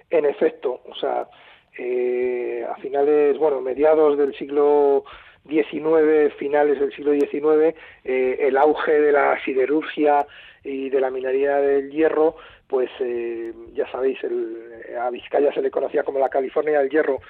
En 0.09 0.25
efecto, 0.25 0.81
o 0.89 0.95
sea, 0.95 1.29
eh, 1.77 2.65
a 2.71 2.77
finales, 2.77 3.37
bueno, 3.39 3.61
mediados 3.61 4.17
del 4.17 4.33
siglo 4.37 5.05
XIX, 5.49 6.33
finales 6.39 6.79
del 6.79 6.93
siglo 6.93 7.13
XIX, 7.13 7.77
eh, 8.05 8.37
el 8.41 8.57
auge 8.57 9.01
de 9.01 9.13
la 9.13 9.43
siderurgia 9.45 10.27
y 10.65 10.91
de 10.91 11.01
la 11.01 11.11
minería 11.11 11.57
del 11.57 11.91
hierro, 11.91 12.37
pues 12.69 12.91
eh, 13.01 13.53
ya 13.75 13.91
sabéis, 13.91 14.23
el, 14.25 14.73
a 14.99 15.11
Vizcaya 15.11 15.53
se 15.53 15.63
le 15.63 15.71
conocía 15.71 16.05
como 16.05 16.19
la 16.19 16.29
California 16.29 16.81
del 16.81 16.91
hierro. 16.91 17.21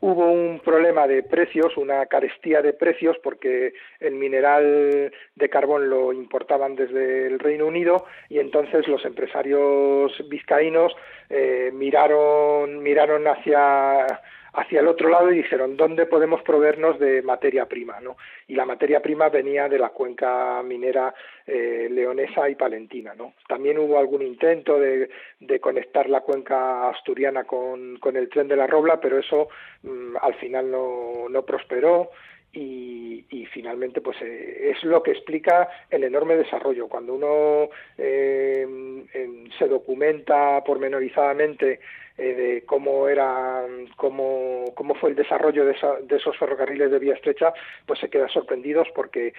Hubo 0.00 0.32
un 0.32 0.58
problema 0.58 1.06
de 1.06 1.22
precios, 1.22 1.76
una 1.76 2.06
carestía 2.06 2.60
de 2.60 2.72
precios, 2.72 3.16
porque 3.22 3.72
el 4.00 4.14
mineral 4.14 5.12
de 5.36 5.48
carbón 5.48 5.88
lo 5.88 6.12
importaban 6.12 6.74
desde 6.74 7.28
el 7.28 7.38
Reino 7.38 7.66
Unido 7.66 8.04
y 8.28 8.40
entonces 8.40 8.88
los 8.88 9.04
empresarios 9.04 10.12
vizcaínos 10.28 10.92
eh, 11.30 11.70
miraron, 11.72 12.82
miraron 12.82 13.28
hacia 13.28 14.06
hacia 14.54 14.80
el 14.80 14.88
otro 14.88 15.08
lado 15.08 15.32
y 15.32 15.36
dijeron 15.36 15.76
dónde 15.76 16.06
podemos 16.06 16.42
proveernos 16.42 16.98
de 16.98 17.22
materia 17.22 17.66
prima, 17.66 18.00
¿no? 18.00 18.16
Y 18.48 18.54
la 18.54 18.66
materia 18.66 19.00
prima 19.00 19.28
venía 19.28 19.68
de 19.68 19.78
la 19.78 19.90
cuenca 19.90 20.62
minera 20.62 21.14
eh, 21.46 21.88
leonesa 21.90 22.48
y 22.48 22.54
palentina, 22.54 23.14
¿no? 23.14 23.34
También 23.48 23.78
hubo 23.78 23.98
algún 23.98 24.22
intento 24.22 24.78
de, 24.78 25.08
conectar 25.60 26.08
la 26.08 26.20
cuenca 26.20 26.88
asturiana 26.88 27.44
con, 27.44 27.98
el 28.14 28.28
tren 28.28 28.48
de 28.48 28.56
la 28.56 28.66
Robla, 28.66 29.00
pero 29.00 29.18
eso 29.18 29.48
mmm, 29.82 30.16
al 30.20 30.34
final 30.34 30.70
no 30.70 31.42
prosperó. 31.46 32.10
Y, 32.54 33.46
finalmente 33.52 34.00
pues 34.00 34.16
eh, 34.22 34.70
es 34.70 34.82
lo 34.84 35.02
que 35.02 35.10
explica 35.10 35.68
el 35.90 36.04
enorme 36.04 36.36
desarrollo. 36.36 36.88
Cuando 36.88 37.14
uno 37.14 37.68
eh, 37.98 38.66
se 39.58 39.68
documenta 39.68 40.62
pormenorizadamente 40.64 41.80
eh, 42.16 42.34
de 42.34 42.64
cómo 42.64 43.08
era 43.08 43.62
cómo, 43.96 44.72
cómo 44.74 44.94
fue 44.94 45.10
el 45.10 45.16
desarrollo 45.16 45.66
de, 45.66 45.72
esa, 45.72 45.96
de, 46.00 46.16
esos 46.16 46.36
ferrocarriles 46.38 46.90
de 46.90 46.98
vía 46.98 47.14
estrecha 47.14 47.52
pues 47.86 48.00
se 48.00 48.08
queda 48.08 48.28
sorprendidos 48.28 48.88
porque 48.94 49.32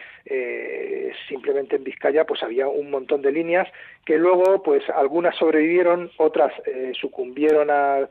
simplemente 1.28 1.76
en 1.76 1.84
Vizcaya 1.84 2.26
pues 2.26 2.42
había 2.44 2.68
un 2.68 2.92
montón 2.92 3.22
de 3.22 3.32
líneas 3.32 3.68
que 4.06 4.18
luego 4.18 4.62
pues 4.64 4.88
algunas 4.90 5.36
sobrevivieron 5.36 6.12
otras 6.18 6.54
sucumbieron 7.00 7.70
al 7.70 8.10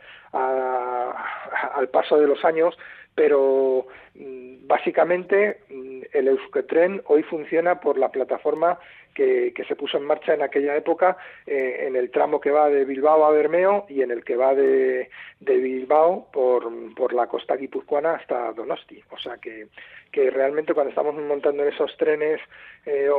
paso 1.92 2.18
de 2.18 2.26
los 2.26 2.44
años 2.44 2.76
pero 3.14 3.86
mm, 4.14 4.66
básicamente 4.66 5.60
mm, 5.68 6.02
el 6.12 6.28
Euskotren 6.28 7.02
hoy 7.06 7.22
funciona 7.22 7.80
por 7.80 7.98
la 7.98 8.10
plataforma 8.10 8.78
que, 9.14 9.52
que, 9.54 9.64
se 9.64 9.76
puso 9.76 9.98
en 9.98 10.04
marcha 10.04 10.34
en 10.34 10.42
aquella 10.42 10.74
época 10.76 11.16
eh, 11.46 11.84
en 11.86 11.96
el 11.96 12.10
tramo 12.10 12.40
que 12.40 12.50
va 12.50 12.70
de 12.70 12.84
Bilbao 12.84 13.24
a 13.24 13.30
Bermeo 13.30 13.84
y 13.88 14.02
en 14.02 14.10
el 14.10 14.24
que 14.24 14.36
va 14.36 14.54
de, 14.54 15.10
de 15.40 15.56
Bilbao 15.56 16.28
por, 16.32 16.70
por, 16.94 17.12
la 17.12 17.26
costa 17.26 17.56
guipuzcoana 17.56 18.14
hasta 18.14 18.52
Donosti. 18.52 19.02
O 19.10 19.18
sea 19.18 19.36
que, 19.36 19.66
que 20.10 20.30
realmente 20.30 20.72
cuando 20.72 20.90
estamos 20.90 21.14
montando 21.14 21.64
esos 21.64 21.94
trenes 21.98 22.40
eh, 22.86 23.10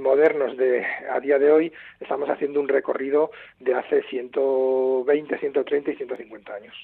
modernos 0.00 0.56
de 0.56 0.84
a 0.84 1.20
día 1.20 1.38
de 1.38 1.52
hoy, 1.52 1.72
estamos 2.00 2.28
haciendo 2.28 2.60
un 2.60 2.68
recorrido 2.68 3.30
de 3.60 3.74
hace 3.74 4.02
120, 4.02 5.38
130 5.38 5.90
y 5.90 5.96
150 5.96 6.54
años. 6.54 6.74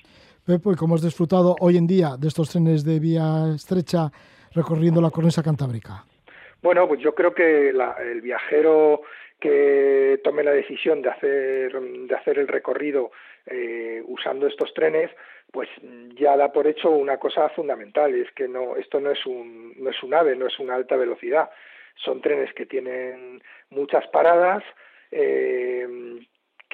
Pepo, 0.47 0.71
¿y 0.71 0.77
cómo 0.77 0.95
has 0.95 1.03
disfrutado 1.03 1.57
hoy 1.59 1.77
en 1.77 1.89
día 1.89 2.11
de 2.17 2.29
estos 2.29 2.51
trenes 2.51 2.85
de 2.85 3.01
vía 3.01 3.53
estrecha 3.57 4.13
recorriendo 4.55 5.01
la 5.01 5.11
cornisa 5.11 5.43
cantábrica? 5.43 6.05
Bueno, 6.63 6.87
pues 6.87 7.01
yo 7.01 7.17
creo 7.17 7.35
que 7.35 7.73
la, 7.73 7.97
el 8.01 8.21
viajero 8.21 9.03
que 9.41 10.21
tome 10.23 10.45
la 10.45 10.53
decisión 10.53 11.03
de 11.03 11.11
hacer, 11.11 11.73
de 11.73 12.15
hacer 12.15 12.39
el 12.39 12.47
recorrido 12.47 13.11
eh, 13.47 14.01
usando 14.07 14.47
estos 14.47 14.73
trenes, 14.73 15.11
pues 15.51 15.69
ya 16.15 16.37
da 16.37 16.53
por 16.53 16.69
hecho 16.69 16.91
una 16.91 17.17
cosa 17.19 17.49
fundamental, 17.49 18.15
es 18.15 18.31
que 18.31 18.47
no, 18.47 18.77
esto 18.77 19.01
no 19.01 19.11
es 19.11 19.27
un, 19.27 19.75
no 19.83 19.91
es 19.91 20.01
un 20.05 20.15
ave, 20.15 20.37
no 20.37 20.47
es 20.47 20.61
una 20.61 20.77
alta 20.77 20.95
velocidad, 20.95 21.51
son 21.97 22.21
trenes 22.21 22.55
que 22.55 22.67
tienen 22.67 23.43
muchas 23.71 24.07
paradas, 24.09 24.63
eh, 25.11 25.89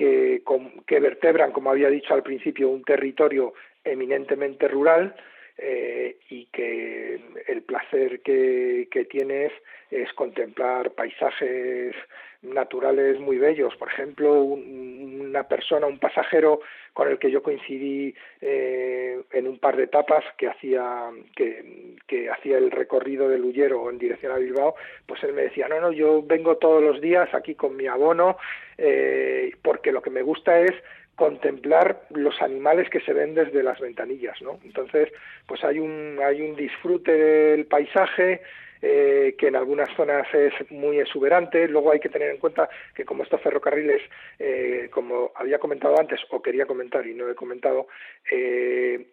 que, 0.02 0.42
que 0.84 0.98
vertebran, 0.98 1.52
como 1.52 1.70
había 1.70 1.88
dicho 1.88 2.12
al 2.12 2.24
principio, 2.24 2.68
un 2.68 2.82
territorio 2.82 3.54
eminentemente 3.84 4.66
rural, 4.66 5.14
eh, 5.58 6.16
y 6.30 6.46
que 6.46 7.20
el 7.46 7.62
placer 7.62 8.20
que, 8.20 8.88
que 8.90 9.04
tienes 9.04 9.52
es 9.90 10.12
contemplar 10.14 10.92
paisajes 10.92 11.94
naturales 12.42 13.20
muy 13.20 13.38
bellos. 13.38 13.74
Por 13.76 13.88
ejemplo, 13.88 14.42
un, 14.42 15.20
una 15.20 15.44
persona, 15.44 15.86
un 15.86 15.98
pasajero 15.98 16.60
con 16.92 17.08
el 17.08 17.18
que 17.18 17.30
yo 17.30 17.42
coincidí 17.42 18.14
eh, 18.40 19.22
en 19.30 19.48
un 19.48 19.58
par 19.58 19.76
de 19.76 19.84
etapas 19.84 20.24
que 20.36 20.48
hacía 20.48 21.10
que, 21.34 21.96
que 22.06 22.28
hacía 22.28 22.58
el 22.58 22.70
recorrido 22.70 23.28
del 23.28 23.44
Ullero 23.44 23.88
en 23.88 23.98
dirección 23.98 24.32
a 24.32 24.36
Bilbao, 24.36 24.74
pues 25.06 25.22
él 25.22 25.32
me 25.32 25.42
decía, 25.42 25.68
no, 25.68 25.80
no, 25.80 25.92
yo 25.92 26.22
vengo 26.22 26.56
todos 26.56 26.82
los 26.82 27.00
días 27.00 27.32
aquí 27.32 27.54
con 27.54 27.76
mi 27.76 27.86
abono 27.86 28.36
eh, 28.76 29.52
porque 29.62 29.92
lo 29.92 30.02
que 30.02 30.10
me 30.10 30.22
gusta 30.22 30.60
es 30.60 30.72
contemplar 31.16 32.02
los 32.10 32.40
animales 32.40 32.88
que 32.88 33.00
se 33.00 33.12
ven 33.12 33.34
desde 33.34 33.62
las 33.62 33.78
ventanillas, 33.80 34.40
¿no? 34.42 34.58
Entonces, 34.64 35.12
pues 35.46 35.62
hay 35.64 35.78
un 35.78 36.18
hay 36.24 36.40
un 36.40 36.56
disfrute 36.56 37.12
del 37.12 37.66
paisaje 37.66 38.40
eh, 38.84 39.36
que 39.38 39.46
en 39.46 39.54
algunas 39.54 39.88
zonas 39.96 40.26
es 40.34 40.52
muy 40.72 40.98
exuberante. 40.98 41.68
Luego 41.68 41.92
hay 41.92 42.00
que 42.00 42.08
tener 42.08 42.30
en 42.30 42.38
cuenta 42.38 42.68
que 42.94 43.04
como 43.04 43.22
estos 43.22 43.40
ferrocarriles, 43.40 44.02
eh, 44.40 44.88
como 44.90 45.30
había 45.36 45.60
comentado 45.60 45.98
antes 46.00 46.20
o 46.30 46.42
quería 46.42 46.66
comentar 46.66 47.06
y 47.06 47.14
no 47.14 47.30
he 47.30 47.34
comentado, 47.36 47.86
eh, 48.28 49.06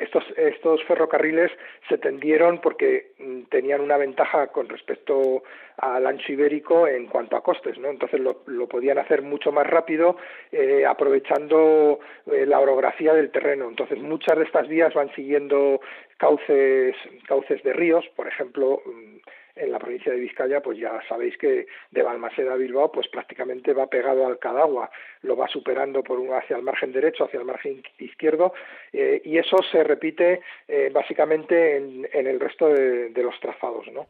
estos, 0.00 0.24
estos 0.36 0.82
ferrocarriles 0.84 1.50
se 1.88 1.98
tendieron 1.98 2.60
porque 2.60 3.12
mm, 3.18 3.42
tenían 3.50 3.80
una 3.80 3.96
ventaja 3.96 4.48
con 4.48 4.68
respecto 4.68 5.42
al 5.78 6.06
ancho 6.06 6.32
ibérico 6.32 6.86
en 6.86 7.06
cuanto 7.06 7.36
a 7.36 7.42
costes, 7.42 7.78
¿no? 7.78 7.88
Entonces 7.88 8.20
lo, 8.20 8.42
lo 8.46 8.68
podían 8.68 8.98
hacer 8.98 9.22
mucho 9.22 9.52
más 9.52 9.66
rápido 9.66 10.16
eh, 10.50 10.84
aprovechando 10.86 12.00
eh, 12.30 12.46
la 12.46 12.60
orografía 12.60 13.14
del 13.14 13.30
terreno. 13.30 13.68
Entonces 13.68 13.98
muchas 13.98 14.38
de 14.38 14.44
estas 14.44 14.68
vías 14.68 14.94
van 14.94 15.12
siguiendo 15.14 15.80
cauces, 16.16 16.94
cauces 17.26 17.62
de 17.62 17.72
ríos, 17.72 18.04
por 18.16 18.28
ejemplo, 18.28 18.82
mm, 18.84 19.16
en 19.54 19.70
la 19.70 19.78
provincia 19.78 20.12
de 20.12 20.18
Vizcaya, 20.18 20.60
pues 20.60 20.78
ya 20.78 21.00
sabéis 21.08 21.36
que 21.36 21.66
de 21.90 22.02
Balmaseda 22.02 22.54
a 22.54 22.56
Bilbao, 22.56 22.90
pues 22.90 23.08
prácticamente 23.08 23.72
va 23.72 23.86
pegado 23.86 24.26
al 24.26 24.38
Cadagua, 24.38 24.90
lo 25.22 25.36
va 25.36 25.48
superando 25.48 26.02
por 26.02 26.18
un, 26.18 26.32
hacia 26.32 26.56
el 26.56 26.62
margen 26.62 26.92
derecho, 26.92 27.24
hacia 27.24 27.40
el 27.40 27.46
margen 27.46 27.82
izquierdo, 27.98 28.54
eh, 28.92 29.20
y 29.24 29.36
eso 29.38 29.58
se 29.70 29.84
repite 29.84 30.40
eh, 30.68 30.90
básicamente 30.92 31.76
en, 31.76 32.08
en, 32.12 32.26
el 32.26 32.40
resto 32.40 32.68
de, 32.68 33.12
los 33.22 33.38
trazados, 33.40 33.86
¿no? 33.92 34.06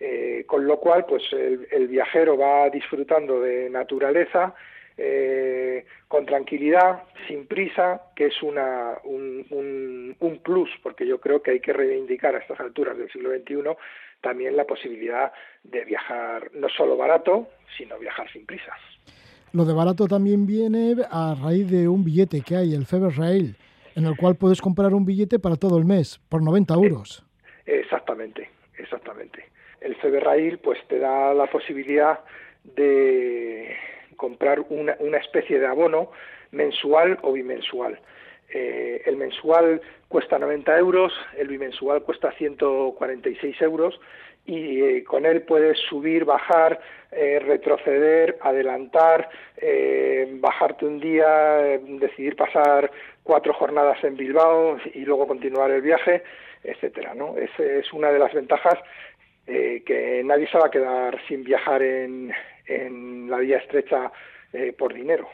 Eh, 0.00 0.44
con 0.46 0.66
lo 0.66 0.78
cual, 0.78 1.06
pues 1.06 1.22
el, 1.32 1.88
viajero 1.88 2.36
va 2.36 2.70
disfrutando 2.70 3.40
de 3.40 3.68
naturaleza, 3.70 4.54
con 6.06 6.24
tranquilidad, 6.24 7.02
sin 7.26 7.48
prisa, 7.48 8.12
que 8.14 8.26
es 8.26 8.42
una, 8.44 8.96
un, 9.02 9.44
un, 9.50 10.16
un, 10.20 10.38
plus, 10.38 10.70
porque 10.84 11.04
yo 11.04 11.18
creo 11.20 11.42
que 11.42 11.50
hay 11.50 11.60
que 11.60 11.72
reivindicar 11.72 12.36
a 12.36 12.38
estas 12.38 12.60
alturas 12.60 12.96
del 12.96 13.10
siglo 13.10 13.30
XXI 13.30 13.76
también 14.24 14.56
la 14.56 14.64
posibilidad 14.64 15.32
de 15.62 15.84
viajar 15.84 16.50
no 16.54 16.68
solo 16.70 16.96
barato, 16.96 17.46
sino 17.76 17.98
viajar 17.98 18.28
sin 18.32 18.46
prisa. 18.46 18.72
Lo 19.52 19.64
de 19.66 19.74
barato 19.74 20.06
también 20.06 20.46
viene 20.46 20.96
a 21.10 21.36
raíz 21.40 21.70
de 21.70 21.86
un 21.86 22.02
billete 22.02 22.40
que 22.40 22.56
hay, 22.56 22.74
el 22.74 22.86
Feber 22.86 23.12
Rail, 23.16 23.54
en 23.94 24.06
el 24.06 24.16
cual 24.16 24.34
puedes 24.34 24.60
comprar 24.60 24.94
un 24.94 25.04
billete 25.04 25.38
para 25.38 25.56
todo 25.56 25.78
el 25.78 25.84
mes, 25.84 26.18
por 26.28 26.42
90 26.42 26.74
euros. 26.74 27.22
Eh, 27.66 27.80
exactamente, 27.84 28.48
exactamente. 28.78 29.44
El 29.80 29.94
Feber 29.96 30.24
Rail 30.24 30.58
pues 30.58 30.78
te 30.88 30.98
da 30.98 31.34
la 31.34 31.46
posibilidad 31.46 32.20
de 32.64 33.76
comprar 34.16 34.60
una, 34.70 34.96
una 35.00 35.18
especie 35.18 35.60
de 35.60 35.66
abono 35.66 36.10
mensual 36.50 37.18
o 37.22 37.32
bimensual. 37.32 38.00
Eh, 38.52 39.02
el 39.06 39.16
mensual 39.16 39.80
cuesta 40.08 40.38
90 40.38 40.78
euros, 40.78 41.12
el 41.36 41.48
bimensual 41.48 42.02
cuesta 42.02 42.30
146 42.32 43.60
euros 43.62 44.00
y 44.46 44.82
eh, 44.82 45.04
con 45.04 45.26
él 45.26 45.42
puedes 45.42 45.78
subir, 45.78 46.24
bajar, 46.24 46.78
eh, 47.10 47.40
retroceder, 47.40 48.38
adelantar, 48.40 49.28
bajarte 50.40 50.84
un 50.84 51.00
día, 51.00 51.78
decidir 51.78 52.36
pasar 52.36 52.90
cuatro 53.22 53.54
jornadas 53.54 54.02
en 54.04 54.16
Bilbao 54.16 54.78
y 54.92 55.00
luego 55.00 55.26
continuar 55.26 55.70
el 55.70 55.80
viaje, 55.80 56.22
etcétera. 56.62 57.14
¿no? 57.14 57.36
Es, 57.38 57.50
es 57.58 57.92
una 57.92 58.10
de 58.10 58.18
las 58.18 58.32
ventajas 58.34 58.78
que 59.46 60.22
nadie 60.24 60.46
se 60.48 60.58
va 60.58 60.66
a 60.66 60.70
quedar 60.70 61.18
sin 61.26 61.44
viajar 61.44 61.82
en 61.82 63.30
la 63.30 63.38
vía 63.38 63.58
estrecha 63.58 64.12
por 64.76 64.92
dinero. 64.92 65.28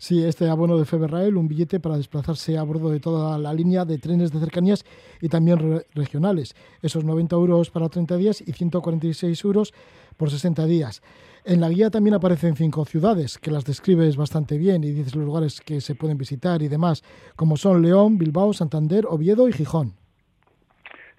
Sí, 0.00 0.24
este 0.24 0.48
abono 0.48 0.78
de 0.78 0.84
Feberrail, 0.84 1.36
un 1.36 1.48
billete 1.48 1.80
para 1.80 1.96
desplazarse 1.96 2.56
a 2.56 2.62
bordo 2.62 2.88
de 2.88 3.00
toda 3.00 3.36
la 3.36 3.52
línea 3.52 3.84
de 3.84 3.98
trenes 3.98 4.30
de 4.32 4.38
cercanías 4.38 4.84
y 5.20 5.28
también 5.28 5.58
re 5.58 5.86
regionales. 5.92 6.54
Esos 6.80 7.04
90 7.04 7.34
euros 7.34 7.70
para 7.70 7.88
30 7.88 8.16
días 8.16 8.40
y 8.40 8.52
146 8.52 9.44
euros 9.44 9.74
por 10.16 10.30
60 10.30 10.66
días. 10.66 11.02
En 11.44 11.60
la 11.60 11.68
guía 11.68 11.90
también 11.90 12.14
aparecen 12.14 12.54
cinco 12.54 12.84
ciudades, 12.84 13.38
que 13.38 13.50
las 13.50 13.64
describes 13.64 14.16
bastante 14.16 14.56
bien 14.56 14.84
y 14.84 14.92
dices 14.92 15.16
los 15.16 15.24
lugares 15.24 15.60
que 15.60 15.80
se 15.80 15.96
pueden 15.96 16.16
visitar 16.16 16.62
y 16.62 16.68
demás, 16.68 17.02
como 17.34 17.56
son 17.56 17.82
León, 17.82 18.18
Bilbao, 18.18 18.52
Santander, 18.52 19.04
Oviedo 19.08 19.48
y 19.48 19.52
Gijón. 19.52 19.94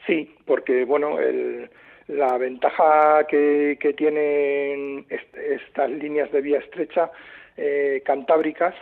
Sí, 0.08 0.34
porque 0.46 0.86
bueno, 0.86 1.20
el, 1.20 1.70
la 2.08 2.38
ventaja 2.38 3.28
que, 3.28 3.78
tienen 3.98 5.06
est 5.10 5.36
estas 5.36 5.92
líneas 5.92 6.32
de 6.32 6.42
vía 6.42 6.60
estrecha 6.60 7.12
eh, 7.62 8.02
cantábricas, 8.06 8.74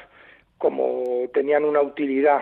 como 0.60 1.28
tenían 1.34 1.66
una 1.66 1.82
utilidad 1.82 2.42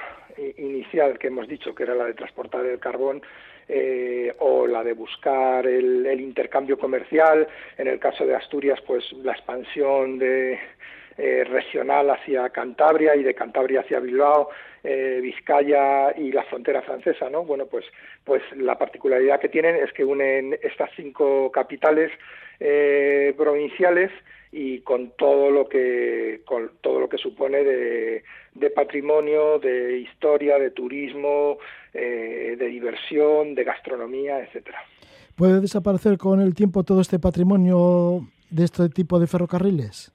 inicial 0.57 1.17
que 1.17 1.27
hemos 1.27 1.47
dicho 1.47 1.73
que 1.73 1.83
era 1.83 1.95
la 1.95 2.05
de 2.05 2.13
transportar 2.13 2.65
el 2.65 2.77
carbón 2.77 3.21
eh, 3.69 4.35
o 4.39 4.67
la 4.67 4.83
de 4.83 4.91
buscar 4.91 5.65
el, 5.65 6.19
intercambio 6.19 6.77
comercial, 6.77 7.47
en 7.77 7.87
el 7.87 7.99
caso 7.99 8.25
de 8.25 8.35
Asturias, 8.35 8.79
pues 8.85 9.11
la 9.23 9.31
expansión 9.31 10.19
eh, 10.21 10.59
regional 11.17 12.09
hacia 12.09 12.49
Cantabria 12.49 13.15
y 13.15 13.23
de 13.23 13.33
Cantabria 13.33 13.79
hacia 13.79 14.01
Bilbao, 14.01 14.49
eh, 14.83 15.19
Vizcaya 15.21 16.13
y 16.15 16.31
la 16.31 16.43
frontera 16.43 16.81
francesa, 16.81 17.29
¿no? 17.29 17.43
Bueno, 17.43 17.65
pues, 17.65 17.85
pues 18.23 18.43
la 18.55 18.77
particularidad 18.77 19.39
que 19.39 19.49
tienen 19.49 19.77
es 19.77 19.91
que 19.93 20.05
unen 20.05 20.59
estas 20.61 20.91
cinco 20.95 21.51
capitales 21.51 22.11
eh, 22.59 23.33
provinciales 23.35 24.11
y 24.57 24.79
con 24.79 25.11
todo 25.17 25.51
lo 25.51 25.67
que 25.67 26.39
con 26.45 26.71
todo 26.79 27.01
lo 27.01 27.09
que 27.09 27.17
supone 27.17 27.61
de, 27.65 28.23
de 28.53 28.69
patrimonio, 28.69 29.59
de 29.59 29.97
historia, 29.97 30.57
de 30.57 30.71
turismo, 30.71 31.57
eh, 31.93 32.55
de 32.57 32.65
diversión, 32.67 33.53
de 33.53 33.65
gastronomía, 33.65 34.39
etcétera. 34.39 34.77
¿Puede 35.35 35.59
desaparecer 35.59 36.17
con 36.17 36.39
el 36.39 36.55
tiempo 36.55 36.83
todo 36.83 37.01
este 37.01 37.19
patrimonio 37.19 38.21
de 38.49 38.63
este 38.63 38.87
tipo 38.87 39.19
de 39.19 39.27
ferrocarriles? 39.27 40.13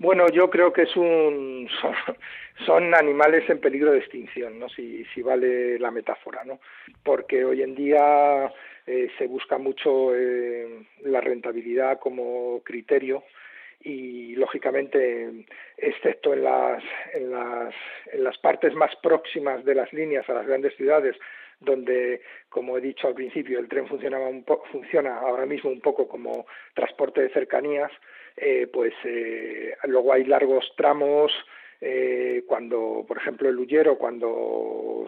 Bueno, 0.00 0.26
yo 0.32 0.50
creo 0.50 0.72
que 0.72 0.82
es 0.82 0.96
un 0.96 1.68
son, 1.80 1.94
son, 2.66 2.92
animales 2.92 3.48
en 3.48 3.60
peligro 3.60 3.92
de 3.92 3.98
extinción, 3.98 4.58
¿no? 4.58 4.68
Si, 4.68 5.04
si 5.14 5.22
vale 5.22 5.78
la 5.78 5.92
metáfora, 5.92 6.42
¿no? 6.44 6.58
Porque 7.04 7.44
hoy 7.44 7.62
en 7.62 7.76
día 7.76 8.52
eh, 8.90 9.10
se 9.18 9.26
busca 9.26 9.58
mucho 9.58 10.16
eh, 10.16 10.66
la 11.02 11.20
rentabilidad 11.20 11.98
como 11.98 12.62
criterio 12.64 13.22
y 13.80 14.34
lógicamente 14.34 15.44
excepto 15.76 16.32
en 16.32 16.42
las, 16.44 16.82
en 17.12 17.30
las 17.30 17.74
en 18.10 18.24
las 18.24 18.38
partes 18.38 18.72
más 18.72 18.96
próximas 19.02 19.62
de 19.66 19.74
las 19.74 19.92
líneas 19.92 20.26
a 20.30 20.32
las 20.32 20.46
grandes 20.46 20.74
ciudades 20.76 21.14
donde 21.60 22.22
como 22.48 22.78
he 22.78 22.80
dicho 22.80 23.08
al 23.08 23.14
principio 23.14 23.58
el 23.58 23.68
tren 23.68 23.86
funcionaba 23.86 24.26
un 24.26 24.42
po 24.42 24.64
funciona 24.72 25.18
ahora 25.18 25.44
mismo 25.44 25.68
un 25.68 25.82
poco 25.82 26.08
como 26.08 26.46
transporte 26.72 27.20
de 27.20 27.28
cercanías 27.28 27.92
eh, 28.38 28.68
pues 28.72 28.94
luego 29.84 30.14
hay 30.14 30.24
largos 30.24 30.64
tramos 30.78 31.30
cuando 32.46 33.04
por 33.06 33.18
ejemplo 33.18 33.50
el 33.50 33.58
Ullero 33.58 33.98
cuando 33.98 35.06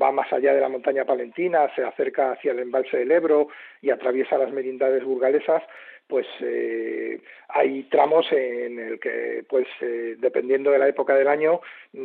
va 0.00 0.12
más 0.12 0.32
allá 0.32 0.54
de 0.54 0.60
la 0.60 0.68
montaña 0.68 1.04
palentina, 1.04 1.70
se 1.74 1.84
acerca 1.84 2.32
hacia 2.32 2.52
el 2.52 2.60
embalse 2.60 2.98
del 2.98 3.12
Ebro 3.12 3.48
y 3.80 3.90
atraviesa 3.90 4.38
las 4.38 4.52
merindades 4.52 5.04
burgalesas, 5.04 5.62
pues 6.08 6.26
eh, 6.40 7.20
hay 7.48 7.82
tramos 7.84 8.30
en 8.30 8.78
el 8.78 9.00
que, 9.00 9.44
pues 9.48 9.66
eh, 9.80 10.16
dependiendo 10.18 10.70
de 10.70 10.78
la 10.78 10.88
época 10.88 11.14
del 11.14 11.26
año, 11.26 11.60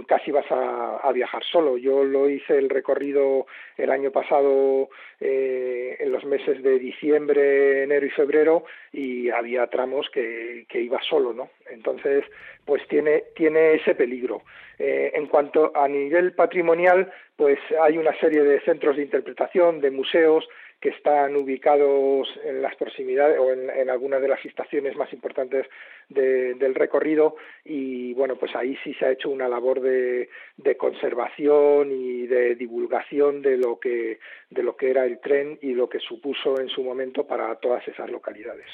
casi 0.07 0.31
vas 0.31 0.45
a, 0.49 1.11
viajar 1.13 1.43
solo. 1.43 1.77
Yo 1.77 2.03
lo 2.03 2.29
hice 2.29 2.57
el 2.57 2.69
recorrido 2.69 3.45
el 3.77 3.91
año 3.91 4.11
pasado 4.11 4.89
eh, 5.19 5.97
en 5.99 6.11
los 6.11 6.23
meses 6.23 6.63
de 6.63 6.79
diciembre, 6.79 7.83
enero 7.83 8.05
y 8.05 8.09
febrero 8.11 8.63
y 8.93 9.29
había 9.29 9.67
tramos 9.67 10.09
que, 10.09 10.65
que 10.69 10.81
iba 10.81 11.01
solo, 11.01 11.33
¿no? 11.33 11.49
Entonces, 11.69 12.23
pues 12.65 12.87
tiene, 12.87 13.25
tiene 13.35 13.73
ese 13.75 13.93
peligro. 13.93 14.41
En 14.83 15.27
cuanto 15.27 15.71
a 15.75 15.87
nivel 15.87 16.33
patrimonial, 16.33 17.11
pues 17.35 17.59
hay 17.83 17.99
una 17.99 18.17
serie 18.19 18.41
de 18.41 18.61
centros 18.61 18.95
de 18.95 19.03
interpretación, 19.03 19.79
de 19.79 19.91
museos, 19.91 20.47
que 20.81 20.89
están 20.89 21.35
ubicados 21.35 22.27
en 22.43 22.61
las 22.61 22.75
proximidades 22.75 23.39
o 23.39 23.51
en, 23.51 23.69
en 23.69 23.89
algunas 23.89 24.21
de 24.21 24.27
las 24.27 24.43
estaciones 24.43 24.95
más 24.97 25.13
importantes 25.13 25.67
de, 26.09 26.55
del 26.55 26.75
recorrido 26.75 27.35
y 27.63 28.13
bueno 28.15 28.35
pues 28.35 28.55
ahí 28.55 28.75
sí 28.83 28.93
se 28.95 29.05
ha 29.05 29.11
hecho 29.11 29.29
una 29.29 29.47
labor 29.47 29.79
de, 29.79 30.29
de, 30.57 30.77
conservación 30.77 31.91
y 31.91 32.25
de 32.25 32.55
divulgación 32.55 33.41
de 33.41 33.57
lo 33.57 33.79
que 33.79 34.19
de 34.49 34.63
lo 34.63 34.75
que 34.75 34.89
era 34.89 35.05
el 35.05 35.19
tren 35.19 35.59
y 35.61 35.73
lo 35.73 35.87
que 35.87 35.99
supuso 35.99 36.59
en 36.59 36.67
su 36.67 36.83
momento 36.83 37.25
para 37.25 37.55
todas 37.55 37.87
esas 37.87 38.09
localidades. 38.09 38.65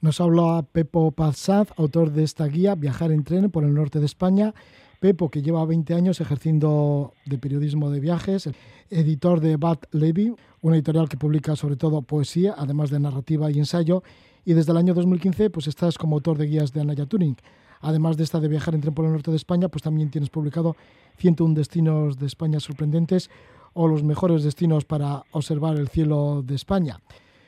Nos 0.00 0.20
habla 0.20 0.64
Pepo 0.72 1.10
Pazaz, 1.10 1.72
autor 1.76 2.12
de 2.12 2.22
esta 2.22 2.46
guía 2.46 2.76
Viajar 2.76 3.10
en 3.10 3.24
tren 3.24 3.50
por 3.50 3.64
el 3.64 3.74
norte 3.74 3.98
de 3.98 4.06
España. 4.06 4.54
Pepo, 5.00 5.30
que 5.30 5.42
lleva 5.42 5.64
20 5.64 5.94
años 5.94 6.20
ejerciendo 6.20 7.12
de 7.24 7.38
periodismo 7.38 7.90
de 7.90 8.00
viajes, 8.00 8.50
editor 8.90 9.40
de 9.40 9.56
Bat 9.56 9.86
Levy, 9.92 10.34
una 10.60 10.76
editorial 10.76 11.08
que 11.08 11.16
publica 11.16 11.54
sobre 11.54 11.76
todo 11.76 12.02
poesía, 12.02 12.54
además 12.58 12.90
de 12.90 12.98
narrativa 12.98 13.50
y 13.50 13.58
ensayo, 13.58 14.02
y 14.44 14.54
desde 14.54 14.72
el 14.72 14.78
año 14.78 14.94
2015 14.94 15.50
pues 15.50 15.68
estás 15.68 15.98
como 15.98 16.16
autor 16.16 16.38
de 16.38 16.46
guías 16.46 16.72
de 16.72 16.80
Anaya 16.80 17.06
Turing. 17.06 17.36
Además 17.80 18.16
de 18.16 18.24
esta 18.24 18.40
de 18.40 18.48
viajar 18.48 18.74
en 18.74 18.80
tren 18.80 18.94
por 18.94 19.04
el 19.04 19.12
norte 19.12 19.30
de 19.30 19.36
España, 19.36 19.68
pues 19.68 19.82
también 19.82 20.10
tienes 20.10 20.30
publicado 20.30 20.74
101 21.18 21.54
destinos 21.54 22.18
de 22.18 22.26
España 22.26 22.58
sorprendentes 22.58 23.30
o 23.74 23.86
los 23.86 24.02
mejores 24.02 24.42
destinos 24.42 24.84
para 24.84 25.24
observar 25.30 25.76
el 25.76 25.88
cielo 25.88 26.42
de 26.44 26.56
España. 26.56 27.00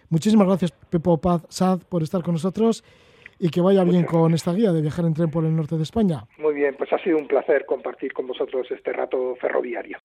Muchísimas 0.08 0.46
gracias, 0.46 0.72
Pepo 0.90 1.18
Paz 1.18 1.42
Sad, 1.48 1.80
por 1.88 2.02
estar 2.04 2.22
con 2.22 2.34
nosotros 2.34 2.84
y 3.40 3.48
que 3.48 3.62
vaya 3.62 3.82
bien 3.84 4.04
con 4.04 4.34
esta 4.34 4.52
guía 4.52 4.70
de 4.70 4.82
viajar 4.82 5.06
en 5.06 5.14
tren 5.14 5.30
por 5.30 5.44
el 5.44 5.56
norte 5.56 5.76
de 5.76 5.82
España. 5.82 6.26
Muy 6.38 6.54
bien, 6.54 6.74
pues 6.76 6.92
ha 6.92 6.98
sido 7.02 7.16
un 7.16 7.26
placer 7.26 7.64
compartir 7.66 8.12
con 8.12 8.26
vosotros 8.26 8.66
este 8.70 8.92
rato 8.92 9.34
ferroviario. 9.40 9.98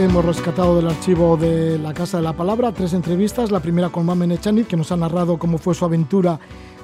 Hemos 0.00 0.24
rescatado 0.24 0.76
del 0.76 0.86
archivo 0.86 1.36
de 1.36 1.76
la 1.76 1.92
Casa 1.92 2.18
de 2.18 2.22
la 2.22 2.32
Palabra 2.32 2.72
tres 2.72 2.94
entrevistas. 2.94 3.50
La 3.50 3.60
primera 3.60 3.90
con 3.90 4.06
Mamen 4.06 4.30
Echanit, 4.30 4.68
que 4.68 4.76
nos 4.76 4.90
ha 4.92 4.96
narrado 4.96 5.38
cómo 5.38 5.58
fue 5.58 5.74
su 5.74 5.84
aventura 5.84 6.38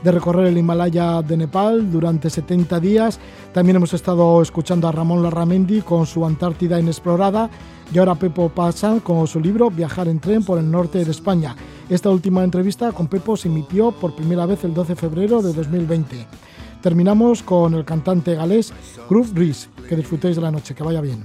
de 0.05 0.13
recorrer 0.13 0.47
el 0.47 0.59
Himalaya 0.59 1.23
de 1.23 1.37
Nepal 1.37 1.91
durante 1.91 2.29
70 2.29 2.79
días. 2.79 3.19
También 3.55 3.77
hemos 3.77 3.95
estado 3.95 4.43
escuchando 4.43 4.87
a 4.87 4.93
Ramón 4.93 5.23
Larramendi 5.23 5.81
con 5.81 6.07
su 6.07 6.27
Antártida 6.27 6.79
inexplorada 6.79 7.49
y 7.93 7.99
ahora 7.99 8.15
Pepo 8.15 8.51
Pasan 8.51 9.01
con 9.01 9.27
su 9.27 9.41
libro 9.41 9.71
Viajar 9.71 10.09
en 10.09 10.21
tren 10.21 10.45
por 10.45 10.59
el 10.59 10.71
norte 10.71 11.03
de 11.05 11.11
España. 11.11 11.57
Esta 11.89 12.11
última 12.11 12.45
entrevista 12.45 12.93
con 12.93 13.09
Pepo 13.09 13.37
se 13.37 13.49
emitió 13.49 13.93
por 13.93 14.15
primera 14.15 14.45
vez 14.45 14.63
el 14.65 14.75
12 14.75 14.93
de 14.95 15.01
febrero 15.01 15.41
de 15.41 15.55
2020. 15.55 16.27
Terminamos 16.83 17.43
con 17.43 17.73
el 17.73 17.87
cantante 17.87 18.35
galés 18.35 18.75
Groove 19.09 19.33
Reese. 19.35 19.69
Que 19.89 19.97
disfrutéis 19.97 20.37
de 20.37 20.43
la 20.43 20.51
noche, 20.51 20.75
que 20.75 20.83
vaya 20.83 21.01
bien. 21.01 21.25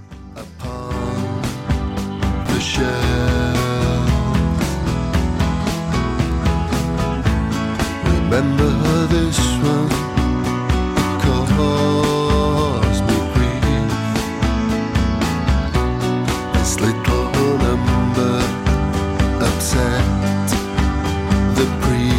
Remember 8.31 9.07
this 9.07 9.39
one 9.63 9.89
caused 11.19 13.03
me 13.05 13.17
grief. 13.33 13.89
This 16.53 16.79
little 16.79 17.57
number 17.57 18.35
upset 19.43 20.05
the 21.55 21.65
priest. 21.81 22.18